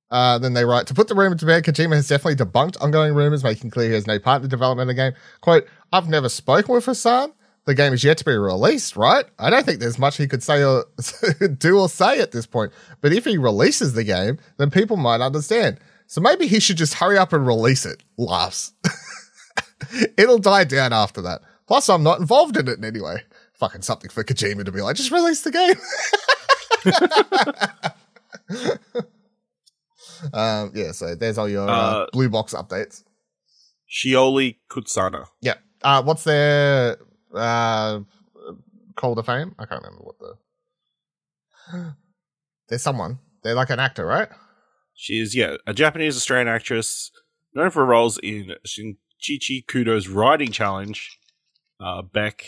Uh, 0.09 0.39
then 0.39 0.53
they 0.53 0.63
write 0.63 0.87
to 0.87 0.93
put 0.93 1.07
the 1.07 1.15
rumor 1.15 1.35
to 1.35 1.45
bed. 1.45 1.63
Kojima 1.63 1.95
has 1.95 2.07
definitely 2.07 2.43
debunked 2.45 2.81
ongoing 2.81 3.13
rumors, 3.13 3.43
making 3.43 3.71
clear 3.71 3.89
he 3.89 3.95
has 3.95 4.07
no 4.07 4.19
part 4.19 4.37
in 4.37 4.43
the 4.43 4.47
development 4.47 4.89
of 4.89 4.95
the 4.95 5.01
game. 5.01 5.13
Quote: 5.41 5.67
"I've 5.91 6.07
never 6.07 6.29
spoken 6.29 6.73
with 6.73 6.85
Hassan. 6.85 7.33
The 7.65 7.75
game 7.75 7.91
is 7.91 8.03
yet 8.05 8.17
to 8.19 8.25
be 8.25 8.37
released, 8.37 8.95
right? 8.95 9.25
I 9.37 9.49
don't 9.49 9.65
think 9.65 9.81
there's 9.81 9.99
much 9.99 10.15
he 10.15 10.27
could 10.27 10.43
say 10.43 10.63
or 10.63 10.85
do 11.57 11.77
or 11.77 11.89
say 11.89 12.21
at 12.21 12.31
this 12.31 12.45
point. 12.45 12.71
But 13.01 13.11
if 13.11 13.25
he 13.25 13.37
releases 13.37 13.93
the 13.93 14.05
game, 14.05 14.37
then 14.55 14.71
people 14.71 14.95
might 14.95 15.19
understand. 15.19 15.77
So 16.05 16.21
maybe 16.21 16.47
he 16.47 16.61
should 16.61 16.77
just 16.77 16.93
hurry 16.93 17.17
up 17.17 17.33
and 17.33 17.45
release 17.45 17.85
it." 17.85 18.01
Laughs. 18.17 18.71
It'll 20.17 20.39
die 20.39 20.63
down 20.63 20.93
after 20.93 21.21
that. 21.23 21.41
Plus, 21.67 21.89
I'm 21.89 22.03
not 22.03 22.19
involved 22.19 22.55
in 22.55 22.67
it 22.67 22.77
in 22.77 22.85
any 22.85 23.01
way. 23.01 23.23
Fucking 23.59 23.81
something 23.81 24.09
for 24.09 24.23
Kojima 24.23 24.65
to 24.65 24.71
be 24.71 24.81
like, 24.81 24.95
just 24.95 25.11
release 25.11 25.41
the 25.41 25.51
game. 25.51 25.75
um, 30.33 30.71
yeah, 30.75 30.91
so 30.91 31.15
there's 31.15 31.37
all 31.37 31.49
your 31.49 31.67
uh, 31.67 31.71
Uh, 31.71 32.05
blue 32.11 32.29
box 32.29 32.53
updates. 32.53 33.03
Shioli 33.89 34.57
Kutsuna. 34.69 35.25
Yeah. 35.41 35.55
Uh, 35.81 36.03
what's 36.03 36.23
their 36.23 36.97
uh, 37.33 37.99
call 38.95 39.15
to 39.15 39.23
fame? 39.23 39.55
I 39.57 39.65
can't 39.65 39.81
remember 39.83 40.03
what 40.03 40.15
the. 40.19 41.95
There's 42.69 42.81
someone. 42.81 43.19
They're 43.43 43.53
like 43.55 43.69
an 43.69 43.79
actor, 43.79 44.05
right? 44.05 44.27
She 44.93 45.19
is, 45.19 45.35
yeah, 45.35 45.55
a 45.65 45.73
Japanese 45.73 46.17
Australian 46.17 46.47
actress 46.49 47.11
known 47.53 47.69
for 47.69 47.85
roles 47.85 48.17
in 48.17 48.55
Shinichi 48.65 49.65
Kudo's 49.65 50.07
Writing 50.09 50.51
Challenge, 50.51 51.17
uh, 51.79 52.01
Beck, 52.01 52.43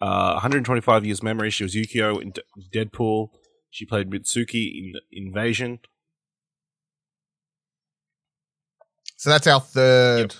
uh, 0.00 0.32
125 0.34 1.04
Years 1.04 1.22
Memory. 1.22 1.50
She 1.50 1.64
was 1.64 1.74
Yukio 1.74 2.20
in 2.20 2.30
D- 2.30 2.42
Deadpool. 2.74 3.28
She 3.70 3.84
played 3.84 4.10
Mitsuki 4.10 4.70
in 4.78 4.92
Invasion. 5.12 5.80
So 9.16 9.30
that's 9.30 9.46
our 9.46 9.60
third. 9.60 10.34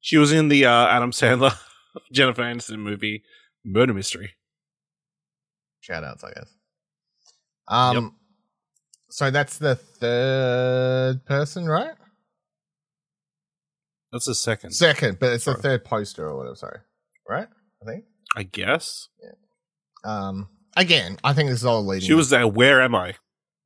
She 0.00 0.16
was 0.16 0.32
in 0.32 0.48
the 0.48 0.64
uh, 0.66 0.86
Adam 0.88 1.10
Sandler, 1.12 1.56
Jennifer 2.12 2.42
Aniston 2.42 2.78
movie 2.78 3.22
Murder 3.64 3.94
Mystery. 3.94 4.32
Shout 5.80 6.04
outs, 6.04 6.24
I 6.24 6.32
guess. 6.32 6.52
Um, 7.68 7.94
Yep. 7.96 8.12
so 9.10 9.30
that's 9.30 9.58
the 9.58 9.74
third 9.76 11.24
person, 11.26 11.66
right? 11.66 11.94
That's 14.12 14.24
the 14.26 14.34
second, 14.34 14.70
Second, 14.72 15.18
but 15.18 15.32
it's 15.34 15.44
the 15.44 15.54
third 15.54 15.84
poster 15.84 16.26
or 16.26 16.36
whatever. 16.36 16.54
Sorry, 16.56 16.78
right? 17.28 17.46
I 17.82 17.84
think. 17.84 18.04
I 18.38 18.44
guess. 18.44 19.08
Um, 20.04 20.48
again, 20.76 21.18
I 21.24 21.32
think 21.32 21.50
this 21.50 21.58
is 21.58 21.66
all 21.66 21.84
leading. 21.84 22.06
She 22.06 22.14
was 22.14 22.30
there. 22.30 22.46
Where 22.46 22.80
am 22.80 22.94
I? 22.94 23.16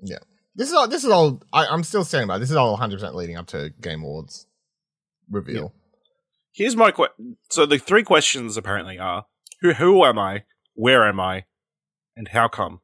Yeah. 0.01 0.21
This 0.55 0.69
is 0.69 0.75
all. 0.75 0.89
This 0.89 1.05
is 1.05 1.11
all. 1.11 1.43
I, 1.53 1.67
I'm 1.67 1.85
still 1.85 2.05
standing 2.05 2.27
by. 2.27 2.39
This 2.39 2.51
is 2.51 2.57
all 2.57 2.71
100 2.71 2.97
percent 2.97 3.15
leading 3.15 3.37
up 3.37 3.47
to 3.49 3.71
Game 3.83 4.03
Awards 4.03 4.47
reveal. 5.31 5.75
Here's 6.55 6.75
my 6.75 6.91
question. 6.91 7.37
So 7.51 7.67
the 7.67 7.79
three 7.79 8.03
questions 8.03 8.57
apparently 8.57 8.99
are: 8.99 9.27
Who 9.61 9.75
who 9.75 10.07
am 10.07 10.19
I? 10.19 10.45
Where 10.73 11.07
am 11.07 11.21
I? 11.21 11.45
And 12.17 12.29
how 12.29 12.49
come? 12.49 12.81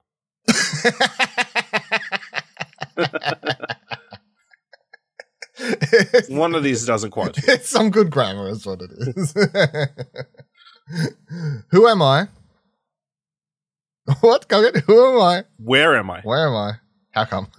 One 6.28 6.54
of 6.54 6.62
these 6.62 6.84
doesn't 6.84 7.12
quite. 7.12 7.36
fit. 7.36 7.60
it's 7.60 7.70
some 7.70 7.90
good 7.90 8.10
grammar, 8.10 8.50
is 8.50 8.66
what 8.66 8.82
it 8.82 8.90
is. 8.92 9.34
Who 11.70 11.88
am 11.88 12.02
I? 12.02 12.28
What? 14.20 14.48
Go 14.48 14.62
get. 14.62 14.84
Who 14.84 15.16
am 15.16 15.20
I? 15.20 15.44
Where 15.58 15.94
am 15.94 16.10
I? 16.10 16.22
Where 16.22 16.46
am 16.48 16.54
I? 16.54 16.72
How 17.10 17.26
come? 17.26 17.48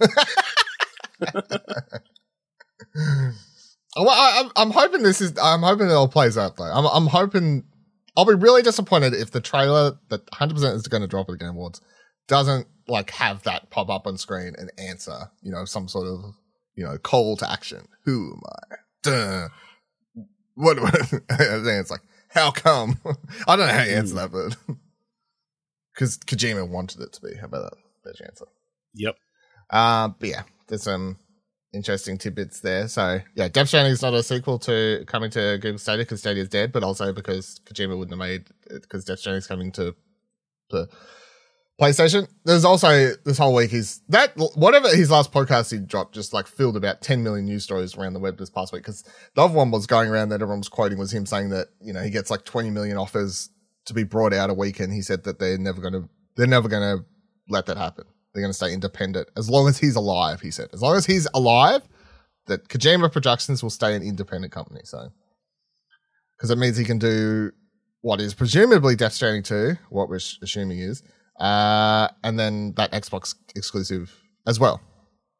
Well, 3.96 4.08
I, 4.08 4.42
I'm, 4.42 4.50
I'm 4.56 4.70
hoping 4.70 5.02
this 5.02 5.20
is. 5.20 5.36
I'm 5.42 5.62
hoping 5.62 5.88
it 5.88 5.92
all 5.92 6.08
plays 6.08 6.38
out 6.38 6.56
though. 6.56 6.64
I'm, 6.64 6.86
I'm 6.86 7.06
hoping. 7.06 7.64
I'll 8.16 8.24
be 8.24 8.34
really 8.34 8.62
disappointed 8.62 9.14
if 9.14 9.30
the 9.30 9.40
trailer 9.40 9.98
that 10.08 10.20
100 10.30 10.54
percent 10.54 10.76
is 10.76 10.86
going 10.86 11.02
to 11.02 11.08
drop 11.08 11.28
at 11.28 11.32
the 11.32 11.38
Game 11.38 11.50
Awards 11.50 11.80
doesn't 12.28 12.66
like 12.86 13.10
have 13.10 13.42
that 13.44 13.70
pop 13.70 13.88
up 13.88 14.06
on 14.06 14.16
screen 14.16 14.54
and 14.58 14.70
answer. 14.78 15.30
You 15.42 15.50
know, 15.52 15.64
some 15.64 15.88
sort 15.88 16.06
of 16.06 16.34
you 16.76 16.84
know 16.84 16.98
call 16.98 17.36
to 17.38 17.50
action. 17.50 17.88
Who 18.04 18.32
am 18.34 18.40
I? 18.46 18.76
Duh. 19.02 19.48
What? 20.54 20.80
what 20.80 21.12
and 21.12 21.66
then 21.66 21.80
it's 21.80 21.90
like, 21.90 22.02
how 22.30 22.50
come? 22.50 22.98
I 23.46 23.56
don't 23.56 23.66
know 23.66 23.72
how 23.72 23.82
you 23.84 23.94
answer 23.94 24.14
that, 24.16 24.32
but 24.32 24.56
because 25.94 26.18
Kojima 26.18 26.68
wanted 26.68 27.00
it 27.02 27.12
to 27.14 27.20
be. 27.20 27.36
How 27.36 27.46
about 27.46 27.70
that? 27.70 27.78
There's 28.04 28.20
your 28.20 28.28
answer. 28.28 28.46
Yep. 28.94 29.16
Uh, 29.68 30.08
but 30.08 30.28
yeah, 30.28 30.42
there's 30.68 30.84
some 30.84 31.18
interesting 31.72 32.18
tidbits 32.18 32.60
there. 32.60 32.88
So 32.88 33.20
yeah, 33.34 33.48
Death 33.48 33.68
Stranding 33.68 33.92
is 33.92 34.02
not 34.02 34.14
a 34.14 34.22
sequel 34.22 34.58
to 34.60 35.04
coming 35.06 35.30
to 35.30 35.58
Google 35.60 35.78
Stadia 35.78 36.04
because 36.04 36.20
Stadia 36.20 36.42
is 36.42 36.48
dead, 36.48 36.72
but 36.72 36.82
also 36.82 37.12
because 37.12 37.60
Kojima 37.64 37.96
wouldn't 37.98 38.12
have 38.12 38.28
made 38.28 38.46
because 38.68 39.04
Death 39.04 39.20
Stranding 39.20 39.38
is 39.38 39.46
coming 39.46 39.72
to 39.72 39.94
to 40.70 40.88
PlayStation. 41.80 42.28
There's 42.44 42.64
also 42.64 43.14
this 43.24 43.38
whole 43.38 43.54
week 43.54 43.72
is 43.72 44.02
that 44.08 44.32
whatever 44.54 44.88
his 44.88 45.10
last 45.10 45.32
podcast 45.32 45.70
he 45.70 45.78
dropped 45.78 46.14
just 46.14 46.34
like 46.34 46.46
filled 46.46 46.76
about 46.76 47.00
10 47.00 47.22
million 47.22 47.46
news 47.46 47.64
stories 47.64 47.96
around 47.96 48.12
the 48.12 48.20
web 48.20 48.36
this 48.36 48.50
past 48.50 48.72
week 48.72 48.82
because 48.82 49.02
the 49.34 49.42
other 49.42 49.54
one 49.54 49.70
was 49.70 49.86
going 49.86 50.10
around 50.10 50.28
that 50.28 50.42
everyone 50.42 50.60
was 50.60 50.68
quoting 50.68 50.98
was 50.98 51.12
him 51.12 51.24
saying 51.24 51.48
that 51.50 51.68
you 51.80 51.92
know 51.92 52.02
he 52.02 52.10
gets 52.10 52.30
like 52.30 52.44
20 52.44 52.70
million 52.70 52.98
offers 52.98 53.48
to 53.86 53.94
be 53.94 54.04
brought 54.04 54.34
out 54.34 54.50
a 54.50 54.54
week 54.54 54.78
and 54.78 54.92
he 54.92 55.00
said 55.00 55.24
that 55.24 55.38
they're 55.38 55.56
never 55.56 55.80
going 55.80 55.94
to 55.94 56.08
they're 56.36 56.46
never 56.46 56.68
going 56.68 56.98
to 56.98 57.04
let 57.48 57.66
that 57.66 57.76
happen. 57.76 58.04
They're 58.32 58.42
going 58.42 58.50
to 58.52 58.56
stay 58.56 58.72
independent 58.72 59.28
as 59.36 59.50
long 59.50 59.68
as 59.68 59.78
he's 59.78 59.96
alive. 59.96 60.40
He 60.40 60.50
said, 60.50 60.68
as 60.72 60.82
long 60.82 60.96
as 60.96 61.04
he's 61.04 61.26
alive, 61.34 61.82
that 62.46 62.68
Kojima 62.68 63.12
Productions 63.12 63.62
will 63.62 63.70
stay 63.70 63.94
an 63.94 64.02
independent 64.02 64.52
company. 64.52 64.80
So, 64.84 65.10
because 66.36 66.50
it 66.50 66.58
means 66.58 66.76
he 66.76 66.84
can 66.84 66.98
do 66.98 67.52
what 68.02 68.20
is 68.20 68.34
presumably 68.34 68.96
Death 68.96 69.12
Stranding 69.12 69.42
2, 69.42 69.76
what 69.90 70.08
we're 70.08 70.20
assuming 70.42 70.78
is, 70.78 71.02
uh, 71.40 72.08
and 72.22 72.38
then 72.38 72.74
that 72.76 72.92
Xbox 72.92 73.34
exclusive 73.56 74.14
as 74.46 74.60
well, 74.60 74.80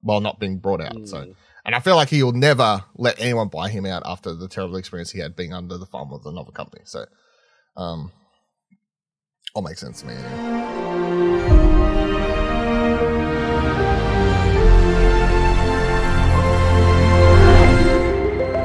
while 0.00 0.20
not 0.20 0.40
being 0.40 0.58
brought 0.58 0.80
out. 0.80 0.94
Mm. 0.94 1.08
So, 1.08 1.22
hmm. 1.22 1.32
and 1.64 1.74
I 1.74 1.80
feel 1.80 1.96
like 1.96 2.08
he 2.08 2.22
will 2.22 2.32
never 2.32 2.82
let 2.96 3.20
anyone 3.20 3.48
buy 3.48 3.68
him 3.68 3.84
out 3.84 4.02
after 4.06 4.34
the 4.34 4.48
terrible 4.48 4.76
experience 4.76 5.10
he 5.10 5.20
had 5.20 5.36
being 5.36 5.52
under 5.52 5.76
the 5.76 5.86
thumb 5.86 6.12
of 6.12 6.24
another 6.24 6.52
company. 6.52 6.82
So, 6.86 7.04
um, 7.76 8.10
all 9.54 9.62
makes 9.62 9.80
sense 9.80 10.00
to 10.00 10.06
me. 10.06 10.14
Anyway. 10.14 10.30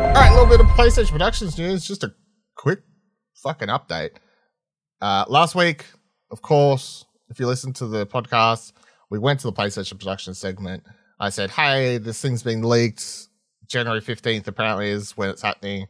All 0.08 0.22
right, 0.22 0.30
a 0.30 0.34
little 0.34 0.48
bit 0.48 0.62
of 0.62 0.68
PlayStation 0.68 1.12
Productions 1.12 1.58
news. 1.58 1.86
Just 1.86 2.04
a 2.06 2.14
quick 2.56 2.80
fucking 3.44 3.68
update. 3.68 4.12
Uh, 5.02 5.26
last 5.28 5.56
week, 5.56 5.86
of 6.32 6.42
course, 6.42 7.05
if 7.30 7.40
you 7.40 7.48
listen 7.48 7.74
to 7.74 7.88
the 7.88 8.06
podcast, 8.06 8.74
we 9.10 9.20
went 9.20 9.40
to 9.42 9.48
the 9.48 9.54
PlayStation 9.54 10.00
Production 10.00 10.34
segment. 10.34 10.84
I 11.20 11.30
said, 11.30 11.52
"Hey, 11.52 11.98
this 11.98 12.22
thing's 12.22 12.44
been 12.44 12.62
leaked. 12.62 13.28
January 13.68 14.02
fifteenth 14.02 14.48
apparently 14.48 14.90
is 14.90 15.16
when 15.18 15.30
it's 15.30 15.42
happening. 15.42 15.88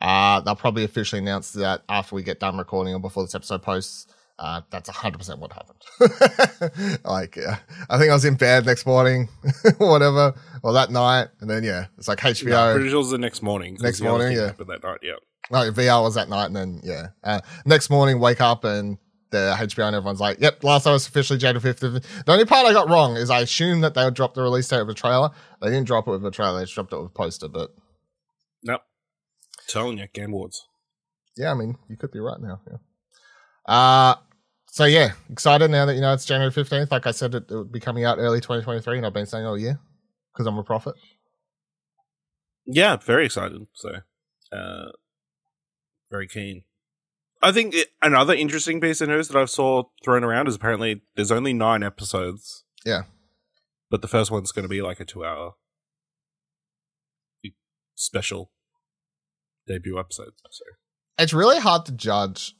Uh, 0.00 0.40
they'll 0.40 0.56
probably 0.56 0.84
officially 0.84 1.20
announce 1.20 1.52
that 1.52 1.82
after 1.88 2.14
we 2.14 2.22
get 2.22 2.40
done 2.40 2.56
recording 2.56 2.94
or 2.94 3.00
before 3.00 3.24
this 3.24 3.34
episode 3.34 3.62
posts." 3.62 4.06
Uh, 4.40 4.60
that's 4.70 4.88
100% 4.88 5.38
what 5.38 5.52
happened. 5.52 7.00
like, 7.04 7.34
yeah, 7.34 7.58
I 7.90 7.98
think 7.98 8.10
I 8.10 8.14
was 8.14 8.24
in 8.24 8.36
bed 8.36 8.66
next 8.66 8.86
morning, 8.86 9.28
whatever, 9.78 10.32
or 10.62 10.72
that 10.74 10.92
night. 10.92 11.26
And 11.40 11.50
then, 11.50 11.64
yeah, 11.64 11.86
it's 11.96 12.06
like 12.06 12.20
HBO. 12.20 12.50
No, 12.50 12.74
pretty 12.74 12.88
sure 12.88 12.96
it 12.96 12.98
was 12.98 13.10
the 13.10 13.18
next 13.18 13.42
morning. 13.42 13.76
Next 13.80 14.00
morning, 14.00 14.36
yeah. 14.36 14.52
But 14.56 14.68
that 14.68 14.84
night, 14.84 15.00
yeah. 15.02 15.14
No, 15.50 15.72
VR 15.72 16.02
was 16.02 16.14
that 16.14 16.28
night. 16.28 16.46
And 16.46 16.54
then, 16.54 16.80
yeah. 16.84 17.08
Uh, 17.24 17.40
next 17.66 17.90
morning, 17.90 18.20
wake 18.20 18.40
up 18.40 18.62
and 18.62 18.98
the 19.30 19.54
HBO 19.58 19.86
and 19.86 19.96
everyone's 19.96 20.20
like, 20.20 20.40
yep, 20.40 20.62
last 20.64 20.84
time 20.84 20.94
was 20.94 21.06
officially 21.06 21.38
January 21.38 21.74
5th. 21.74 22.24
The 22.24 22.32
only 22.32 22.44
part 22.44 22.66
I 22.66 22.72
got 22.72 22.88
wrong 22.88 23.16
is 23.16 23.30
I 23.30 23.40
assumed 23.40 23.84
that 23.84 23.94
they 23.94 24.04
would 24.04 24.14
drop 24.14 24.34
the 24.34 24.42
release 24.42 24.68
date 24.68 24.80
of 24.80 24.88
a 24.88 24.94
trailer. 24.94 25.30
They 25.60 25.68
didn't 25.68 25.86
drop 25.86 26.08
it 26.08 26.12
with 26.12 26.24
a 26.24 26.30
trailer, 26.30 26.58
they 26.58 26.64
just 26.64 26.74
dropped 26.74 26.92
it 26.92 26.96
with 26.96 27.06
a 27.06 27.10
poster, 27.10 27.48
but. 27.48 27.74
Nope. 28.62 28.82
Telling 29.68 29.98
you, 29.98 30.06
Game 30.12 30.32
Awards. 30.32 30.66
Yeah, 31.36 31.52
I 31.52 31.54
mean, 31.54 31.76
you 31.88 31.96
could 31.96 32.10
be 32.10 32.20
right 32.20 32.40
now. 32.40 32.60
Yeah. 32.66 32.78
Uh, 33.68 34.14
so 34.66 34.84
yeah, 34.84 35.12
excited 35.30 35.70
now 35.70 35.86
that 35.86 35.94
you 35.94 36.00
know 36.00 36.12
it's 36.12 36.24
January 36.24 36.50
fifteenth. 36.50 36.90
Like 36.90 37.06
I 37.06 37.10
said, 37.10 37.34
it, 37.34 37.50
it, 37.50 37.54
would 37.54 37.72
be 37.72 37.80
coming 37.80 38.04
out 38.04 38.18
early 38.18 38.40
twenty 38.40 38.62
twenty 38.62 38.80
three, 38.80 38.96
and 38.96 39.06
I've 39.06 39.12
been 39.12 39.26
saying 39.26 39.44
all 39.44 39.58
year 39.58 39.78
because 40.32 40.46
I'm 40.46 40.58
a 40.58 40.64
prophet. 40.64 40.94
Yeah, 42.66 42.96
very 42.96 43.26
excited. 43.26 43.66
So, 43.74 43.90
uh, 44.52 44.90
very 46.10 46.28
keen. 46.28 46.64
I 47.40 47.52
think 47.52 47.74
it, 47.74 47.88
another 48.02 48.34
interesting 48.34 48.80
piece 48.80 49.00
of 49.00 49.08
news 49.08 49.28
that 49.28 49.40
I 49.40 49.44
saw 49.44 49.84
thrown 50.04 50.24
around 50.24 50.48
is 50.48 50.56
apparently 50.56 51.02
there's 51.16 51.30
only 51.30 51.52
nine 51.52 51.82
episodes. 51.82 52.64
Yeah, 52.84 53.02
but 53.90 54.02
the 54.02 54.08
first 54.08 54.30
one's 54.30 54.52
going 54.52 54.64
to 54.64 54.68
be 54.68 54.82
like 54.82 55.00
a 55.00 55.04
two 55.04 55.24
hour 55.24 55.54
special 57.98 58.50
debut 59.66 59.98
episode. 59.98 60.32
So 60.50 60.64
it's 61.18 61.32
really 61.32 61.58
hard 61.58 61.84
to 61.86 61.92
judge 61.92 62.54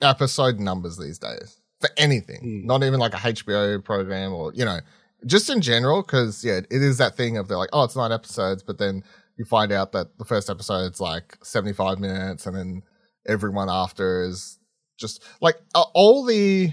episode 0.00 0.58
numbers 0.58 0.96
these 0.96 1.18
days 1.18 1.60
for 1.80 1.90
anything, 1.96 2.40
mm. 2.42 2.64
not 2.64 2.82
even 2.82 3.00
like 3.00 3.14
a 3.14 3.18
HBO 3.18 3.84
program 3.84 4.32
or, 4.32 4.52
you 4.54 4.64
know, 4.64 4.78
just 5.26 5.50
in 5.50 5.60
general. 5.60 6.02
Cause 6.02 6.44
yeah, 6.44 6.58
it 6.58 6.82
is 6.82 6.98
that 6.98 7.16
thing 7.16 7.36
of 7.36 7.48
they're 7.48 7.58
like, 7.58 7.70
oh, 7.72 7.84
it's 7.84 7.96
nine 7.96 8.12
episodes, 8.12 8.62
but 8.62 8.78
then 8.78 9.02
you 9.36 9.44
find 9.44 9.72
out 9.72 9.92
that 9.92 10.18
the 10.18 10.24
first 10.24 10.48
episode's 10.48 11.00
like 11.00 11.36
75 11.42 11.98
minutes 11.98 12.46
and 12.46 12.56
then 12.56 12.82
everyone 13.26 13.68
after 13.70 14.22
is 14.22 14.58
just 14.98 15.22
like 15.40 15.56
uh, 15.74 15.84
all 15.94 16.24
the 16.24 16.72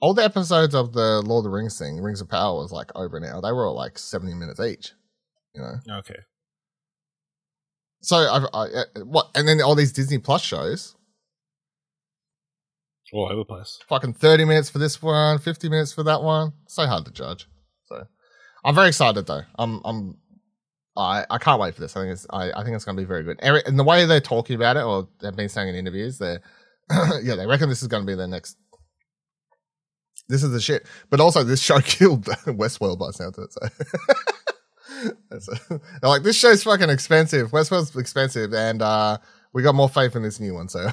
all 0.00 0.14
the 0.14 0.24
episodes 0.24 0.74
of 0.74 0.92
the 0.92 1.22
Lord 1.22 1.44
of 1.44 1.50
the 1.50 1.56
Rings 1.56 1.78
thing, 1.78 2.00
Rings 2.00 2.20
of 2.20 2.28
Power 2.28 2.60
was 2.60 2.72
like 2.72 2.90
over 2.94 3.16
an 3.16 3.24
hour. 3.24 3.40
They 3.40 3.52
were 3.52 3.66
all 3.66 3.74
like 3.74 3.98
70 3.98 4.34
minutes 4.34 4.60
each, 4.60 4.92
you 5.54 5.62
know? 5.62 5.98
Okay. 5.98 6.18
So 8.02 8.16
I, 8.16 8.46
I, 8.52 8.64
uh, 8.66 9.04
what, 9.04 9.30
and 9.34 9.48
then 9.48 9.60
all 9.62 9.74
these 9.74 9.92
Disney 9.92 10.18
Plus 10.18 10.42
shows, 10.42 10.94
all 13.12 13.26
over 13.26 13.36
the 13.36 13.44
place. 13.44 13.78
Fucking 13.88 14.14
30 14.14 14.44
minutes 14.44 14.68
for 14.68 14.78
this 14.78 15.00
one, 15.00 15.38
50 15.38 15.68
minutes 15.68 15.92
for 15.92 16.02
that 16.02 16.22
one. 16.22 16.52
So 16.66 16.86
hard 16.86 17.04
to 17.06 17.12
judge. 17.12 17.48
So 17.86 18.04
I'm 18.64 18.74
very 18.74 18.88
excited 18.88 19.26
though. 19.26 19.42
I'm, 19.58 19.80
I'm, 19.84 20.18
I, 20.96 21.24
I 21.30 21.38
can't 21.38 21.60
wait 21.60 21.74
for 21.74 21.80
this. 21.80 21.96
I 21.96 22.00
think 22.00 22.12
it's, 22.12 22.26
I, 22.30 22.52
I 22.52 22.64
think 22.64 22.74
it's 22.74 22.84
going 22.84 22.96
to 22.96 23.02
be 23.02 23.06
very 23.06 23.22
good. 23.22 23.38
And 23.42 23.78
the 23.78 23.84
way 23.84 24.04
they're 24.06 24.20
talking 24.20 24.56
about 24.56 24.76
it, 24.76 24.84
or 24.84 25.08
they've 25.20 25.36
been 25.36 25.48
saying 25.48 25.68
in 25.68 25.74
interviews, 25.74 26.18
they're, 26.18 26.40
yeah, 27.22 27.34
they 27.34 27.46
reckon 27.46 27.68
this 27.68 27.82
is 27.82 27.88
going 27.88 28.02
to 28.02 28.06
be 28.06 28.14
their 28.14 28.28
next. 28.28 28.56
This 30.28 30.42
is 30.42 30.50
the 30.50 30.60
shit. 30.60 30.86
But 31.10 31.20
also, 31.20 31.44
this 31.44 31.60
show 31.60 31.78
killed 31.84 32.24
Westworld 32.24 32.98
by 32.98 33.10
sound 33.10 33.36
of 33.38 33.44
it. 33.44 33.52
So. 33.52 33.60
they're 35.30 35.80
like, 36.02 36.22
this 36.22 36.36
show's 36.36 36.62
fucking 36.62 36.90
expensive. 36.90 37.50
Westworld's 37.50 37.94
expensive, 37.96 38.54
and 38.54 38.82
uh, 38.82 39.18
we 39.52 39.62
got 39.62 39.74
more 39.74 39.88
faith 39.88 40.16
in 40.16 40.22
this 40.22 40.40
new 40.40 40.54
one. 40.54 40.68
So 40.68 40.80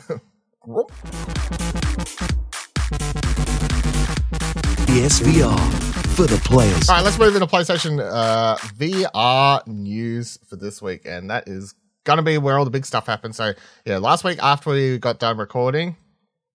PSVR 4.87 5.82
for 6.15 6.27
the 6.27 6.37
players. 6.45 6.89
All 6.89 6.97
right, 6.97 7.03
let's 7.03 7.17
move 7.17 7.33
into 7.33 7.47
PlayStation 7.47 7.99
uh, 7.99 8.55
VR 8.57 9.65
news 9.65 10.37
for 10.47 10.55
this 10.55 10.79
week, 10.79 11.01
and 11.05 11.31
that 11.31 11.47
is 11.47 11.73
going 12.03 12.17
to 12.17 12.23
be 12.23 12.37
where 12.37 12.59
all 12.59 12.65
the 12.65 12.71
big 12.71 12.85
stuff 12.85 13.07
happens. 13.07 13.35
So, 13.35 13.53
yeah, 13.83 13.97
last 13.97 14.23
week 14.23 14.37
after 14.41 14.69
we 14.69 14.99
got 14.99 15.19
done 15.19 15.37
recording, 15.37 15.95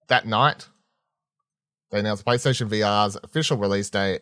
that 0.07 0.27
night, 0.27 0.69
they 1.91 1.99
announced 1.99 2.25
PlayStation 2.25 2.69
VR's 2.69 3.17
official 3.25 3.57
release 3.57 3.91
date. 3.91 4.21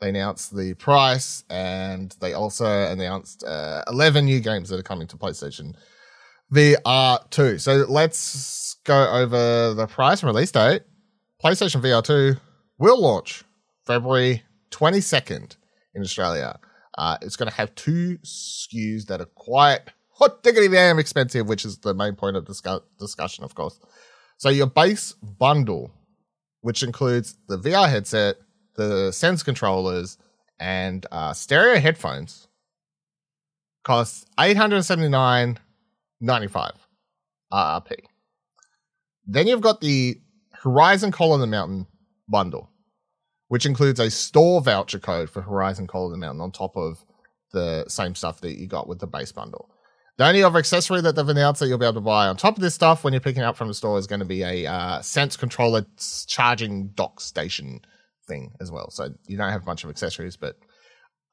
They 0.00 0.10
announced 0.10 0.56
the 0.56 0.74
price, 0.74 1.42
and 1.50 2.14
they 2.20 2.34
also 2.34 2.66
announced 2.66 3.42
uh, 3.42 3.82
11 3.88 4.24
new 4.24 4.38
games 4.38 4.68
that 4.68 4.78
are 4.78 4.84
coming 4.84 5.08
to 5.08 5.16
PlayStation 5.16 5.74
VR 6.52 7.28
2. 7.30 7.58
So 7.58 7.86
let's 7.88 8.76
go 8.84 9.10
over 9.10 9.74
the 9.74 9.88
price 9.88 10.22
and 10.22 10.28
release 10.28 10.52
date. 10.52 10.82
PlayStation 11.42 11.82
VR 11.82 12.04
2 12.04 12.36
will 12.78 13.00
launch 13.00 13.42
February 13.84 14.42
22nd 14.70 15.56
in 15.94 16.02
Australia. 16.02 16.58
Uh, 16.96 17.18
it's 17.20 17.36
going 17.36 17.50
to 17.50 17.56
have 17.56 17.74
two 17.74 18.18
SKUs 18.24 19.06
that 19.06 19.20
are 19.20 19.26
quite 19.34 19.80
hot 20.12 20.42
diggity 20.42 20.68
damn 20.68 20.98
expensive, 20.98 21.48
which 21.48 21.64
is 21.64 21.78
the 21.78 21.94
main 21.94 22.14
point 22.14 22.36
of 22.36 22.46
discuss- 22.46 22.82
discussion, 22.98 23.44
of 23.44 23.54
course. 23.54 23.78
So 24.38 24.48
your 24.48 24.66
base 24.66 25.12
bundle, 25.12 25.92
which 26.60 26.82
includes 26.82 27.36
the 27.48 27.58
VR 27.58 27.88
headset, 27.88 28.36
the 28.76 29.12
Sense 29.12 29.42
controllers, 29.42 30.18
and 30.58 31.06
uh, 31.12 31.32
stereo 31.32 31.78
headphones, 31.80 32.48
costs 33.84 34.26
879 34.38 35.58
95 36.20 36.72
RRP. 37.52 37.92
Then 39.26 39.46
you've 39.46 39.60
got 39.60 39.80
the 39.80 40.20
Horizon 40.52 41.12
Call 41.12 41.34
of 41.34 41.40
the 41.40 41.46
Mountain 41.46 41.86
bundle, 42.28 42.70
which 43.48 43.66
includes 43.66 44.00
a 44.00 44.10
store 44.10 44.60
voucher 44.60 44.98
code 44.98 45.30
for 45.30 45.42
Horizon 45.42 45.86
Call 45.86 46.06
of 46.06 46.12
the 46.12 46.18
Mountain 46.18 46.40
on 46.40 46.52
top 46.52 46.76
of 46.76 47.04
the 47.52 47.84
same 47.88 48.14
stuff 48.14 48.40
that 48.40 48.58
you 48.58 48.66
got 48.66 48.88
with 48.88 48.98
the 48.98 49.06
base 49.06 49.32
bundle. 49.32 49.70
The 50.18 50.26
only 50.26 50.42
other 50.42 50.58
accessory 50.58 51.02
that 51.02 51.14
they've 51.14 51.28
announced 51.28 51.60
that 51.60 51.68
you'll 51.68 51.78
be 51.78 51.84
able 51.84 51.94
to 51.94 52.00
buy 52.00 52.26
on 52.26 52.36
top 52.36 52.56
of 52.56 52.62
this 52.62 52.74
stuff 52.74 53.04
when 53.04 53.12
you're 53.12 53.20
picking 53.20 53.42
up 53.42 53.56
from 53.56 53.68
the 53.68 53.74
store 53.74 53.98
is 53.98 54.06
going 54.06 54.20
to 54.20 54.26
be 54.26 54.42
a 54.42 54.66
uh, 54.66 55.02
Sense 55.02 55.36
controller 55.36 55.84
charging 56.26 56.88
dock 56.88 57.20
station 57.20 57.80
thing 58.26 58.52
as 58.60 58.70
well. 58.70 58.90
So 58.90 59.10
you 59.26 59.36
don't 59.36 59.52
have 59.52 59.62
a 59.62 59.66
bunch 59.66 59.84
of 59.84 59.90
accessories, 59.90 60.36
but 60.36 60.56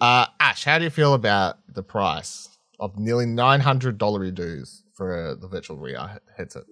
uh, 0.02 0.26
Ash, 0.39 0.65
how 0.65 0.78
do 0.78 0.84
you 0.84 0.89
feel 0.89 1.13
about 1.13 1.60
the 1.73 1.84
price 1.84 2.49
of 2.80 2.99
nearly 2.99 3.26
nine 3.26 3.62
hundred 3.62 3.97
dollar 3.97 4.30
dues 4.30 4.84
for 4.93 5.30
uh, 5.30 5.36
the 5.36 5.47
virtual 5.47 5.78
VR 5.78 6.19
headset. 6.38 6.63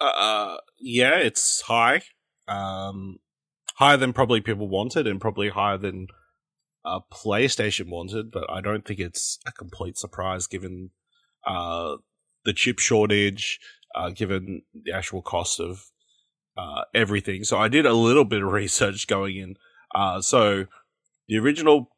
Uh, 0.00 0.04
uh, 0.04 0.56
yeah, 0.78 1.16
it's 1.16 1.60
high, 1.60 2.02
um, 2.46 3.18
higher 3.78 3.96
than 3.96 4.12
probably 4.12 4.40
people 4.40 4.68
wanted, 4.68 5.06
and 5.06 5.20
probably 5.20 5.48
higher 5.48 5.78
than 5.78 6.08
uh, 6.84 7.00
PlayStation 7.12 7.88
wanted. 7.88 8.30
But 8.30 8.50
I 8.50 8.60
don't 8.60 8.84
think 8.84 8.98
it's 8.98 9.38
a 9.46 9.52
complete 9.52 9.96
surprise 9.96 10.46
given 10.46 10.90
uh, 11.46 11.96
the 12.44 12.52
chip 12.52 12.80
shortage, 12.80 13.60
uh, 13.94 14.10
given 14.10 14.62
the 14.74 14.92
actual 14.92 15.22
cost 15.22 15.60
of 15.60 15.86
uh, 16.56 16.82
everything. 16.92 17.44
So 17.44 17.58
I 17.58 17.68
did 17.68 17.86
a 17.86 17.94
little 17.94 18.24
bit 18.24 18.42
of 18.42 18.52
research 18.52 19.06
going 19.06 19.36
in. 19.36 19.56
Uh, 19.94 20.20
so 20.20 20.66
the 21.28 21.38
original 21.38 21.90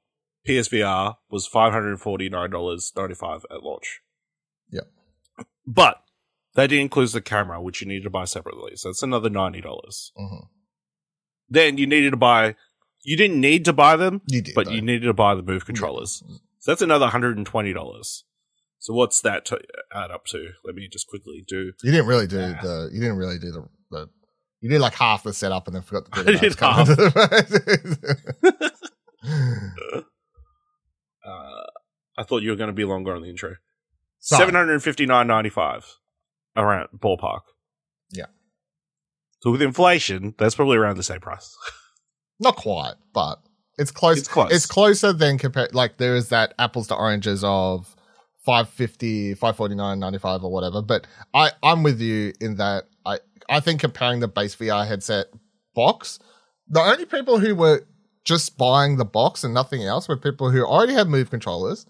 PSVR 0.46 1.16
was 1.30 1.46
five 1.46 1.72
hundred 1.72 1.98
forty 1.98 2.28
nine 2.28 2.50
dollars 2.50 2.92
ninety 2.94 3.14
five 3.14 3.44
at 3.50 3.62
launch. 3.62 4.00
Yep. 4.70 4.84
But 5.66 6.02
that 6.54 6.72
includes 6.72 7.12
the 7.12 7.22
camera, 7.22 7.60
which 7.62 7.80
you 7.80 7.88
need 7.88 8.02
to 8.02 8.10
buy 8.10 8.24
separately. 8.24 8.72
So 8.76 8.90
it's 8.90 9.02
another 9.02 9.30
ninety 9.30 9.62
dollars. 9.62 10.12
Mm-hmm. 10.18 10.59
Then 11.50 11.78
you 11.78 11.86
needed 11.86 12.10
to 12.10 12.16
buy. 12.16 12.54
You 13.02 13.16
didn't 13.16 13.40
need 13.40 13.64
to 13.64 13.72
buy 13.72 13.96
them, 13.96 14.22
you 14.26 14.42
did, 14.42 14.54
but 14.54 14.66
though. 14.66 14.72
you 14.72 14.82
needed 14.82 15.06
to 15.06 15.14
buy 15.14 15.34
the 15.34 15.42
move 15.42 15.66
controllers. 15.66 16.22
Yeah. 16.26 16.36
So 16.60 16.70
that's 16.70 16.82
another 16.82 17.08
hundred 17.08 17.36
and 17.36 17.46
twenty 17.46 17.72
dollars. 17.72 18.24
So 18.78 18.94
what's 18.94 19.20
that 19.22 19.44
to 19.46 19.60
add 19.92 20.10
up 20.10 20.26
to? 20.26 20.50
Let 20.64 20.74
me 20.74 20.88
just 20.90 21.06
quickly 21.06 21.44
do. 21.46 21.72
You 21.82 21.90
didn't 21.90 22.06
really 22.06 22.26
do 22.26 22.36
the. 22.36 22.90
You 22.92 23.00
didn't 23.00 23.16
really 23.16 23.38
do 23.38 23.50
the. 23.50 23.68
the 23.90 24.08
you 24.60 24.68
did 24.68 24.80
like 24.80 24.94
half 24.94 25.22
the 25.22 25.32
setup 25.32 25.66
and 25.66 25.76
then 25.76 25.82
forgot 25.82 26.12
to 26.12 26.24
do 26.24 26.38
the 26.50 26.54
coming. 29.22 30.04
Uh, 31.22 31.66
I 32.16 32.22
thought 32.22 32.42
you 32.42 32.50
were 32.50 32.56
going 32.56 32.68
to 32.70 32.74
be 32.74 32.84
longer 32.84 33.14
on 33.14 33.22
the 33.22 33.28
intro. 33.28 33.56
Seven 34.18 34.54
hundred 34.54 34.82
fifty 34.82 35.06
nine 35.06 35.26
ninety 35.26 35.50
five 35.50 35.86
around 36.56 36.88
ballpark. 36.96 37.40
Yeah. 38.10 38.26
So 39.40 39.50
with 39.50 39.62
inflation, 39.62 40.34
that's 40.38 40.54
probably 40.54 40.76
around 40.76 40.96
the 40.96 41.02
same 41.02 41.20
price. 41.20 41.56
Not 42.40 42.56
quite, 42.56 42.94
but 43.12 43.40
it's 43.78 43.90
close. 43.90 44.18
It's 44.18 44.28
close. 44.28 44.52
It's 44.52 44.66
closer 44.66 45.12
than 45.12 45.38
compared. 45.38 45.74
Like 45.74 45.96
there 45.96 46.14
is 46.14 46.28
that 46.28 46.54
apples 46.58 46.88
to 46.88 46.94
oranges 46.94 47.42
of 47.44 47.94
550, 48.44 49.34
549, 49.34 49.98
95 49.98 50.44
or 50.44 50.52
whatever. 50.52 50.82
But 50.82 51.06
I, 51.34 51.50
I'm 51.62 51.82
with 51.82 52.00
you 52.00 52.32
in 52.40 52.56
that 52.56 52.84
I, 53.04 53.18
I 53.48 53.60
think 53.60 53.80
comparing 53.80 54.20
the 54.20 54.28
base 54.28 54.56
VR 54.56 54.86
headset 54.86 55.26
box, 55.74 56.18
the 56.68 56.80
only 56.80 57.06
people 57.06 57.38
who 57.38 57.54
were 57.54 57.86
just 58.24 58.56
buying 58.58 58.96
the 58.96 59.04
box 59.04 59.44
and 59.44 59.54
nothing 59.54 59.82
else 59.82 60.08
were 60.08 60.16
people 60.16 60.50
who 60.50 60.64
already 60.64 60.92
had 60.92 61.08
move 61.08 61.30
controllers 61.30 61.86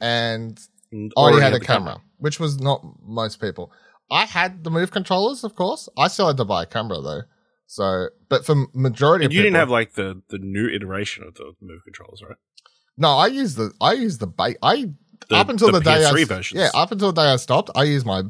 and 0.00 0.60
And 0.92 1.12
already, 1.14 1.40
had 1.40 1.54
a 1.54 1.58
the 1.58 1.64
camera, 1.64 2.00
which 2.18 2.40
was 2.40 2.60
not 2.60 2.82
most 3.02 3.40
people. 3.40 3.72
I 4.10 4.26
had 4.26 4.64
the 4.64 4.70
move 4.70 4.90
controllers, 4.90 5.44
of 5.44 5.54
course. 5.54 5.88
I 5.96 6.08
still 6.08 6.26
had 6.26 6.36
to 6.38 6.44
buy 6.44 6.64
a 6.64 6.66
camera 6.66 7.00
though. 7.00 7.22
So, 7.66 8.08
but 8.28 8.44
for 8.44 8.66
majority 8.74 9.24
And 9.24 9.32
of 9.32 9.36
you 9.36 9.42
didn't 9.42 9.56
have 9.56 9.70
like 9.70 9.94
the 9.94 10.22
the 10.28 10.38
new 10.38 10.68
iteration 10.68 11.24
of 11.24 11.34
the 11.34 11.52
move 11.60 11.82
controllers, 11.84 12.20
right? 12.26 12.36
No, 12.98 13.10
I 13.10 13.28
use 13.28 13.54
the 13.54 13.72
I 13.80 13.92
use 13.92 14.18
the 14.18 14.26
bait. 14.26 14.56
I 14.62 14.86
The- 15.28 15.36
up 15.36 15.48
until 15.48 15.70
the, 15.70 15.78
the 15.78 15.84
day 15.84 16.04
I 16.04 16.10
PS3 16.10 16.26
versions. 16.26 16.60
yeah 16.60 16.70
up 16.74 16.90
until 16.92 17.12
the 17.12 17.22
day 17.22 17.28
I 17.28 17.36
stopped. 17.36 17.70
I 17.74 17.84
use 17.84 18.04
my 18.04 18.22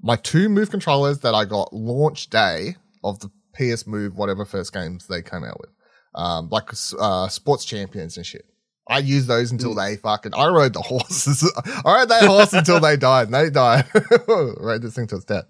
my 0.00 0.16
two 0.16 0.48
move 0.48 0.70
controllers 0.70 1.18
that 1.20 1.34
I 1.34 1.44
got 1.44 1.72
launch 1.72 2.30
day 2.30 2.76
of 3.02 3.18
the 3.20 3.30
PS 3.54 3.86
Move 3.86 4.16
whatever 4.16 4.44
first 4.44 4.72
games 4.72 5.06
they 5.08 5.22
came 5.22 5.42
out 5.44 5.58
with, 5.60 5.70
um, 6.14 6.48
like 6.50 6.70
uh, 6.98 7.28
sports 7.28 7.64
champions 7.64 8.16
and 8.16 8.24
shit. 8.26 8.44
I 8.88 8.98
used 8.98 9.28
those 9.28 9.50
until 9.50 9.74
Mm. 9.74 9.76
they 9.88 9.96
fucking. 9.96 10.34
I 10.34 10.46
rode 10.48 10.74
the 10.74 10.80
horses. 10.82 11.50
I 11.84 11.98
rode 12.00 12.08
that 12.10 12.24
horse 12.26 12.52
until 12.52 12.80
they 12.80 12.96
died. 12.96 13.28
And 13.28 13.34
they 13.34 13.50
died. 13.50 13.86
rode 14.28 14.82
this 14.82 14.94
thing 14.94 15.06
to 15.08 15.16
its 15.16 15.24
death. 15.24 15.44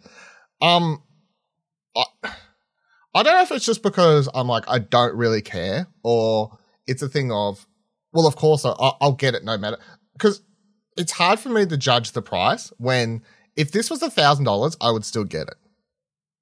Um, 0.61 1.03
I, 1.97 2.05
I 3.15 3.23
don't 3.23 3.35
know 3.35 3.43
if 3.43 3.51
it's 3.53 3.67
just 3.67 3.83
because 3.83 4.29
I'm 4.35 4.49
like 4.49 4.65
I 4.69 4.79
don't 4.79 5.17
really 5.17 5.43
care, 5.43 5.87
or 6.03 6.57
it's 6.87 7.03
a 7.03 7.09
thing 7.09 7.31
of, 7.33 7.67
well, 8.13 8.27
of 8.27 8.37
course 8.37 8.65
I, 8.65 8.71
I'll- 8.71 8.97
I'll 9.01 9.13
get 9.13 9.35
it 9.35 9.45
no 9.45 9.57
matter 9.59 9.79
because 10.15 10.43
it's 10.97 11.13
hard 11.13 11.41
for 11.41 11.49
me 11.49 11.67
to 11.67 11.77
judge 11.77 12.13
the 12.13 12.23
price 12.23 12.73
when 12.79 13.23
if 13.57 13.73
this 13.73 13.91
was 13.91 14.03
a 14.03 14.11
thousand 14.11 14.45
dollars, 14.45 14.77
I 14.81 14.91
would 14.91 15.05
still 15.05 15.25
get 15.25 15.49
it. 15.49 15.55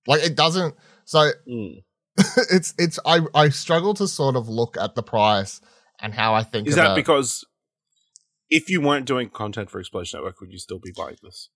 Like 0.07 0.23
it 0.23 0.37
doesn't. 0.37 0.75
So 1.05 1.31
Mm. 1.49 1.83
it's 2.51 2.75
it's 2.79 2.99
I 3.07 3.21
I 3.35 3.49
struggle 3.49 3.95
to 3.95 4.07
sort 4.07 4.37
of 4.37 4.49
look 4.49 4.77
at 4.79 4.95
the 4.95 5.03
price 5.03 5.61
and 6.03 6.13
how 6.13 6.35
I 6.35 6.43
think 6.43 6.69
Is 6.69 6.75
about 6.75 6.89
that 6.91 6.97
because 6.97 7.45
if 8.51 8.69
you 8.69 8.81
weren't 8.83 9.07
doing 9.07 9.31
content 9.31 9.71
for 9.71 9.81
Explosion 9.81 10.19
Network, 10.19 10.41
would 10.41 10.53
you 10.53 10.59
still 10.59 10.79
be 10.79 10.93
buying 10.95 11.17
this? 11.23 11.49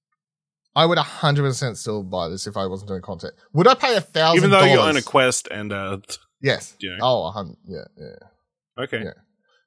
I 0.74 0.86
would 0.86 0.98
hundred 0.98 1.42
percent 1.42 1.78
still 1.78 2.02
buy 2.02 2.28
this 2.28 2.46
if 2.46 2.56
I 2.56 2.66
wasn't 2.66 2.88
doing 2.88 3.02
content. 3.02 3.34
Would 3.54 3.66
I 3.66 3.74
pay 3.74 3.96
a 3.96 4.00
thousand? 4.00 4.38
Even 4.38 4.50
though 4.50 4.64
you 4.64 4.78
own 4.78 4.96
a 4.96 5.02
Quest 5.02 5.48
and 5.50 5.72
uh, 5.72 5.98
yes, 6.40 6.76
you 6.78 6.90
know. 6.90 6.98
oh, 7.02 7.26
a 7.26 7.30
hun- 7.30 7.56
yeah, 7.66 7.84
yeah. 7.98 8.82
okay, 8.84 9.02
Yeah. 9.04 9.12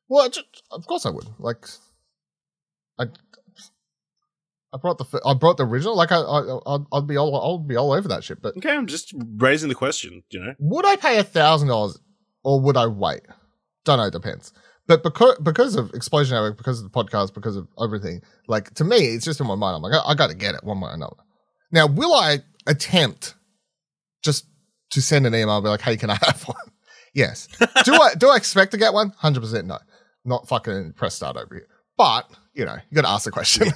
Well, 0.08 0.30
ju- 0.30 0.42
of 0.72 0.86
course 0.88 1.06
I 1.06 1.12
would. 1.12 1.26
Like, 1.38 1.68
I, 2.98 3.06
I 4.74 4.78
brought 4.78 4.98
the 4.98 5.22
I 5.26 5.34
brought 5.34 5.58
the 5.58 5.66
original. 5.66 5.96
Like, 5.96 6.12
I, 6.12 6.18
I 6.18 6.60
I'd, 6.76 6.86
I'd 6.94 7.08
be 7.08 7.18
all 7.18 7.36
I'll 7.36 7.58
be 7.60 7.76
all 7.76 7.92
over 7.92 8.08
that 8.08 8.24
shit. 8.24 8.42
But 8.42 8.58
okay, 8.58 8.72
I'm 8.76 8.88
just 8.88 9.14
raising 9.38 9.70
the 9.70 9.76
question. 9.76 10.24
You 10.30 10.40
know, 10.40 10.54
would 10.60 10.86
I 10.86 10.96
pay 10.96 11.18
a 11.18 11.24
thousand 11.24 11.70
dollars 11.70 12.00
or 12.44 12.62
would 12.62 12.78
I 12.78 12.86
wait? 12.88 13.22
Don't 13.84 13.98
know. 13.98 14.10
Depends. 14.10 14.54
But 14.90 15.04
because 15.04 15.38
because 15.44 15.76
of 15.76 15.94
Explosion 15.94 16.36
Network, 16.36 16.58
because 16.58 16.82
of 16.82 16.92
the 16.92 17.04
podcast, 17.04 17.36
because 17.36 17.56
of 17.56 17.68
everything, 17.80 18.24
like 18.48 18.74
to 18.74 18.84
me, 18.84 18.98
it's 18.98 19.24
just 19.24 19.40
in 19.40 19.46
my 19.46 19.54
mind. 19.54 19.76
I'm 19.76 19.84
like, 19.84 19.94
I, 19.94 20.10
I 20.10 20.16
got 20.16 20.32
to 20.32 20.36
get 20.36 20.56
it 20.56 20.64
one 20.64 20.82
way 20.82 20.90
or 20.90 20.96
another. 20.96 21.16
Now, 21.72 21.86
will 21.86 22.12
I 22.12 22.40
attempt 22.66 23.36
just 24.24 24.46
to 24.90 25.02
send 25.04 25.28
an 25.28 25.36
email, 25.36 25.58
and 25.58 25.64
be 25.64 25.70
like, 25.70 25.82
"Hey, 25.82 25.96
can 25.96 26.10
I 26.10 26.18
have 26.24 26.42
one?" 26.42 26.58
yes. 27.14 27.48
do 27.84 27.94
I 27.94 28.16
do 28.16 28.30
I 28.30 28.36
expect 28.36 28.72
to 28.72 28.78
get 28.78 28.92
one? 28.92 29.12
Hundred 29.16 29.42
percent 29.42 29.68
no. 29.68 29.78
Not 30.26 30.48
fucking 30.48 30.94
press 30.94 31.14
start 31.14 31.38
over 31.38 31.54
here. 31.54 31.68
But 31.96 32.28
you 32.56 32.66
know, 32.66 32.78
you 32.90 32.96
got 32.96 33.04
to 33.04 33.10
ask 33.10 33.26
the 33.26 33.32
question. 33.32 33.68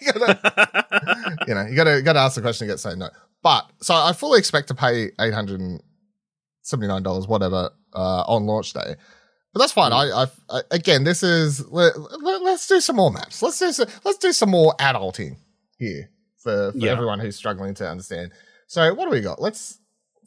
you 0.00 0.12
gotta, 0.12 1.38
you 1.48 1.54
know, 1.54 1.66
you 1.66 1.74
gotta 1.74 2.02
gotta 2.02 2.20
ask 2.20 2.36
the 2.36 2.40
question 2.40 2.66
and 2.66 2.72
get 2.72 2.78
say 2.78 2.94
no. 2.94 3.08
But 3.42 3.68
so 3.80 3.96
I 3.96 4.12
fully 4.12 4.38
expect 4.38 4.68
to 4.68 4.74
pay 4.76 5.10
eight 5.18 5.34
hundred 5.34 5.58
and 5.58 5.82
seventy 6.62 6.86
nine 6.86 7.02
dollars, 7.02 7.26
whatever, 7.26 7.70
uh, 7.94 8.22
on 8.28 8.46
launch 8.46 8.72
day. 8.74 8.94
But 9.56 9.60
that's 9.60 9.72
fine. 9.72 9.90
I, 9.90 10.26
I, 10.50 10.60
again, 10.70 11.04
this 11.04 11.22
is 11.22 11.66
let, 11.70 11.94
us 11.96 12.68
do 12.68 12.78
some 12.78 12.96
more 12.96 13.10
maps. 13.10 13.40
Let's 13.40 13.58
do 13.58 13.72
some, 13.72 13.88
let's 14.04 14.18
do 14.18 14.30
some 14.32 14.50
more 14.50 14.74
adulting 14.78 15.36
here 15.78 16.10
for, 16.36 16.72
for 16.72 16.76
Yeah. 16.76 16.90
everyone 16.92 17.20
who's 17.20 17.36
struggling 17.36 17.72
to 17.76 17.88
understand. 17.88 18.32
So 18.66 18.92
what 18.92 19.06
do 19.06 19.10
we 19.12 19.22
got? 19.22 19.40
Let's 19.40 19.78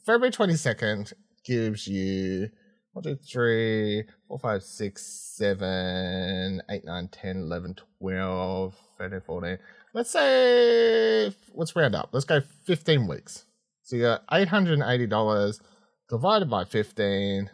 February 0.04 0.32
twenty 0.32 0.56
second 0.56 1.12
gives 1.44 1.86
you 1.86 2.48
one, 2.92 3.04
two, 3.04 3.14
three, 3.14 4.02
four, 4.26 4.40
five, 4.40 4.64
six, 4.64 5.06
seven, 5.36 6.60
eight, 6.68 6.84
nine, 6.84 7.06
10, 7.06 7.36
11, 7.36 7.76
12, 8.00 8.74
13, 8.98 9.20
14. 9.24 9.58
Let's 9.94 10.10
say, 10.10 11.32
let's 11.54 11.76
round 11.76 11.94
up. 11.94 12.08
Let's 12.10 12.24
go 12.26 12.40
15 12.64 13.06
weeks. 13.06 13.44
So 13.84 13.94
you 13.94 14.02
got 14.02 14.26
$880 14.26 15.60
divided 16.08 16.50
by 16.50 16.64
15. 16.64 17.48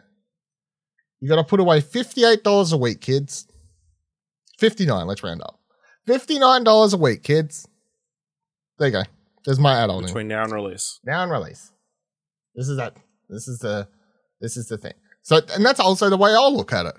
You 1.19 1.29
got 1.29 1.37
to 1.37 1.43
put 1.43 1.59
away 1.59 1.81
$58 1.81 2.73
a 2.73 2.77
week, 2.77 3.01
kids. 3.01 3.47
59, 4.59 5.07
let's 5.07 5.23
round 5.23 5.41
up. 5.41 5.59
$59 6.07 6.93
a 6.93 6.97
week, 6.97 7.23
kids. 7.23 7.67
There 8.77 8.87
you 8.87 8.93
go. 8.93 9.03
There's 9.45 9.59
my 9.59 9.75
adulting 9.75 10.07
between 10.07 10.27
now 10.27 10.43
and 10.43 10.51
release. 10.51 10.99
now 11.03 11.23
and 11.23 11.31
release. 11.31 11.71
This 12.55 12.67
is 12.67 12.77
that. 12.77 12.95
This 13.29 13.47
is 13.47 13.59
the. 13.59 13.87
This 14.41 14.57
is 14.57 14.67
the 14.67 14.77
thing. 14.77 14.93
So, 15.23 15.39
and 15.55 15.65
that's 15.65 15.79
also 15.79 16.09
the 16.09 16.17
way 16.17 16.31
I'll 16.31 16.55
look 16.55 16.73
at 16.73 16.85
it. 16.85 16.95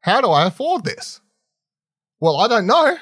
How 0.00 0.20
do 0.20 0.28
I 0.28 0.46
afford 0.46 0.84
this? 0.84 1.20
Well, 2.20 2.38
I 2.38 2.48
don't 2.48 2.66
know. 2.66 2.96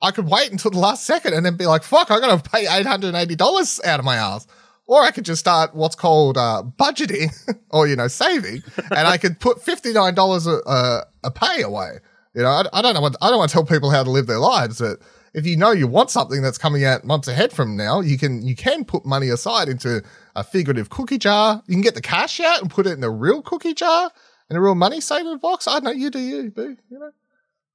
I 0.00 0.10
could 0.12 0.28
wait 0.28 0.52
until 0.52 0.70
the 0.70 0.78
last 0.78 1.04
second 1.04 1.34
and 1.34 1.44
then 1.44 1.56
be 1.56 1.66
like, 1.66 1.82
"Fuck, 1.82 2.10
I 2.10 2.20
gotta 2.20 2.42
pay 2.48 2.66
eight 2.68 2.86
hundred 2.86 3.08
and 3.08 3.16
eighty 3.16 3.34
dollars 3.34 3.80
out 3.84 3.98
of 3.98 4.04
my 4.04 4.16
ass." 4.16 4.46
Or 4.88 5.02
I 5.02 5.12
could 5.12 5.24
just 5.24 5.38
start 5.38 5.74
what's 5.74 5.94
called 5.94 6.36
uh, 6.36 6.64
budgeting, 6.78 7.30
or 7.70 7.86
you 7.86 7.94
know, 7.94 8.08
saving, 8.08 8.62
and 8.90 9.06
I 9.06 9.18
could 9.18 9.38
put 9.38 9.62
fifty 9.62 9.92
nine 9.92 10.14
dollars 10.14 10.46
a, 10.46 11.04
a 11.22 11.30
pay 11.30 11.62
away. 11.62 11.98
You 12.34 12.42
know, 12.42 12.48
I, 12.48 12.64
I 12.72 12.82
don't 12.82 12.94
know 12.94 13.02
what 13.02 13.14
I 13.22 13.28
don't 13.28 13.38
want 13.38 13.50
to 13.50 13.52
tell 13.52 13.66
people 13.66 13.90
how 13.90 14.02
to 14.02 14.10
live 14.10 14.26
their 14.26 14.38
lives, 14.38 14.80
but 14.80 14.98
if 15.34 15.46
you 15.46 15.56
know 15.56 15.70
you 15.70 15.86
want 15.86 16.10
something 16.10 16.42
that's 16.42 16.58
coming 16.58 16.84
out 16.84 17.04
months 17.04 17.28
ahead 17.28 17.52
from 17.52 17.76
now, 17.76 18.00
you 18.00 18.18
can 18.18 18.42
you 18.42 18.56
can 18.56 18.84
put 18.84 19.04
money 19.04 19.28
aside 19.28 19.68
into 19.68 20.02
a 20.34 20.42
figurative 20.42 20.90
cookie 20.90 21.18
jar. 21.18 21.62
You 21.66 21.74
can 21.74 21.82
get 21.82 21.94
the 21.94 22.00
cash 22.00 22.40
out 22.40 22.62
and 22.62 22.70
put 22.70 22.86
it 22.86 22.96
in 22.96 23.04
a 23.04 23.10
real 23.10 23.42
cookie 23.42 23.74
jar 23.74 24.10
in 24.50 24.56
a 24.56 24.60
real 24.60 24.74
money 24.74 25.00
saving 25.00 25.38
box. 25.38 25.68
I 25.68 25.80
know 25.80 25.90
you 25.90 26.10
do 26.10 26.18
you, 26.18 26.50
boo. 26.50 26.76
You 26.90 26.98
know, 26.98 27.10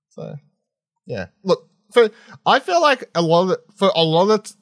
so 0.09 0.35
yeah. 1.05 1.27
Look, 1.43 1.69
for 1.91 2.09
I 2.45 2.59
feel 2.59 2.81
like 2.81 3.09
a 3.15 3.21
lot 3.21 3.51
of 3.51 3.57
for 3.75 3.91
a 3.95 4.03
lot 4.03 4.29
of 4.29 4.53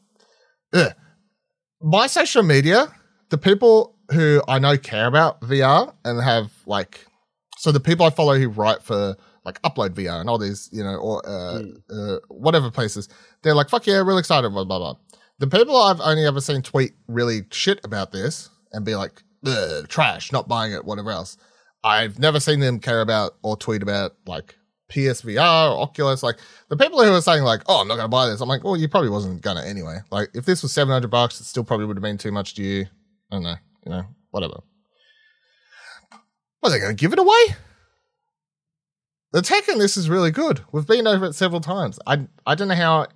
ugh, 0.74 0.94
my 1.82 2.08
social 2.08 2.44
media, 2.44 2.94
the 3.30 3.38
people 3.38 3.96
who 4.12 4.42
I 4.48 4.60
know 4.60 4.78
care 4.78 5.08
about 5.08 5.42
VR 5.42 5.94
and 6.04 6.22
have 6.22 6.52
like, 6.66 7.06
so 7.58 7.72
the 7.72 7.80
people 7.80 8.06
I 8.06 8.10
follow 8.10 8.38
who 8.38 8.50
write 8.50 8.84
for 8.84 9.16
like 9.46 9.62
Upload 9.64 9.92
VR 9.92 10.20
and 10.20 10.30
all 10.30 10.38
these, 10.38 10.70
you 10.72 10.84
know, 10.84 10.96
or 10.96 11.28
uh, 11.28 11.62
uh, 11.90 12.18
whatever 12.28 12.70
places, 12.70 13.10
they're 13.42 13.56
like, 13.56 13.70
fuck 13.70 13.88
yeah, 13.88 13.98
really 13.98 14.20
excited, 14.20 14.50
blah, 14.50 14.64
blah, 14.64 14.80
blah. 14.80 14.96
The 15.40 15.48
people 15.48 15.76
I've 15.76 16.02
only 16.02 16.26
ever 16.26 16.42
seen 16.42 16.62
tweet 16.62 16.94
really 17.08 17.42
shit 17.52 17.80
about 17.84 18.12
this 18.12 18.50
and 18.72 18.86
be 18.86 18.96
like, 18.96 19.24
trash, 19.88 20.32
not 20.32 20.48
buying 20.48 20.74
it, 20.74 20.86
whatever 20.86 21.12
else. 21.12 21.38
I've 21.84 22.20
never 22.20 22.40
seen 22.40 22.60
them 22.60 22.80
care 22.80 23.02
about 23.02 23.38
or 23.42 23.58
tweet 23.58 23.82
about 23.82 24.16
like 24.28 24.56
PSVR 24.92 25.72
or 25.72 25.82
Oculus. 25.82 26.22
Like 26.22 26.38
the 26.70 26.78
people 26.78 27.04
who 27.04 27.12
are 27.12 27.22
saying 27.22 27.44
like, 27.44 27.62
"Oh, 27.68 27.82
I'm 27.82 27.88
not 27.88 27.96
going 27.96 28.06
to 28.06 28.10
buy 28.10 28.28
this," 28.28 28.42
I'm 28.42 28.50
like, 28.50 28.64
"Well, 28.64 28.78
you 28.78 28.88
probably 28.88 29.10
wasn't 29.10 29.42
going 29.42 29.58
to 29.58 29.68
anyway." 29.68 30.00
Like 30.12 30.30
if 30.34 30.46
this 30.46 30.62
was 30.62 30.74
seven 30.74 30.92
hundred 30.92 31.10
bucks, 31.10 31.40
it 31.40 31.46
still 31.46 31.64
probably 31.64 31.86
would 31.86 31.98
have 31.98 32.04
been 32.04 32.18
too 32.18 32.32
much 32.32 32.56
to 32.56 32.64
you. 32.64 32.86
I 33.32 33.36
don't 33.36 33.44
know, 33.44 33.56
you 33.86 33.92
know, 33.92 34.04
whatever. 34.32 34.60
What 36.60 36.70
are 36.70 36.72
they 36.72 36.80
going 36.80 36.96
to 36.96 37.02
give 37.02 37.14
it 37.14 37.20
away? 37.20 37.56
The 39.32 39.42
tech 39.42 39.68
in 39.70 39.80
this 39.80 39.96
is 39.96 40.10
really 40.10 40.32
good. 40.32 40.62
We've 40.72 40.86
been 40.86 41.08
over 41.08 41.26
it 41.26 41.34
several 41.34 41.62
times. 41.62 42.00
I 42.06 42.28
I 42.46 42.56
don't 42.56 42.68
know 42.68 42.76
how 42.76 43.08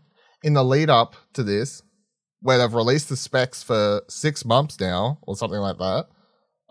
in 0.44 0.54
the 0.54 0.64
lead 0.64 0.90
up 0.90 1.16
to 1.34 1.44
this, 1.44 1.82
where 2.42 2.58
they've 2.58 2.74
released 2.74 3.10
the 3.10 3.18
specs 3.18 3.62
for 3.62 4.02
six 4.08 4.46
months 4.46 4.80
now 4.80 5.20
or 5.24 5.36
something 5.36 5.60
like 5.60 5.78
that. 5.78 6.08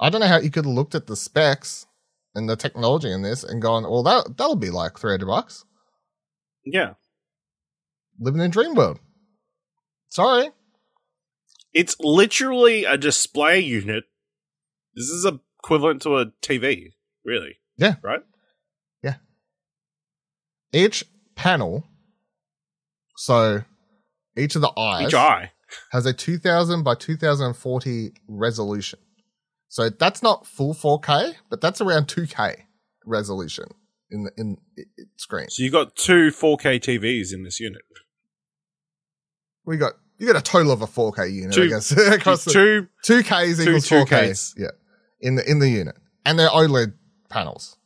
I 0.01 0.11
don't 0.11 0.21
know 0.21 0.27
how 0.27 0.39
you 0.39 0.51
could 0.51 0.65
have 0.65 0.75
looked 0.75 0.95
at 0.95 1.07
the 1.07 1.17
specs 1.17 1.87
and 2.35 2.49
the 2.49 2.57
technology 2.57 3.11
in 3.11 3.23
this 3.23 3.45
and 3.45 3.63
gone, 3.63 3.85
well, 3.85 4.03
that 4.03 4.37
that'll 4.37 4.57
be 4.57 4.71
like 4.71 4.99
three 4.99 5.13
hundred 5.13 5.27
bucks. 5.27 5.65
Yeah, 6.65 6.95
living 8.19 8.41
in 8.41 8.51
dream 8.51 8.75
world. 8.75 8.99
Sorry. 10.09 10.51
It's 11.73 11.97
literally 11.99 12.85
a 12.85 12.97
display 12.97 13.59
unit. 13.59 14.05
This 14.95 15.07
is 15.07 15.27
equivalent 15.59 16.03
to 16.03 16.19
a 16.19 16.27
TV, 16.41 16.93
really. 17.25 17.57
Yeah. 17.77 17.97
Right? 18.01 18.21
Yeah. 19.03 19.17
Each 20.73 21.05
panel, 21.35 21.85
so 23.17 23.63
each 24.37 24.55
of 24.55 24.63
the 24.63 24.71
eyes 24.79 25.09
Each 25.09 25.15
eye. 25.15 25.51
has 25.91 26.07
a 26.07 26.13
2000 26.13 26.85
by 26.85 26.95
2040 26.95 28.13
resolution. 28.29 29.01
So 29.75 29.91
that's 29.91 30.23
not 30.23 30.47
full 30.47 30.73
4K, 30.73 31.35
but 31.51 31.61
that's 31.61 31.81
around 31.81 32.07
2K 32.07 32.67
resolution 33.05 33.65
in 34.09 34.23
the 34.23 34.31
in 34.37 34.57
i- 34.79 34.83
i- 34.83 35.03
screen. 35.17 35.51
So 35.51 35.65
you 35.65 35.71
got 35.73 35.97
two 35.97 36.29
4K 36.31 36.79
TVs 36.79 37.33
in 37.35 37.43
this 37.43 37.59
unit. 37.59 37.83
We 39.67 39.77
got 39.77 39.95
you 40.19 40.29
got 40.29 40.37
a 40.37 40.41
total 40.43 40.71
of 40.71 40.81
a 40.81 40.87
4K 40.87 41.33
unit, 41.33 41.59
I 41.59 41.67
guess. 41.67 41.91
Across 42.15 42.45
two. 42.45 42.87
2Ks 43.05 43.57
two 43.65 43.71
equals 43.71 43.89
4K. 43.89 44.07
2Ks. 44.07 44.55
Yeah. 44.57 44.69
In 45.21 45.35
the 45.35 45.51
in 45.51 45.59
the 45.59 45.69
unit. 45.69 45.97
And 46.25 46.39
they're 46.39 46.51
OLED 46.51 46.93
panels. 47.29 47.77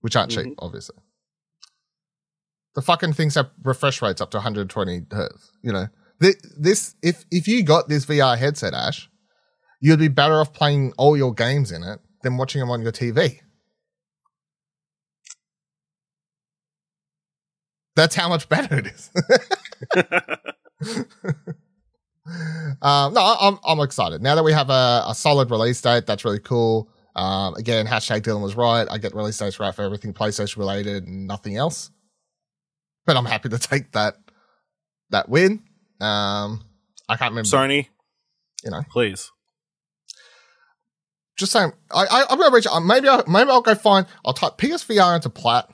Which 0.00 0.16
aren't 0.16 0.32
cheap, 0.32 0.44
Mhm. 0.46 0.54
obviously. 0.58 0.96
The 2.74 2.82
fucking 2.82 3.12
things 3.12 3.36
have 3.36 3.50
refresh 3.62 4.02
rates 4.02 4.20
up 4.20 4.32
to 4.32 4.38
120 4.38 5.06
hertz. 5.12 5.52
You 5.62 5.72
know, 5.72 5.86
Th- 6.20 6.34
this 6.58 6.96
if 7.00 7.24
if 7.30 7.46
you 7.46 7.62
got 7.62 7.88
this 7.88 8.06
VR 8.06 8.36
headset, 8.36 8.74
Ash, 8.74 9.08
you'd 9.80 9.98
be 9.98 10.08
better 10.08 10.34
off 10.34 10.52
playing 10.52 10.92
all 10.96 11.16
your 11.16 11.32
games 11.34 11.72
in 11.72 11.82
it 11.82 12.00
than 12.22 12.36
watching 12.36 12.60
them 12.60 12.70
on 12.70 12.82
your 12.82 12.92
TV. 12.92 13.40
That's 17.96 18.14
how 18.14 18.28
much 18.28 18.48
better 18.48 18.78
it 18.78 18.86
is. 18.86 19.10
um, 22.80 23.12
no, 23.14 23.36
I'm 23.40 23.58
I'm 23.66 23.80
excited 23.80 24.22
now 24.22 24.36
that 24.36 24.44
we 24.44 24.52
have 24.52 24.70
a, 24.70 25.04
a 25.08 25.14
solid 25.16 25.50
release 25.50 25.80
date. 25.80 26.06
That's 26.06 26.24
really 26.24 26.38
cool. 26.38 26.88
Um, 27.16 27.54
again, 27.56 27.86
hashtag 27.86 28.20
Dylan 28.20 28.40
was 28.40 28.54
right. 28.54 28.86
I 28.88 28.98
get 28.98 29.14
release 29.16 29.36
dates 29.38 29.58
right 29.58 29.74
for 29.74 29.82
everything 29.82 30.14
PlayStation 30.14 30.58
related 30.58 31.08
and 31.08 31.26
nothing 31.26 31.56
else. 31.56 31.90
But 33.04 33.16
I'm 33.16 33.24
happy 33.24 33.48
to 33.48 33.58
take 33.58 33.90
that 33.92 34.14
that 35.10 35.28
win. 35.28 35.64
Um, 36.00 36.62
I 37.08 37.16
can't 37.16 37.32
remember. 37.32 37.48
Sony, 37.48 37.88
You 38.64 38.70
know, 38.70 38.82
please. 38.92 39.32
Just 41.38 41.52
saying. 41.52 41.72
I, 41.90 42.04
I 42.04 42.24
I'm 42.28 42.38
gonna 42.38 42.54
reach. 42.54 42.66
uh, 42.66 42.80
Maybe 42.80 43.08
I 43.08 43.22
maybe 43.26 43.48
I'll 43.50 43.62
go 43.62 43.74
find. 43.74 44.06
I'll 44.24 44.34
type 44.34 44.58
PSVR 44.58 45.14
into 45.16 45.30
Plat. 45.30 45.70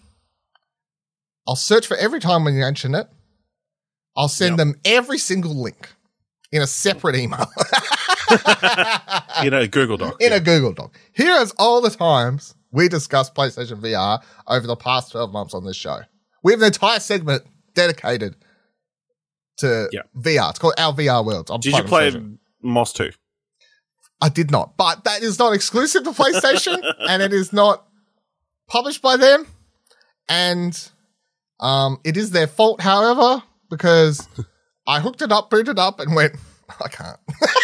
I'll 1.49 1.57
search 1.57 1.87
for 1.87 1.97
every 1.97 2.21
time 2.21 2.45
when 2.45 2.55
you 2.55 2.61
mention 2.61 2.95
it. 2.95 3.09
I'll 4.17 4.29
send 4.29 4.53
Yep. 4.53 4.59
them 4.59 4.75
every 4.85 5.19
single 5.19 5.61
link 5.61 5.91
in 6.53 6.63
a 6.63 6.67
separate 6.69 7.17
email. 7.17 7.47
In 9.43 9.53
a 9.53 9.67
Google 9.69 9.97
Doc. 9.97 10.17
in 10.21 10.31
yeah. 10.31 10.37
a 10.37 10.41
Google 10.41 10.73
Doc. 10.73 10.97
Here 11.13 11.35
is 11.37 11.53
all 11.59 11.81
the 11.81 11.91
times 11.91 12.55
we 12.71 12.89
discussed 12.89 13.35
PlayStation 13.35 13.81
VR 13.81 14.21
over 14.47 14.67
the 14.67 14.77
past 14.77 15.13
12 15.13 15.33
months 15.33 15.53
on 15.55 15.65
this 15.65 15.77
show. 15.77 16.01
We 16.43 16.53
have 16.53 16.61
an 16.61 16.67
entire 16.67 17.01
segment 17.01 17.43
dedicated 17.75 18.37
to 19.59 19.89
Yeah. 19.93 20.03
VR. 20.17 20.51
It's 20.51 20.59
called 20.59 20.75
Our 20.79 20.93
VR 20.95 21.25
Worlds. 21.25 21.51
on 21.51 21.61
Did 21.61 21.75
you 21.77 21.83
play. 21.85 22.13
Moss 22.63 22.93
2? 22.93 23.11
I 24.21 24.29
did 24.29 24.51
not, 24.51 24.77
but 24.77 25.05
that 25.05 25.23
is 25.23 25.39
not 25.39 25.53
exclusive 25.53 26.05
to 26.05 26.11
PlayStation 26.11 26.81
and 27.09 27.23
it 27.23 27.33
is 27.33 27.53
not 27.53 27.87
published 28.69 29.03
by 29.03 29.17
them. 29.17 29.47
And 30.29 30.91
um, 31.61 32.01
it 32.05 32.17
is 32.17 32.31
their 32.31 32.47
fault, 32.47 32.81
however, 32.81 33.43
because 33.71 34.27
I 34.87 35.01
hooked 35.01 35.23
it 35.23 35.33
up, 35.33 35.51
booted 35.51 35.79
up, 35.79 36.01
and 36.01 36.15
went, 36.15 36.35
I 36.85 36.89
can't. 36.89 37.19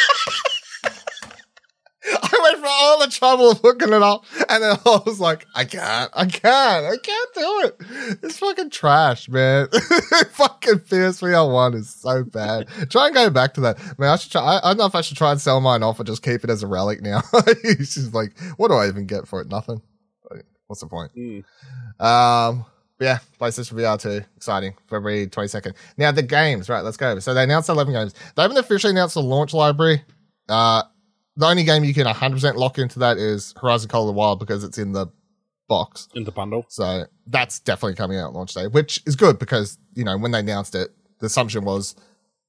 All 2.73 3.01
the 3.01 3.09
trouble 3.09 3.51
of 3.51 3.59
hooking 3.59 3.93
it 3.93 4.03
up, 4.03 4.25
and 4.49 4.63
then 4.63 4.77
I 4.87 5.01
was 5.05 5.19
like, 5.19 5.47
I 5.55 5.65
can't, 5.65 6.11
I 6.15 6.27
can't, 6.27 6.87
I 6.87 6.97
can't 7.03 7.35
do 7.35 7.61
it. 7.65 7.77
It's 8.23 8.39
fucking 8.39 8.71
trash, 8.71 9.29
man. 9.29 9.69
fucking 10.33 10.81
PSVR 10.81 11.53
1 11.53 11.75
is 11.75 11.91
so 11.91 12.25
bad. 12.25 12.69
try 12.91 13.07
and 13.07 13.15
go 13.15 13.31
back 13.31 13.55
to 13.55 13.61
that. 13.63 13.99
Man, 13.99 14.11
I 14.11 14.17
should 14.17 14.33
try, 14.33 14.43
I, 14.43 14.59
I 14.59 14.71
don't 14.71 14.79
know 14.79 14.87
if 14.87 14.95
I 14.95 15.01
should 15.01 15.17
try 15.17 15.33
and 15.33 15.41
sell 15.41 15.61
mine 15.61 15.83
off 15.83 15.99
or 15.99 16.05
just 16.05 16.23
keep 16.23 16.45
it 16.45 16.51
as 16.51 16.63
a 16.63 16.67
relic 16.67 17.03
now. 17.03 17.23
it's 17.65 17.95
just 17.95 18.15
like, 18.15 18.39
what 18.57 18.69
do 18.69 18.75
I 18.75 18.89
even 18.89 19.07
get 19.07 19.27
for 19.27 19.41
it? 19.41 19.49
Nothing. 19.49 19.83
Like, 20.31 20.45
What's 20.67 20.81
the 20.81 20.87
point? 20.87 21.13
Mm. 21.17 21.45
Um, 21.99 22.65
yeah, 23.01 23.19
PlayStation 23.41 23.73
VR 23.73 24.01
2, 24.01 24.25
exciting. 24.37 24.75
February 24.89 25.27
22nd. 25.27 25.75
Now, 25.97 26.13
the 26.13 26.23
games, 26.23 26.69
right? 26.69 26.85
Let's 26.85 26.99
go. 26.99 27.19
So 27.19 27.33
they 27.35 27.43
announced 27.45 27.69
11 27.69 27.95
games. 27.95 28.15
They 28.37 28.43
haven't 28.43 28.59
officially 28.59 28.93
announced 28.93 29.15
the 29.15 29.23
launch 29.23 29.55
library. 29.55 30.03
Uh, 30.49 30.83
the 31.37 31.47
only 31.47 31.65
game 31.65 31.85
you 31.85 31.95
can 31.95 32.07
100% 32.07 32.55
lock 32.57 32.79
into 32.79 32.99
that 33.01 33.17
is 33.17 33.55
Horizon 33.61 33.89
Call 33.89 34.03
of 34.03 34.15
the 34.15 34.19
Wild 34.19 34.39
because 34.41 34.65
it's 34.65 34.79
in 34.79 34.93
the 34.93 35.07
box. 35.69 36.09
In 36.15 36.25
the 36.25 36.33
bundle. 36.33 36.67
So 36.69 37.05
that's 37.27 37.61
definitely 37.61 37.95
coming 37.95 38.19
out 38.19 38.33
launch 38.35 38.55
day, 38.55 38.67
which 38.67 39.03
is 39.07 39.17
good 39.17 39.39
because, 39.39 39.79
you 39.95 40.05
know, 40.05 40.19
when 40.19 40.33
they 40.33 40.41
announced 40.41 40.75
it, 40.75 40.91
the 41.21 41.27
assumption 41.27 41.65
was 41.65 41.95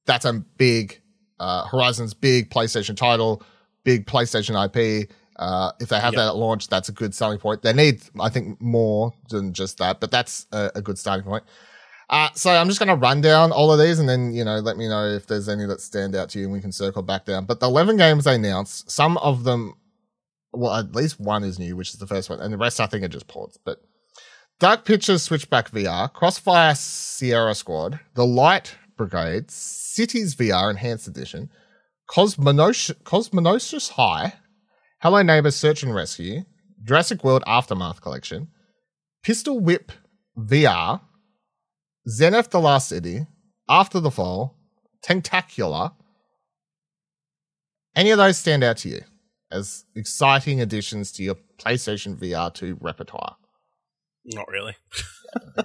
that's 0.06 0.24
a 0.24 0.32
big, 0.32 1.00
uh, 1.38 1.66
Horizon's 1.66 2.14
big 2.14 2.50
PlayStation 2.50 2.96
title, 2.96 3.42
big 3.84 4.06
PlayStation 4.06 4.56
IP. 4.66 5.08
Uh, 5.36 5.72
if 5.80 5.88
they 5.88 5.98
have 5.98 6.12
Yep. 6.12 6.18
that 6.20 6.26
at 6.28 6.36
launch, 6.36 6.68
that's 6.68 6.88
a 6.88 6.92
good 6.92 7.14
selling 7.14 7.38
point. 7.38 7.62
They 7.62 7.72
need, 7.72 8.02
I 8.20 8.28
think, 8.28 8.60
more 8.60 9.12
than 9.30 9.52
just 9.52 9.78
that, 9.78 9.98
but 10.00 10.10
that's 10.10 10.46
a, 10.52 10.70
a 10.74 10.82
good 10.82 10.98
starting 10.98 11.24
point. 11.24 11.44
Uh, 12.10 12.28
so 12.34 12.50
I'm 12.50 12.68
just 12.68 12.78
going 12.78 12.88
to 12.88 12.94
run 12.94 13.20
down 13.20 13.52
all 13.52 13.72
of 13.72 13.78
these 13.78 13.98
and 13.98 14.08
then, 14.08 14.32
you 14.32 14.44
know, 14.44 14.56
let 14.58 14.76
me 14.76 14.88
know 14.88 15.06
if 15.06 15.26
there's 15.26 15.48
any 15.48 15.66
that 15.66 15.80
stand 15.80 16.14
out 16.14 16.28
to 16.30 16.38
you 16.38 16.44
and 16.44 16.52
we 16.52 16.60
can 16.60 16.72
circle 16.72 17.02
back 17.02 17.24
down. 17.24 17.46
But 17.46 17.60
the 17.60 17.66
11 17.66 17.96
games 17.96 18.24
they 18.24 18.34
announced, 18.34 18.90
some 18.90 19.16
of 19.18 19.44
them, 19.44 19.74
well, 20.52 20.74
at 20.74 20.94
least 20.94 21.18
one 21.18 21.44
is 21.44 21.58
new, 21.58 21.76
which 21.76 21.90
is 21.90 21.98
the 21.98 22.06
first 22.06 22.28
one. 22.28 22.40
And 22.40 22.52
the 22.52 22.58
rest 22.58 22.80
I 22.80 22.86
think 22.86 23.04
are 23.04 23.08
just 23.08 23.28
ports, 23.28 23.58
but 23.64 23.78
Dark 24.60 24.84
Pictures 24.84 25.22
Switchback 25.22 25.70
VR, 25.70 26.12
Crossfire 26.12 26.74
Sierra 26.74 27.54
Squad, 27.54 27.98
The 28.14 28.26
Light 28.26 28.76
Brigade, 28.96 29.50
Cities 29.50 30.36
VR 30.36 30.70
Enhanced 30.70 31.08
Edition, 31.08 31.50
Cosmonos- 32.08 32.94
Cosmonosis 33.02 33.90
High, 33.90 34.34
Hello 35.00 35.22
Neighbor 35.22 35.50
Search 35.50 35.82
and 35.82 35.94
Rescue, 35.94 36.42
Jurassic 36.84 37.24
World 37.24 37.42
Aftermath 37.46 38.00
Collection, 38.02 38.48
Pistol 39.22 39.58
Whip 39.58 39.90
VR, 40.38 41.00
Zenith 42.08 42.50
The 42.50 42.60
Last 42.60 42.88
City, 42.88 43.26
After 43.68 44.00
the 44.00 44.10
Fall, 44.10 44.56
Tentacular. 45.02 45.92
Any 47.94 48.10
of 48.10 48.18
those 48.18 48.38
stand 48.38 48.64
out 48.64 48.78
to 48.78 48.88
you 48.88 49.00
as 49.50 49.84
exciting 49.94 50.60
additions 50.60 51.12
to 51.12 51.22
your 51.22 51.36
PlayStation 51.58 52.16
VR 52.16 52.52
2 52.52 52.78
repertoire? 52.80 53.36
Not 54.24 54.48
really. 54.48 54.76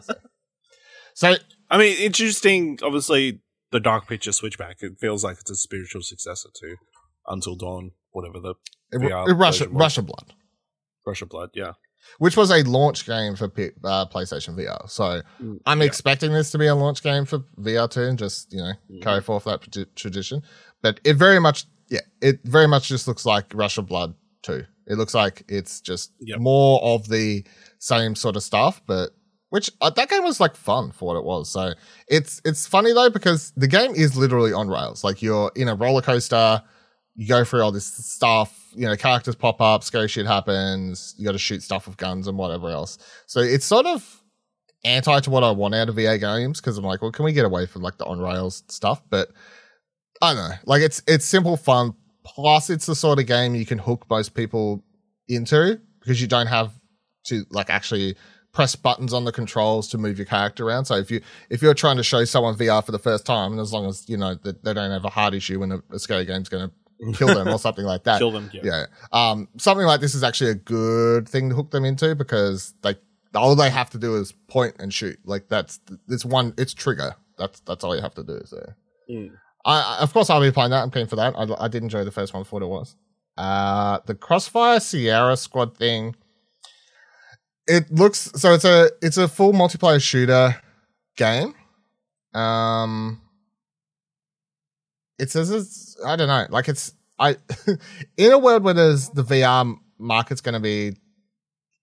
So 1.18 1.34
I 1.72 1.80
mean, 1.80 1.98
interesting. 1.98 2.78
Obviously, 2.84 3.42
the 3.72 3.80
Dark 3.80 4.08
Picture 4.08 4.32
Switchback. 4.32 4.84
It 4.84 5.00
feels 5.00 5.24
like 5.24 5.38
it's 5.40 5.50
a 5.50 5.56
spiritual 5.56 6.04
successor 6.04 6.50
to 6.54 6.76
Until 7.26 7.56
Dawn, 7.56 7.94
whatever 8.12 8.40
the 8.40 8.54
VR 8.94 9.36
Russia. 9.36 9.68
Rush 9.68 9.98
of 9.98 10.06
Blood, 10.06 10.34
Rush 11.08 11.24
of 11.24 11.30
Blood. 11.30 11.50
Yeah, 11.56 11.72
which 12.20 12.36
was 12.38 12.52
a 12.52 12.64
launch 12.64 13.06
game 13.06 13.36
for 13.36 13.48
P- 13.48 13.72
uh, 13.84 14.06
PlayStation 14.08 14.56
VR. 14.56 14.90
So 14.90 15.22
Mm, 15.42 15.60
I'm 15.66 15.80
yeah. 15.82 15.86
expecting 15.88 16.32
this 16.34 16.52
to 16.52 16.58
be 16.58 16.68
a 16.68 16.76
launch 16.76 17.04
game 17.04 17.26
for 17.26 17.40
VR 17.60 17.88
too, 17.90 18.02
and 18.04 18.18
just 18.18 18.52
you 18.52 18.60
know 18.60 18.74
Mhm. 18.92 19.02
carry 19.02 19.22
forth 19.22 19.44
that 19.46 19.62
tradi- 19.62 19.94
tradition. 19.96 20.42
But 20.82 21.00
it 21.04 21.14
very 21.16 21.40
much, 21.40 21.66
yeah, 21.90 22.02
it 22.22 22.40
very 22.44 22.68
much 22.68 22.88
just 22.88 23.08
looks 23.08 23.26
like 23.26 23.46
Rush 23.54 23.78
of 23.78 23.88
Blood 23.88 24.14
too. 24.44 24.66
It 24.86 24.98
looks 24.98 25.14
like 25.14 25.44
it's 25.50 25.82
just 25.82 26.12
Yep. 26.22 26.40
more 26.40 26.82
of 26.84 27.10
the 27.10 27.46
same 27.80 28.16
sort 28.16 28.36
of 28.36 28.44
stuff, 28.44 28.82
but 28.88 29.12
which 29.50 29.72
uh, 29.82 29.90
that 29.92 30.10
game 30.10 30.24
was 30.24 30.40
like 30.42 30.56
fun 30.56 30.92
for 30.92 31.08
what 31.08 31.18
it 31.18 31.24
was. 31.24 31.50
So 31.50 31.74
it's 32.08 32.42
it's 32.46 32.68
funny 32.68 32.92
though 32.94 33.10
because 33.10 33.54
the 33.56 33.68
game 33.68 33.94
is 33.96 34.16
literally 34.18 34.54
on 34.54 34.68
rails. 34.68 35.04
Like 35.04 35.22
you're 35.22 35.52
in 35.56 35.68
a 35.68 35.76
roller 35.76 36.02
coaster, 36.02 36.62
you 37.18 37.28
go 37.28 37.44
through 37.44 37.62
all 37.62 37.72
this 37.72 37.88
stuff. 37.88 38.56
You 38.74 38.86
know, 38.86 38.96
characters 38.96 39.36
pop 39.36 39.60
up, 39.60 39.84
scary 39.84 40.08
shit 40.08 40.28
happens. 40.28 41.16
You 41.18 41.26
got 41.26 41.32
to 41.32 41.40
shoot 41.40 41.64
stuff 41.64 41.88
with 41.88 41.98
guns 41.98 42.28
and 42.28 42.38
whatever 42.38 42.70
else. 42.70 43.00
So 43.26 43.42
it's 43.42 43.66
sort 43.66 43.88
of 43.88 44.24
anti 44.86 45.20
to 45.20 45.30
what 45.30 45.44
I 45.44 45.52
want 45.52 45.74
out 45.74 45.90
of 45.90 45.96
VR 45.96 46.20
games 46.20 46.62
because 46.62 46.78
I'm 46.78 46.86
like, 46.86 47.02
well, 47.02 47.12
can 47.12 47.26
we 47.26 47.34
get 47.34 47.44
away 47.44 47.66
from 47.66 47.82
like 47.82 47.98
the 47.98 48.06
on 48.06 48.20
rails 48.20 48.64
stuff? 48.70 49.02
But 49.10 49.30
I 50.22 50.36
don't 50.36 50.50
know. 50.50 50.56
Like 50.66 50.84
it's 50.84 51.02
it's 51.08 51.26
simple 51.26 51.58
fun. 51.58 51.96
Plus, 52.24 52.70
it's 52.70 52.86
the 52.86 52.96
sort 52.96 53.20
of 53.20 53.26
game 53.26 53.56
you 53.56 53.66
can 53.66 53.80
hook 53.80 54.06
most 54.10 54.36
people 54.36 54.84
into 55.28 55.80
because 56.00 56.22
you 56.22 56.28
don't 56.28 56.48
have 56.48 56.72
to 57.26 57.46
like 57.50 57.70
actually 57.70 58.16
press 58.54 58.76
buttons 58.76 59.14
on 59.14 59.24
the 59.24 59.32
controls 59.32 59.88
to 59.88 59.98
move 59.98 60.18
your 60.20 60.26
character 60.26 60.68
around. 60.68 60.86
So 60.86 60.96
if 60.96 61.10
you 61.10 61.22
if 61.50 61.64
you're 61.64 61.74
trying 61.74 61.98
to 61.98 62.04
show 62.04 62.26
someone 62.26 62.56
VR 62.56 62.86
for 62.86 62.92
the 62.92 63.00
first 63.00 63.26
time, 63.26 63.54
and 63.54 63.62
as 63.62 63.74
long 63.74 63.88
as 63.88 64.08
you 64.08 64.18
know 64.18 64.36
that 64.44 64.64
they 64.64 64.74
don't 64.76 64.92
have 64.92 65.06
a 65.06 65.10
heart 65.10 65.34
issue 65.34 65.62
when 65.62 65.72
a, 65.72 65.82
a 65.92 65.98
scary 65.98 66.26
game's 66.26 66.50
going 66.50 66.70
to 66.70 66.76
kill 67.14 67.28
them 67.28 67.48
or 67.48 67.60
something 67.60 67.86
like 67.86 68.04
that, 68.04 68.18
kill 68.20 68.32
them. 68.32 68.50
Yeah. 68.54 68.62
yeah. 68.64 68.86
Um, 69.12 69.48
something 69.58 69.86
like 69.86 70.02
this 70.02 70.16
is 70.16 70.24
actually 70.24 70.52
a 70.52 70.56
good 70.56 71.28
thing 71.30 71.50
to 71.50 71.56
hook 71.56 71.72
them 71.72 71.86
into 71.86 72.16
because 72.16 72.74
they 72.82 72.96
all 73.36 73.56
they 73.56 73.70
have 73.70 73.90
to 73.92 73.98
do 73.98 74.16
is 74.16 74.32
point 74.48 74.76
and 74.80 74.94
shoot. 74.94 75.20
Like 75.26 75.48
that's 75.50 75.80
it's 76.08 76.26
one 76.26 76.54
it's 76.58 76.74
trigger. 76.74 77.16
that's 77.38 77.60
that's 77.62 77.84
all 77.84 77.96
you 77.96 78.02
have 78.02 78.16
to 78.16 78.24
do. 78.24 78.42
So, 78.46 78.74
Mm. 79.10 79.32
I, 79.66 79.98
I 80.00 80.04
of 80.04 80.12
course 80.12 80.30
I'll 80.30 80.42
be 80.42 80.52
playing 80.52 80.72
that. 80.72 80.84
I'm 80.84 80.92
keen 80.92 81.08
for 81.08 81.16
that. 81.18 81.34
I, 81.38 81.46
I 81.64 81.68
did 81.68 81.82
enjoy 81.84 82.04
the 82.04 82.12
first 82.12 82.34
one 82.34 82.44
for 82.44 82.60
what 82.60 82.64
it 82.64 82.70
was. 82.70 82.96
Uh, 83.38 84.00
the 84.06 84.16
Crossfire 84.16 84.80
Sierra 84.80 85.38
Squad 85.38 85.78
thing. 85.78 86.16
It 87.68 87.92
looks 87.92 88.32
so. 88.36 88.54
It's 88.54 88.66
a 88.66 88.90
it's 89.02 89.18
a 89.18 89.28
full 89.28 89.54
multiplayer 89.54 90.02
shooter 90.02 90.60
game. 91.16 91.54
Um, 92.34 93.22
it 95.20 95.32
says 95.32 95.50
it's 95.52 95.98
I 96.06 96.16
don't 96.16 96.28
know. 96.28 96.46
Like 96.50 96.68
it's 96.68 96.94
I 97.20 97.38
in 98.18 98.32
a 98.32 98.38
world 98.38 98.64
where 98.64 98.74
there's 98.74 99.10
the 99.10 99.24
VR 99.24 99.76
market's 100.00 100.42
going 100.42 100.54
to 100.54 100.60
be 100.60 100.98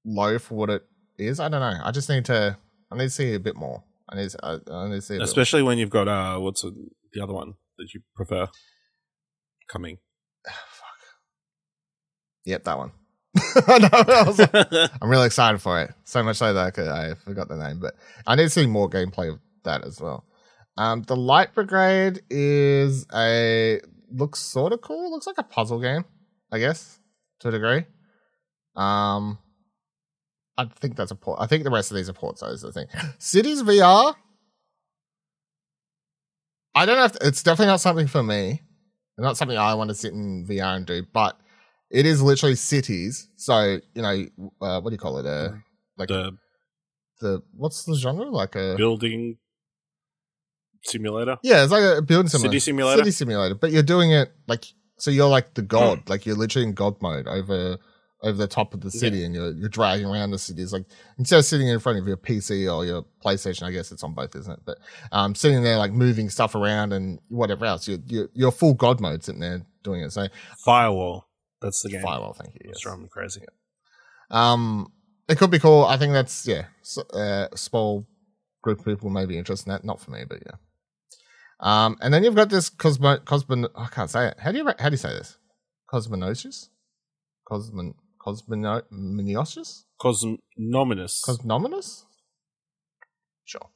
low 0.05 0.39
for 0.39 0.55
what 0.55 0.71
it 0.71 0.83
is. 1.19 1.41
I 1.41 1.49
don't 1.49 1.61
know. 1.61 1.81
I 1.83 1.91
just 1.91 2.09
need 2.09 2.25
to. 2.27 2.57
I 2.91 2.97
need 2.97 3.05
to 3.05 3.11
see 3.11 3.35
a 3.35 3.41
bit 3.41 3.57
more. 3.57 3.83
I 4.09 4.17
need. 4.17 4.31
To, 4.31 4.39
I, 4.45 4.73
I 4.73 4.89
need 4.89 4.97
to 4.97 5.03
see. 5.03 5.15
A 5.17 5.19
bit. 5.19 5.25
Especially 5.25 5.63
when 5.63 5.79
you've 5.79 5.91
got 5.91 6.07
uh, 6.09 6.39
what's 6.39 6.63
the 6.63 6.75
the 7.13 7.23
other 7.23 7.33
one 7.33 7.55
that 7.79 7.93
you 7.95 8.01
prefer 8.15 8.47
coming. 9.69 9.99
Fuck. 10.47 10.87
Yep, 12.45 12.65
that 12.65 12.79
one. 12.79 12.93
I 13.67 13.79
know. 13.79 13.89
I 13.93 14.23
was 14.27 14.39
like- 14.39 14.91
I'm 15.03 15.09
really 15.11 15.27
excited 15.27 15.61
for 15.61 15.81
it. 15.83 15.93
So 16.05 16.23
much 16.23 16.37
so 16.37 16.53
that 16.53 16.67
I, 16.67 16.71
could, 16.71 16.87
I 16.89 17.15
forgot 17.15 17.49
the 17.49 17.57
name, 17.57 17.81
but 17.81 17.95
I 18.27 18.37
need 18.37 18.45
to 18.45 18.51
see 18.51 18.67
more 18.67 18.89
gameplay 18.89 19.31
of 19.33 19.41
that 19.65 19.85
as 19.85 20.01
well. 20.01 20.25
Um, 20.77 21.03
the 21.03 21.17
Light 21.17 21.55
Brigade 21.55 22.23
is 22.31 23.07
a 23.15 23.81
looks 24.11 24.41
sort 24.41 24.73
of 24.73 24.81
cool. 24.81 25.11
Looks 25.11 25.27
like 25.27 25.39
a 25.39 25.45
puzzle 25.45 25.81
game, 25.81 26.05
I 26.51 26.59
guess, 26.59 26.99
to 27.41 27.49
a 27.49 27.51
degree. 27.53 27.85
Um, 28.75 29.39
I 30.57 30.67
think 30.67 30.97
that's 30.97 31.11
a 31.11 31.17
port. 31.17 31.41
I 31.41 31.47
think 31.47 31.65
the 31.65 31.71
rest 31.71 31.91
of 31.91 31.97
these 31.97 32.09
are 32.09 32.13
ports. 32.15 32.41
So 32.41 32.47
is 32.49 32.63
the 32.63 32.73
thing. 32.73 32.87
Cities 33.19 33.63
VR. 33.63 34.15
I 36.75 36.87
don't 36.87 36.97
know 36.97 37.05
if 37.05 37.17
it's 37.21 37.43
definitely 37.43 37.71
not 37.71 37.81
something 37.81 38.09
for 38.09 38.23
me. 38.23 38.63
Not 39.17 39.37
something 39.37 39.57
I 39.57 39.75
want 39.75 39.91
to 39.91 39.95
sit 39.95 40.13
in 40.13 40.45
VR 40.45 40.77
and 40.77 40.85
do, 40.85 41.05
but 41.13 41.39
it 41.89 42.05
is 42.05 42.21
literally 42.21 42.57
cities. 42.57 43.29
So 43.37 43.79
you 43.95 44.03
know, 44.03 44.27
uh, 44.61 44.81
what 44.81 44.91
do 44.91 44.95
you 44.95 44.99
call 44.99 45.19
it? 45.19 45.27
Uh, 45.27 45.53
like 45.97 46.09
the 46.09 46.37
the 47.21 47.43
what's 47.53 47.85
the 47.85 47.95
genre? 47.95 48.25
Like 48.29 48.57
a 48.57 48.75
building 48.77 49.39
simulator. 50.85 51.39
yeah, 51.43 51.63
it's 51.63 51.73
like 51.73 51.99
a 51.99 52.03
building 52.03 52.29
simulator, 52.29 52.51
City 52.51 52.61
simulator? 52.61 52.99
city 52.99 53.11
simulator. 53.11 53.55
But 53.55 53.73
you're 53.73 53.83
doing 53.83 54.13
it 54.13 54.33
like 54.47 54.67
so. 54.99 55.11
You're 55.11 55.29
like 55.29 55.55
the 55.55 55.63
god, 55.63 56.09
like 56.09 56.27
you're 56.27 56.37
literally 56.37 56.69
in 56.69 56.75
god 56.75 57.01
mode 57.03 57.27
over 57.27 57.79
over 58.23 58.39
the 58.39 58.47
top 58.47 58.73
of 58.73 58.81
the 58.81 58.91
city, 58.91 59.25
and 59.25 59.35
you're 59.35 59.53
you're 59.53 59.69
dragging 59.69 60.07
around 60.07 60.31
the 60.31 60.39
city. 60.39 60.63
It's 60.63 60.73
like 60.73 60.87
instead 61.19 61.39
of 61.39 61.45
sitting 61.45 61.69
in 61.69 61.79
front 61.79 61.99
of 61.99 62.07
your 62.07 62.17
PC 62.17 62.73
or 62.75 62.85
your 62.85 63.05
PlayStation, 63.25 63.65
I 63.65 63.71
guess 63.71 63.93
it's 63.93 64.03
on 64.03 64.15
both, 64.15 64.35
isn't 64.35 64.53
it? 64.53 64.61
But 64.65 64.79
um, 65.13 65.35
sitting 65.35 65.63
there 65.63 65.77
like 65.77 65.93
moving 65.93 66.31
stuff 66.31 66.55
around 66.55 66.93
and 66.93 67.19
whatever 67.29 67.67
else, 67.67 67.87
you're 67.87 67.99
you're, 68.07 68.29
you're 68.33 68.53
full 68.53 68.75
god 68.75 69.01
mode 69.01 69.23
sitting 69.23 69.41
there 69.41 69.63
doing 69.83 70.03
it. 70.03 70.11
So 70.13 70.29
Firewall. 70.65 71.29
That's 71.61 71.83
the 71.83 71.91
game. 71.91 72.03
firewall, 72.03 72.35
thank 72.35 72.55
you. 72.55 72.61
That's 72.65 72.79
yes. 72.79 72.83
driving 72.83 73.05
me 73.05 73.09
crazy. 73.09 73.43
Um, 74.31 74.93
it 75.29 75.39
could 75.39 75.51
be 75.51 75.59
cool. 75.59 75.85
I 75.85 75.97
think 75.97 76.13
that's 76.13 76.47
yeah. 76.47 76.67
So, 76.83 77.03
uh, 77.03 77.49
small 77.55 78.07
group 78.63 78.81
of 78.81 78.85
people 78.85 79.11
may 79.11 79.27
be 79.27 79.39
interested 79.39 79.69
in 79.69 79.73
that. 79.73 79.85
Not 79.85 80.01
for 80.01 80.11
me, 80.11 80.25
but 80.29 80.43
yeah. 80.45 80.57
Um, 81.65 81.97
and 82.03 82.13
then 82.13 82.23
you've 82.23 82.35
got 82.35 82.51
this 82.51 82.69
Cosmo 82.69 83.17
Cosmo. 83.25 83.69
I 83.75 83.87
can't 83.87 84.11
say 84.11 84.29
it. 84.29 84.39
How 84.39 84.53
do 84.53 84.59
you 84.59 84.71
how 84.79 84.91
do 84.91 84.93
you 84.93 84.99
say 84.99 85.09
this? 85.09 85.39
Cosmonosis, 85.91 86.69
Cosmon 87.51 87.95
Cosmonosius, 88.25 89.85
Cosmonominous. 90.01 91.23
Cosmonominous. 91.27 92.05
Sure. 93.47 93.71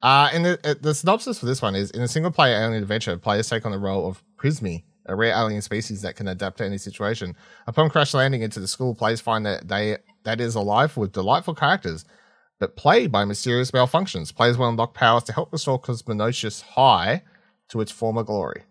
Uh, 0.00 0.30
and 0.32 0.44
the, 0.44 0.58
uh, 0.64 0.74
the 0.80 0.94
synopsis 0.94 1.38
for 1.38 1.46
this 1.46 1.60
one 1.60 1.74
is 1.74 1.90
in 1.90 2.02
a 2.02 2.08
single 2.08 2.30
player 2.30 2.56
alien 2.56 2.82
adventure, 2.82 3.16
players 3.16 3.48
take 3.48 3.64
on 3.66 3.72
the 3.72 3.78
role 3.78 4.08
of 4.08 4.22
Prismi, 4.36 4.84
a 5.06 5.14
rare 5.14 5.32
alien 5.32 5.62
species 5.62 6.02
that 6.02 6.16
can 6.16 6.28
adapt 6.28 6.58
to 6.58 6.64
any 6.64 6.78
situation. 6.78 7.36
Upon 7.66 7.90
crash 7.90 8.14
landing 8.14 8.42
into 8.42 8.60
the 8.60 8.68
school, 8.68 8.94
players 8.94 9.20
find 9.20 9.44
that 9.46 9.66
they 9.66 9.98
that 10.24 10.40
is 10.40 10.54
alive 10.54 10.96
with 10.96 11.12
delightful 11.12 11.54
characters, 11.54 12.04
but 12.62 12.76
plagued 12.76 13.10
by 13.10 13.24
mysterious 13.24 13.72
malfunctions. 13.72 14.32
Players 14.32 14.56
will 14.56 14.68
unlock 14.68 14.94
powers 14.94 15.24
to 15.24 15.32
help 15.32 15.52
restore 15.52 15.80
Cosmonosius 15.80 16.62
High 16.62 17.24
to 17.70 17.80
its 17.80 17.90
former 17.90 18.22
glory. 18.22 18.62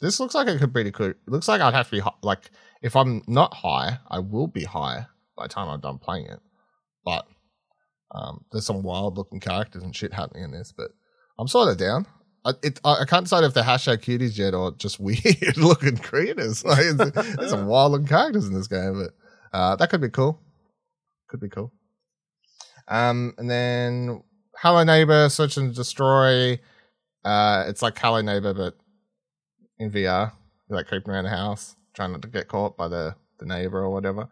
This 0.00 0.18
looks 0.18 0.34
like 0.34 0.48
it 0.48 0.58
could 0.58 0.70
be 0.70 0.72
pretty 0.72 0.90
cool. 0.92 1.10
It 1.10 1.18
looks 1.26 1.46
like 1.46 1.60
I'd 1.60 1.74
have 1.74 1.90
to 1.90 1.96
be 1.96 2.02
like 2.22 2.50
if 2.80 2.96
I'm 2.96 3.20
not 3.26 3.52
high, 3.52 3.98
I 4.08 4.20
will 4.20 4.46
be 4.46 4.64
high 4.64 5.08
by 5.36 5.44
the 5.44 5.52
time 5.52 5.68
I'm 5.68 5.80
done 5.80 5.98
playing 5.98 6.24
it. 6.24 6.40
But 7.04 7.26
um, 8.14 8.46
there's 8.50 8.64
some 8.64 8.82
wild 8.82 9.18
looking 9.18 9.40
characters 9.40 9.82
and 9.82 9.94
shit 9.94 10.14
happening 10.14 10.44
in 10.44 10.50
this, 10.50 10.72
but 10.74 10.92
I'm 11.38 11.46
sort 11.46 11.68
of 11.68 11.76
down. 11.76 12.06
I, 12.46 12.52
it, 12.62 12.80
I, 12.82 13.02
I 13.02 13.04
can't 13.04 13.26
decide 13.26 13.44
if 13.44 13.52
they're 13.52 13.62
hashtag 13.62 13.98
cuties 13.98 14.38
yet 14.38 14.54
or 14.54 14.72
just 14.72 14.98
weird 15.00 15.58
looking 15.58 15.98
creators. 15.98 16.64
Like, 16.64 16.96
there's 16.96 17.50
some 17.50 17.66
wild 17.66 17.92
looking 17.92 18.08
characters 18.08 18.46
in 18.46 18.54
this 18.54 18.68
game, 18.68 19.02
but 19.04 19.58
uh, 19.58 19.76
that 19.76 19.90
could 19.90 20.00
be 20.00 20.08
cool. 20.08 20.40
Could 21.28 21.40
be 21.40 21.50
cool. 21.50 21.72
Um, 22.88 23.34
and 23.38 23.50
then 23.50 24.22
Hello 24.56 24.82
Neighbor, 24.84 25.28
Search 25.28 25.56
and 25.56 25.74
Destroy. 25.74 26.58
Uh, 27.24 27.64
it's 27.66 27.82
like 27.82 27.98
Hello 27.98 28.20
Neighbor, 28.20 28.54
but 28.54 28.76
in 29.78 29.90
VR. 29.90 30.32
You're 30.68 30.78
like 30.78 30.86
creeping 30.86 31.12
around 31.12 31.24
the 31.24 31.30
house, 31.30 31.76
trying 31.94 32.12
not 32.12 32.22
to 32.22 32.28
get 32.28 32.48
caught 32.48 32.76
by 32.76 32.88
the, 32.88 33.14
the 33.38 33.46
neighbor 33.46 33.80
or 33.80 33.90
whatever. 33.90 34.28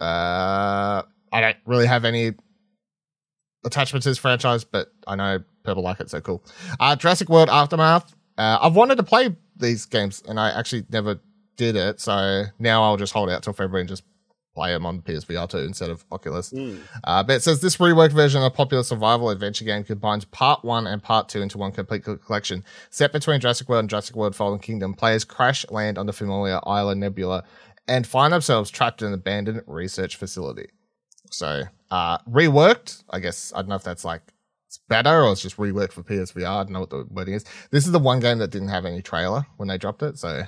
Uh, 0.00 1.02
I 1.32 1.40
don't 1.40 1.56
really 1.66 1.86
have 1.86 2.04
any 2.04 2.32
attachment 3.64 4.02
to 4.04 4.10
this 4.10 4.18
franchise, 4.18 4.64
but 4.64 4.92
I 5.06 5.16
know 5.16 5.42
people 5.64 5.82
like 5.82 6.00
it, 6.00 6.10
so 6.10 6.20
cool. 6.20 6.44
Uh, 6.78 6.96
Jurassic 6.96 7.28
World 7.28 7.48
Aftermath. 7.50 8.14
Uh, 8.38 8.58
I've 8.60 8.76
wanted 8.76 8.96
to 8.96 9.02
play 9.02 9.34
these 9.56 9.86
games, 9.86 10.22
and 10.28 10.38
I 10.38 10.50
actually 10.50 10.84
never 10.90 11.20
did 11.56 11.74
it, 11.74 12.00
so 12.00 12.44
now 12.58 12.82
I'll 12.84 12.96
just 12.98 13.12
hold 13.12 13.30
out 13.30 13.42
till 13.42 13.54
February 13.54 13.80
and 13.80 13.88
just 13.88 14.04
play 14.56 14.72
them 14.72 14.86
on 14.86 15.02
PSVR 15.02 15.48
2 15.48 15.58
instead 15.58 15.90
of 15.90 16.04
Oculus. 16.10 16.50
Mm. 16.50 16.80
Uh, 17.04 17.22
but 17.22 17.36
it 17.36 17.42
says 17.42 17.60
this 17.60 17.76
reworked 17.76 18.12
version 18.12 18.40
of 18.40 18.46
a 18.46 18.50
popular 18.50 18.82
survival 18.82 19.28
adventure 19.28 19.66
game 19.66 19.84
combines 19.84 20.24
part 20.24 20.64
one 20.64 20.86
and 20.86 21.02
part 21.02 21.28
two 21.28 21.42
into 21.42 21.58
one 21.58 21.72
complete 21.72 22.02
collection. 22.02 22.64
Set 22.88 23.12
between 23.12 23.38
Jurassic 23.38 23.68
World 23.68 23.80
and 23.80 23.90
Jurassic 23.90 24.16
World 24.16 24.34
Fallen 24.34 24.58
Kingdom, 24.58 24.94
players 24.94 25.24
crash 25.24 25.66
land 25.70 25.98
on 25.98 26.06
the 26.06 26.12
familiar 26.14 26.58
island 26.66 27.02
Nublar 27.02 27.42
and 27.86 28.06
find 28.06 28.32
themselves 28.32 28.70
trapped 28.70 29.02
in 29.02 29.08
an 29.08 29.14
abandoned 29.14 29.62
research 29.66 30.16
facility. 30.16 30.70
So, 31.30 31.64
uh, 31.90 32.18
reworked, 32.20 33.04
I 33.10 33.20
guess, 33.20 33.52
I 33.54 33.58
don't 33.58 33.68
know 33.68 33.74
if 33.74 33.84
that's 33.84 34.06
like 34.06 34.22
it's 34.68 34.78
better 34.88 35.22
or 35.22 35.32
it's 35.32 35.42
just 35.42 35.58
reworked 35.58 35.92
for 35.92 36.02
PSVR. 36.02 36.46
I 36.46 36.62
don't 36.62 36.72
know 36.72 36.80
what 36.80 36.90
the 36.90 37.06
wording 37.10 37.34
is. 37.34 37.44
This 37.70 37.84
is 37.84 37.92
the 37.92 37.98
one 37.98 38.20
game 38.20 38.38
that 38.38 38.50
didn't 38.50 38.68
have 38.68 38.86
any 38.86 39.02
trailer 39.02 39.46
when 39.58 39.68
they 39.68 39.76
dropped 39.76 40.02
it. 40.02 40.18
So, 40.18 40.44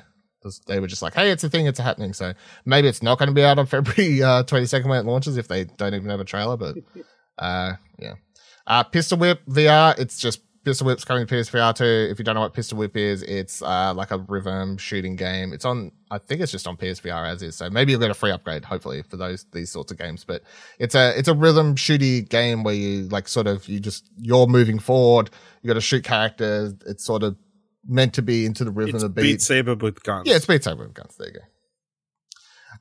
they 0.67 0.81
were 0.81 0.87
just 0.87 1.03
like, 1.03 1.15
hey, 1.15 1.31
it's 1.31 1.45
a 1.45 1.51
thing, 1.51 1.67
it's 1.67 1.79
happening. 1.79 2.13
So, 2.13 2.33
maybe 2.65 2.89
it's 2.89 3.03
not 3.03 3.19
going 3.19 3.29
to 3.29 3.35
be 3.35 3.45
out 3.45 3.59
on 3.59 3.67
February 3.75 4.23
uh, 4.23 4.45
22nd 4.45 4.87
when 4.87 5.01
it 5.01 5.07
launches 5.07 5.37
if 5.37 5.49
they 5.49 5.65
don't 5.65 5.95
even 5.95 6.09
have 6.11 6.21
a 6.21 6.25
trailer, 6.25 6.57
but 6.57 6.77
uh, 7.39 7.75
yeah. 7.99 8.15
Uh, 8.67 8.83
Pistol 8.83 9.19
Whip 9.19 9.41
VR, 9.47 9.99
it's 9.99 10.19
just 10.19 10.41
Pistol 10.69 10.87
Whip's 10.87 11.05
coming 11.05 11.27
to 11.27 11.35
PSVR 11.35 11.75
2. 11.75 11.85
If 12.11 12.19
you 12.19 12.25
don't 12.27 12.35
know 12.35 12.43
what 12.43 12.53
Pistol 12.53 12.77
Whip 12.77 12.95
is, 12.95 13.23
it's 13.23 13.63
uh, 13.63 13.95
like 13.95 14.11
a 14.11 14.19
rhythm 14.19 14.77
shooting 14.77 15.17
game. 15.17 15.55
It's 15.55 15.65
on, 15.65 15.93
I 16.11 16.19
think 16.19 16.43
it's 16.43 16.53
just 16.53 16.67
on 16.67 16.77
PSVR 16.77 17.27
as 17.27 17.43
is. 17.43 17.57
So 17.57 17.71
maybe 17.71 17.93
you'll 17.93 18.03
get 18.03 18.11
a 18.11 18.15
free 18.15 18.31
upgrade, 18.31 18.67
hopefully, 18.67 19.03
for 19.03 19.17
those 19.17 19.47
these 19.53 19.71
sorts 19.71 19.93
of 19.93 19.99
games. 19.99 20.25
But 20.25 20.43
it's 20.79 20.95
a 20.95 21.19
it's 21.19 21.29
a 21.29 21.33
rhythm 21.33 21.75
shooty 21.75 22.29
game 22.29 22.65
where 22.65 22.75
you 22.75 23.09
like 23.09 23.29
sort 23.29 23.47
of 23.47 23.67
you 23.67 23.81
just 23.81 24.11
you're 24.19 24.47
moving 24.47 24.79
forward. 24.79 25.31
You 25.63 25.69
got 25.69 25.75
to 25.75 25.81
shoot 25.81 26.05
characters. 26.05 26.75
It's 26.87 27.03
sort 27.03 27.23
of 27.23 27.37
meant 27.87 28.15
to 28.15 28.23
be 28.23 28.47
into 28.47 28.65
the 28.65 28.71
rhythm 28.71 28.97
It's 28.97 29.05
of 29.05 29.15
Beat 29.15 29.23
beat. 29.23 29.43
Saber 29.43 29.75
with 29.75 30.03
guns. 30.03 30.27
Yeah, 30.27 30.37
it's 30.37 30.47
Beat 30.47 30.65
Saber 30.65 30.85
with 30.85 30.95
guns. 30.95 31.17
There 31.17 31.29
you 31.29 31.35
go. 31.35 31.41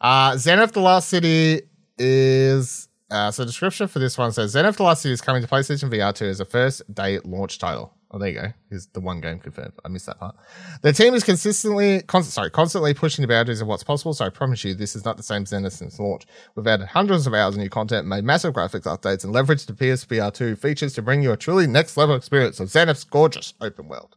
Uh, 0.01 0.37
Zenith 0.37 0.73
The 0.73 0.81
Last 0.81 1.09
City 1.09 1.61
is. 1.97 2.87
Uh, 3.09 3.31
so, 3.31 3.45
description 3.45 3.87
for 3.87 3.99
this 3.99 4.17
one 4.17 4.31
says 4.33 4.51
Zenith 4.51 4.75
The 4.77 4.83
Last 4.83 5.01
City 5.01 5.13
is 5.13 5.21
coming 5.21 5.41
to 5.41 5.47
PlayStation 5.47 5.89
VR 5.89 6.13
2 6.13 6.25
as 6.25 6.39
a 6.39 6.45
first 6.45 6.81
day 6.93 7.19
launch 7.23 7.57
title. 7.57 7.93
Oh, 8.11 8.19
there 8.19 8.29
you 8.29 8.35
go. 8.35 8.47
Here's 8.69 8.87
the 8.87 9.01
one 9.01 9.19
game 9.19 9.39
confirmed. 9.39 9.73
I 9.83 9.89
missed 9.89 10.05
that 10.05 10.17
part. 10.17 10.35
The 10.81 10.93
team 10.93 11.13
is 11.13 11.25
consistently, 11.25 12.01
con- 12.03 12.23
sorry, 12.23 12.49
constantly 12.49 12.93
pushing 12.93 13.21
the 13.21 13.27
boundaries 13.27 13.59
of 13.59 13.67
what's 13.67 13.83
possible. 13.83 14.13
So 14.13 14.25
I 14.25 14.29
promise 14.29 14.63
you, 14.63 14.73
this 14.73 14.95
is 14.95 15.03
not 15.03 15.17
the 15.17 15.23
same 15.23 15.45
Zenith 15.45 15.73
since 15.73 15.99
launch. 15.99 16.25
We've 16.55 16.67
added 16.67 16.87
hundreds 16.87 17.27
of 17.27 17.33
hours 17.33 17.55
of 17.55 17.61
new 17.61 17.69
content, 17.69 18.07
made 18.07 18.23
massive 18.23 18.53
graphics 18.53 18.83
updates, 18.83 19.25
and 19.25 19.35
leveraged 19.35 19.65
the 19.67 19.73
PSVR 19.73 20.33
2 20.33 20.55
features 20.55 20.93
to 20.93 21.01
bring 21.01 21.21
you 21.21 21.33
a 21.33 21.37
truly 21.37 21.67
next 21.67 21.97
level 21.97 22.15
experience 22.15 22.61
of 22.61 22.69
Zenith's 22.69 23.03
gorgeous 23.03 23.53
open 23.59 23.89
world. 23.89 24.15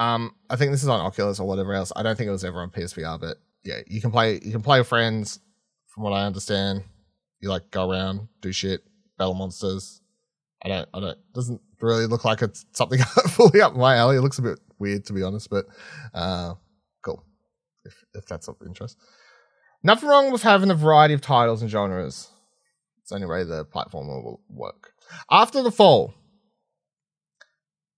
Um, 0.00 0.34
I 0.48 0.56
think 0.56 0.70
this 0.70 0.82
is 0.82 0.88
on 0.88 0.98
Oculus 0.98 1.40
or 1.40 1.46
whatever 1.46 1.74
else. 1.74 1.92
I 1.94 2.02
don't 2.02 2.16
think 2.16 2.28
it 2.28 2.32
was 2.32 2.42
ever 2.42 2.62
on 2.62 2.70
PSVR, 2.70 3.20
but 3.20 3.36
yeah, 3.64 3.80
you 3.86 4.00
can 4.00 4.10
play. 4.10 4.40
You 4.42 4.50
can 4.50 4.62
play 4.62 4.80
with 4.80 4.88
friends. 4.88 5.40
From 5.88 6.04
what 6.04 6.14
I 6.14 6.24
understand, 6.24 6.84
you 7.40 7.50
like 7.50 7.70
go 7.70 7.90
around, 7.90 8.28
do 8.40 8.50
shit, 8.50 8.80
battle 9.18 9.34
monsters. 9.34 10.00
I 10.64 10.68
don't. 10.68 10.88
I 10.94 11.00
don't. 11.00 11.18
Doesn't 11.34 11.60
really 11.82 12.06
look 12.06 12.24
like 12.24 12.40
it's 12.40 12.64
something 12.72 12.98
fully 13.28 13.60
up 13.60 13.76
my 13.76 13.96
alley. 13.96 14.16
It 14.16 14.22
looks 14.22 14.38
a 14.38 14.42
bit 14.42 14.58
weird 14.78 15.04
to 15.04 15.12
be 15.12 15.22
honest, 15.22 15.50
but 15.50 15.66
uh, 16.14 16.54
cool. 17.02 17.22
If 17.84 18.02
if 18.14 18.24
that's 18.24 18.48
of 18.48 18.56
interest. 18.64 18.96
Nothing 19.82 20.08
wrong 20.08 20.32
with 20.32 20.42
having 20.42 20.70
a 20.70 20.74
variety 20.74 21.12
of 21.12 21.20
titles 21.20 21.60
and 21.60 21.70
genres. 21.70 22.30
It's 23.02 23.10
the 23.10 23.16
only 23.16 23.26
way 23.26 23.44
the 23.44 23.66
platform 23.66 24.08
will 24.08 24.40
work. 24.48 24.92
After 25.30 25.62
the 25.62 25.70
fall, 25.70 26.14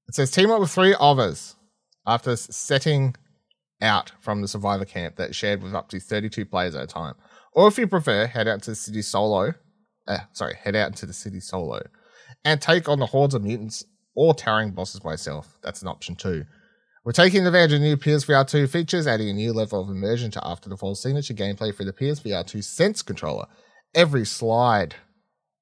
It 0.09 0.17
says 0.17 0.33
team 0.33 0.51
up 0.51 0.61
with 0.61 0.71
three 0.71 0.97
others 0.99 1.55
after 2.07 2.37
setting 2.37 3.15
out 3.81 4.13
from 4.21 4.41
the 4.41 4.49
survivor 4.49 4.85
camp 4.85 5.17
that 5.17 5.35
shared 5.35 5.63
with 5.63 5.75
up 5.75 5.89
to 5.89 6.01
32 6.01 6.47
players 6.47 6.75
at 6.75 6.85
a 6.85 6.87
time. 6.87 7.15
Or 7.53 7.69
if 7.69 7.79
you 7.79 7.87
prefer, 7.87 8.27
head 8.27 8.49
out 8.49 8.63
to 8.63 8.71
the 8.71 8.77
city 8.77 9.03
solo. 9.03 9.55
Uh, 10.07 10.19
sorry, 10.33 10.55
head 10.55 10.77
out 10.77 10.89
into 10.89 11.07
the 11.07 11.13
city 11.13 11.41
solo 11.41 11.83
and 12.45 12.61
take 12.61 12.89
on 12.89 12.99
the 12.99 13.07
hordes 13.07 13.35
of 13.35 13.43
mutants 13.43 13.85
or 14.15 14.35
towering 14.35 14.73
bosses 14.73 15.01
by 15.01 15.13
yourself. 15.13 15.59
That's 15.63 15.83
an 15.83 15.89
option 15.89 16.17
too. 16.17 16.45
We're 17.05 17.13
taking 17.13 17.47
advantage 17.47 17.73
of 17.73 17.81
new 17.81 17.97
PSVR 17.97 18.47
2 18.47 18.69
features, 18.69 19.09
adding 19.09 19.29
a 19.29 19.33
new 19.33 19.53
level 19.53 19.83
of 19.83 19.89
immersion 19.89 20.31
to 20.33 20.47
After 20.47 20.69
the 20.69 20.77
Fall 20.77 20.95
signature 20.95 21.35
gameplay 21.35 21.75
for 21.75 21.85
the 21.85 21.93
PSVR 21.93 22.47
2 22.47 22.63
Sense 22.63 23.03
controller. 23.03 23.47
Every 23.95 24.25
slide 24.25 24.95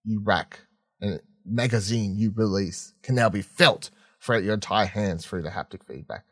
you 0.04 0.20
rack 0.22 0.60
and 1.00 1.20
magazine 1.46 2.14
you 2.16 2.32
release 2.34 2.92
can 3.02 3.14
now 3.14 3.30
be 3.30 3.40
felt 3.40 3.90
throughout 4.22 4.42
your 4.42 4.54
entire 4.54 4.86
hands 4.86 5.24
through 5.24 5.42
the 5.42 5.50
haptic 5.50 5.82
feedback. 5.86 6.24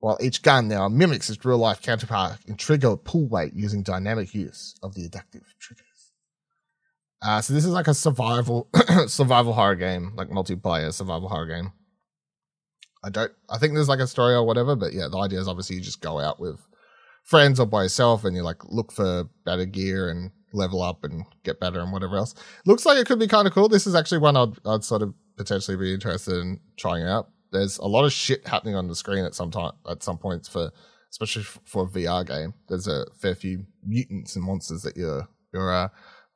While 0.00 0.18
each 0.20 0.42
gun 0.42 0.68
now 0.68 0.88
mimics 0.88 1.28
its 1.28 1.44
real 1.44 1.58
life 1.58 1.82
counterpart 1.82 2.38
in 2.46 2.56
trigger 2.56 2.96
pull 2.96 3.26
weight 3.28 3.52
using 3.54 3.82
dynamic 3.82 4.32
use 4.32 4.74
of 4.82 4.94
the 4.94 5.04
adaptive 5.04 5.42
triggers. 5.58 6.12
Uh, 7.20 7.40
so 7.40 7.52
this 7.52 7.64
is 7.64 7.72
like 7.72 7.88
a 7.88 7.94
survival 7.94 8.68
survival 9.08 9.52
horror 9.52 9.74
game, 9.74 10.12
like 10.14 10.28
multiplayer 10.28 10.92
survival 10.92 11.28
horror 11.28 11.46
game. 11.46 11.72
I 13.02 13.10
don't 13.10 13.32
I 13.50 13.58
think 13.58 13.74
there's 13.74 13.88
like 13.88 13.98
a 13.98 14.06
story 14.06 14.34
or 14.34 14.44
whatever, 14.44 14.76
but 14.76 14.92
yeah, 14.92 15.08
the 15.10 15.18
idea 15.18 15.40
is 15.40 15.48
obviously 15.48 15.76
you 15.76 15.82
just 15.82 16.00
go 16.00 16.20
out 16.20 16.38
with 16.38 16.60
friends 17.24 17.58
or 17.58 17.66
by 17.66 17.82
yourself 17.82 18.24
and 18.24 18.36
you 18.36 18.42
like 18.42 18.64
look 18.66 18.92
for 18.92 19.24
better 19.44 19.66
gear 19.66 20.10
and 20.10 20.30
level 20.52 20.80
up 20.80 21.04
and 21.04 21.24
get 21.44 21.60
better 21.60 21.80
and 21.80 21.92
whatever 21.92 22.16
else. 22.16 22.34
Looks 22.66 22.86
like 22.86 22.98
it 22.98 23.06
could 23.06 23.18
be 23.18 23.26
kind 23.26 23.46
of 23.46 23.52
cool. 23.52 23.68
This 23.68 23.86
is 23.86 23.94
actually 23.96 24.18
one 24.18 24.36
I'd 24.36 24.54
I'd 24.64 24.84
sort 24.84 25.02
of 25.02 25.12
potentially 25.36 25.76
be 25.76 25.92
interested 25.92 26.36
in 26.36 26.60
trying 26.76 27.04
out. 27.04 27.30
There's 27.50 27.78
a 27.78 27.86
lot 27.86 28.04
of 28.04 28.12
shit 28.12 28.46
happening 28.46 28.74
on 28.74 28.88
the 28.88 28.94
screen 28.94 29.24
at 29.24 29.34
some 29.34 29.50
time 29.50 29.72
at 29.88 30.02
some 30.02 30.18
points 30.18 30.48
for 30.48 30.70
especially 31.10 31.42
for 31.42 31.84
a 31.84 31.88
VR 31.88 32.26
game. 32.26 32.54
There's 32.68 32.86
a 32.86 33.06
fair 33.18 33.34
few 33.34 33.64
mutants 33.84 34.36
and 34.36 34.44
monsters 34.44 34.82
that 34.82 34.96
you're 34.96 35.26
you're 35.52 35.72
uh, 35.72 35.88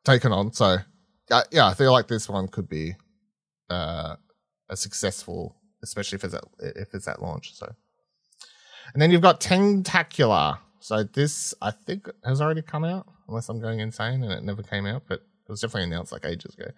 taken 0.04 0.32
on. 0.32 0.52
So 0.52 0.78
uh, 1.30 1.42
yeah, 1.50 1.66
I 1.66 1.74
feel 1.74 1.92
like 1.92 2.08
this 2.08 2.28
one 2.28 2.48
could 2.48 2.68
be 2.68 2.94
uh, 3.70 4.16
a 4.68 4.76
successful, 4.76 5.56
especially 5.82 6.16
if 6.16 6.24
it's 6.24 6.34
at, 6.34 6.44
if 6.60 6.94
it's 6.94 7.08
at 7.08 7.22
launch. 7.22 7.54
So, 7.54 7.72
and 8.92 9.00
then 9.00 9.10
you've 9.10 9.22
got 9.22 9.40
Tentacular. 9.40 10.58
So 10.80 11.04
this 11.04 11.54
I 11.62 11.70
think 11.70 12.08
has 12.24 12.40
already 12.40 12.62
come 12.62 12.84
out, 12.84 13.06
unless 13.28 13.48
I'm 13.48 13.60
going 13.60 13.80
insane 13.80 14.22
and 14.24 14.32
it 14.32 14.42
never 14.42 14.62
came 14.62 14.86
out, 14.86 15.02
but 15.08 15.22
was 15.52 15.60
definitely 15.60 15.84
announced 15.84 16.12
like 16.12 16.24
ages 16.24 16.54
ago. 16.54 16.70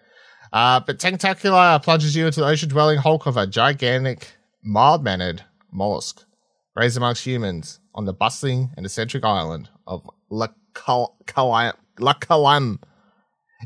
Uh, 0.53 0.79
but 0.79 0.99
Tentacular 0.99 1.79
plunges 1.79 2.15
you 2.15 2.27
into 2.27 2.41
the 2.41 2.47
ocean 2.47 2.69
dwelling 2.69 2.99
hulk 2.99 3.25
of 3.25 3.37
a 3.37 3.47
gigantic, 3.47 4.27
mild 4.63 5.03
mannered 5.03 5.43
mollusk 5.71 6.23
raised 6.75 6.97
amongst 6.97 7.25
humans 7.25 7.79
on 7.93 8.05
the 8.05 8.13
bustling 8.13 8.71
and 8.77 8.85
eccentric 8.85 9.23
island 9.23 9.69
of 9.87 10.07
La 10.29 10.49
Kalma. 10.73 11.73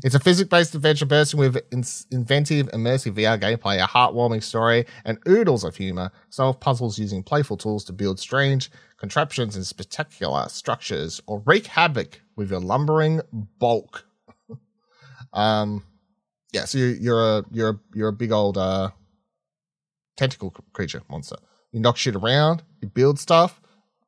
It's 0.04 0.14
a 0.14 0.20
physics 0.20 0.48
based 0.48 0.74
adventure 0.74 1.04
bursting 1.04 1.40
with 1.40 1.56
in- 1.72 1.84
inventive, 2.10 2.68
immersive 2.68 3.14
VR 3.14 3.38
gameplay, 3.38 3.82
a 3.82 3.86
heartwarming 3.86 4.42
story, 4.42 4.86
and 5.04 5.18
oodles 5.28 5.64
of 5.64 5.76
humor. 5.76 6.12
Solve 6.30 6.60
puzzles 6.60 6.98
using 6.98 7.22
playful 7.22 7.56
tools 7.56 7.84
to 7.86 7.92
build 7.92 8.20
strange 8.20 8.70
contraptions 8.98 9.56
and 9.56 9.66
spectacular 9.66 10.48
structures, 10.48 11.20
or 11.26 11.42
wreak 11.44 11.66
havoc 11.66 12.20
with 12.36 12.50
your 12.50 12.60
lumbering 12.60 13.20
bulk. 13.58 14.06
Um, 15.32 15.84
yeah, 16.52 16.64
so 16.64 16.78
you, 16.78 16.86
are 16.86 16.96
you're 16.96 17.38
a 17.38 17.44
you're 17.52 17.70
a, 17.70 17.80
you're 17.94 18.08
a 18.08 18.12
big 18.12 18.32
old 18.32 18.58
uh, 18.58 18.90
tentacle 20.16 20.54
creature 20.72 21.02
monster. 21.08 21.36
You 21.72 21.80
knock 21.80 21.96
shit 21.96 22.16
around, 22.16 22.62
you 22.80 22.88
build 22.88 23.18
stuff. 23.18 23.60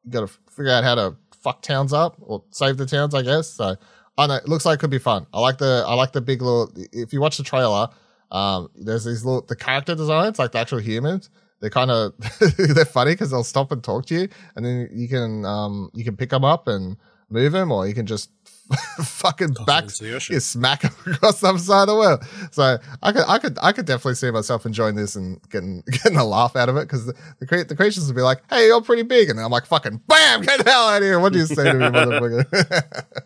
You 0.05 0.11
got 0.11 0.29
to 0.29 0.33
figure 0.51 0.73
out 0.73 0.85
how 0.85 0.97
to 0.97 1.17
fuck 1.43 1.63
towns 1.63 1.93
up 1.93 2.17
or 2.21 2.45
save 2.51 2.77
the 2.77 2.87
towns, 2.87 3.15
I 3.15 3.23
guess. 3.23 3.49
So 3.49 3.77
I 4.19 4.27
know 4.27 4.35
it 4.35 4.49
looks 4.49 4.65
like 4.65 4.77
it 4.77 4.81
could 4.81 4.91
be 4.91 4.99
fun. 4.99 5.27
I 5.33 5.41
like 5.41 5.59
the 5.59 5.85
I 5.87 5.95
like 5.95 6.13
the 6.13 6.21
big 6.21 6.43
little. 6.43 6.73
If 6.93 7.13
you 7.13 7.21
watch 7.21 7.37
the 7.37 7.45
trailer, 7.45 7.89
um, 8.31 8.69
there's 8.75 9.05
these 9.05 9.25
little 9.25 9.43
the 9.43 9.57
character 9.57 9.95
designs 9.95 10.39
like 10.39 10.53
the 10.53 10.59
actual 10.59 10.79
humans. 10.79 11.31
They're 11.61 11.71
kind 11.71 11.91
of 11.91 12.15
they're 12.59 12.85
funny 12.85 13.13
because 13.13 13.31
they'll 13.31 13.45
stop 13.45 13.71
and 13.71 13.83
talk 13.83 14.07
to 14.07 14.15
you, 14.15 14.29
and 14.57 14.65
then 14.65 14.89
you 14.93 15.09
can 15.09 15.45
um 15.45 15.91
you 15.95 16.05
can 16.05 16.17
pick 16.17 16.31
them 16.31 16.45
up 16.45 16.67
and 16.67 16.97
move 17.31 17.53
them, 17.53 17.71
or 17.71 17.87
you 17.87 17.95
can 17.95 18.07
just 18.07 18.31
fucking 19.05 19.55
back 19.67 19.85
you 20.01 20.41
smack 20.41 20.85
across 21.07 21.41
the 21.41 21.49
other 21.49 21.59
side 21.59 21.83
of 21.83 21.89
the 21.89 21.95
world. 21.95 22.25
So 22.51 22.79
I 23.03 23.13
could 23.13 23.25
I 23.29 23.39
could 23.39 23.59
I 23.63 23.73
could 23.73 23.87
definitely 23.87 24.15
see 24.15 24.31
myself 24.31 24.67
enjoying 24.67 24.95
this 24.95 25.17
and 25.17 25.41
getting 25.51 25.83
getting 25.91 26.17
a 26.17 26.25
laugh 26.25 26.57
out 26.57 26.69
of 26.69 26.77
it 26.77 26.83
because 26.83 27.07
the 27.07 27.15
the, 27.41 27.65
the 27.69 27.77
creatures 27.77 28.07
would 28.07 28.17
be 28.17 28.23
like, 28.23 28.43
"Hey, 28.49 28.67
you're 28.67 28.83
pretty 28.83 29.03
big," 29.03 29.31
and 29.31 29.41
I'm 29.41 29.51
like, 29.51 29.67
"Fucking 29.67 30.03
bam, 30.07 30.43
get 30.43 30.65
the 30.65 30.71
hell 30.71 30.89
out 30.89 30.99
of 30.99 31.03
here!" 31.03 31.21
What 31.21 31.33
do 31.33 31.39
you 31.39 31.47
say 31.47 31.65
to 31.65 31.75
me, 31.75 31.87
motherfucker? 31.87 33.23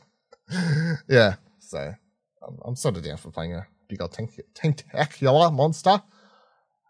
yeah, 1.09 1.35
so 1.59 1.95
I'm, 2.47 2.59
I'm, 2.65 2.77
sort 2.77 2.97
of 2.97 3.05
down 3.05 3.17
for 3.17 3.31
playing 3.31 3.55
a 3.55 3.67
big 3.89 4.01
old 4.01 4.13
tank, 4.13 4.41
tentacular 4.55 5.51
monster. 5.51 6.03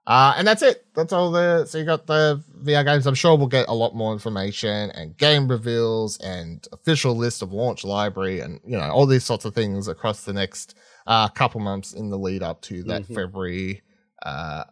Uh, 0.07 0.35
and 0.37 0.47
that's 0.47 0.63
it. 0.63 0.87
That's 0.95 1.13
all 1.13 1.33
the. 1.33 1.67
So 1.67 1.79
you 1.79 1.85
got 1.85 2.07
the 2.07 2.43
VR 2.67 2.85
games. 2.85 3.07
I'm 3.07 3.15
sure 3.15 3.37
we'll 3.37 3.47
get 3.47 3.69
a 3.69 3.75
lot 3.75 3.95
more 3.95 4.13
information 4.13 4.91
and 4.91 5.17
game 5.17 5.49
reveals 5.49 6.19
and 6.19 6.67
official 6.73 7.17
list 7.17 7.43
of 7.43 7.53
launch 7.53 7.85
library 7.85 8.41
and 8.41 8.61
you 8.65 8.77
know 8.77 8.91
all 8.91 9.07
these 9.07 9.25
sorts 9.25 9.45
of 9.45 9.55
things 9.55 9.89
across 9.89 10.25
the 10.25 10.33
next 10.33 10.77
uh, 11.07 11.29
couple 11.29 11.61
months 11.61 11.93
in 11.93 12.11
the 12.11 12.19
lead 12.19 12.43
up 12.43 12.61
to 12.63 12.83
that 12.85 13.03
mm-hmm. 13.03 13.15
February. 13.15 13.83
Uh, 14.23 14.65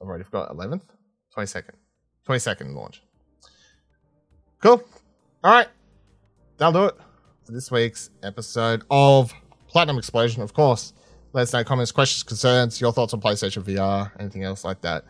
I've 0.00 0.08
already 0.08 0.24
forgot 0.24 0.50
11th, 0.56 0.82
22nd, 1.36 1.74
22nd 2.26 2.74
launch. 2.74 3.02
Cool. 4.60 4.82
All 5.44 5.52
right, 5.52 5.68
that'll 6.56 6.72
do 6.72 6.86
it 6.86 6.94
for 7.44 7.52
this 7.52 7.70
week's 7.70 8.10
episode 8.22 8.84
of 8.90 9.32
Platinum 9.68 9.98
Explosion. 9.98 10.42
Of 10.42 10.54
course, 10.54 10.92
let 11.32 11.42
us 11.42 11.52
know 11.52 11.64
comments, 11.64 11.90
questions, 11.90 12.22
concerns, 12.22 12.80
your 12.80 12.92
thoughts 12.92 13.14
on 13.14 13.20
PlayStation 13.20 13.62
VR, 13.62 14.12
anything 14.20 14.44
else 14.44 14.64
like 14.64 14.80
that. 14.82 15.04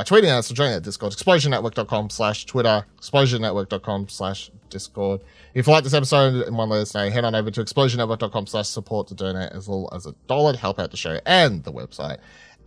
By 0.00 0.04
tweeting 0.04 0.34
us 0.34 0.50
or 0.50 0.54
joining 0.54 0.72
our 0.72 0.80
Discord, 0.80 1.12
explosionnetwork.com 1.12 2.08
slash 2.08 2.46
Twitter, 2.46 2.86
explosionnetwork.com 3.02 4.08
slash 4.08 4.50
Discord. 4.70 5.20
If 5.52 5.66
you 5.66 5.74
like 5.74 5.84
this 5.84 5.92
episode 5.92 6.46
and 6.46 6.56
want 6.56 6.70
to 6.70 6.76
let 6.76 6.80
us 6.80 6.94
know, 6.94 7.10
head 7.10 7.26
on 7.26 7.34
over 7.34 7.50
to 7.50 7.62
explosionnetwork.com 7.62 8.46
slash 8.46 8.68
support 8.68 9.08
to 9.08 9.14
donate 9.14 9.52
as 9.52 9.68
little 9.68 9.90
as 9.94 10.06
a 10.06 10.14
dollar 10.26 10.54
to 10.54 10.58
help 10.58 10.78
out 10.78 10.90
the 10.90 10.96
show 10.96 11.20
and 11.26 11.62
the 11.64 11.72
website. 11.72 12.16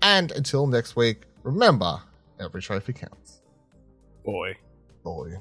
And 0.04 0.32
until 0.34 0.68
next 0.68 0.96
week, 0.96 1.24
remember, 1.42 2.02
every 2.40 2.62
trophy 2.62 2.94
counts. 2.94 3.42
Boy. 4.24 4.56
Boy. 5.04 5.38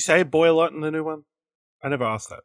Say 0.00 0.22
boy 0.24 0.50
a 0.50 0.52
lot 0.52 0.72
in 0.72 0.80
the 0.80 0.90
new 0.90 1.04
one? 1.04 1.22
I 1.82 1.88
never 1.88 2.04
asked 2.04 2.30
that. 2.30 2.42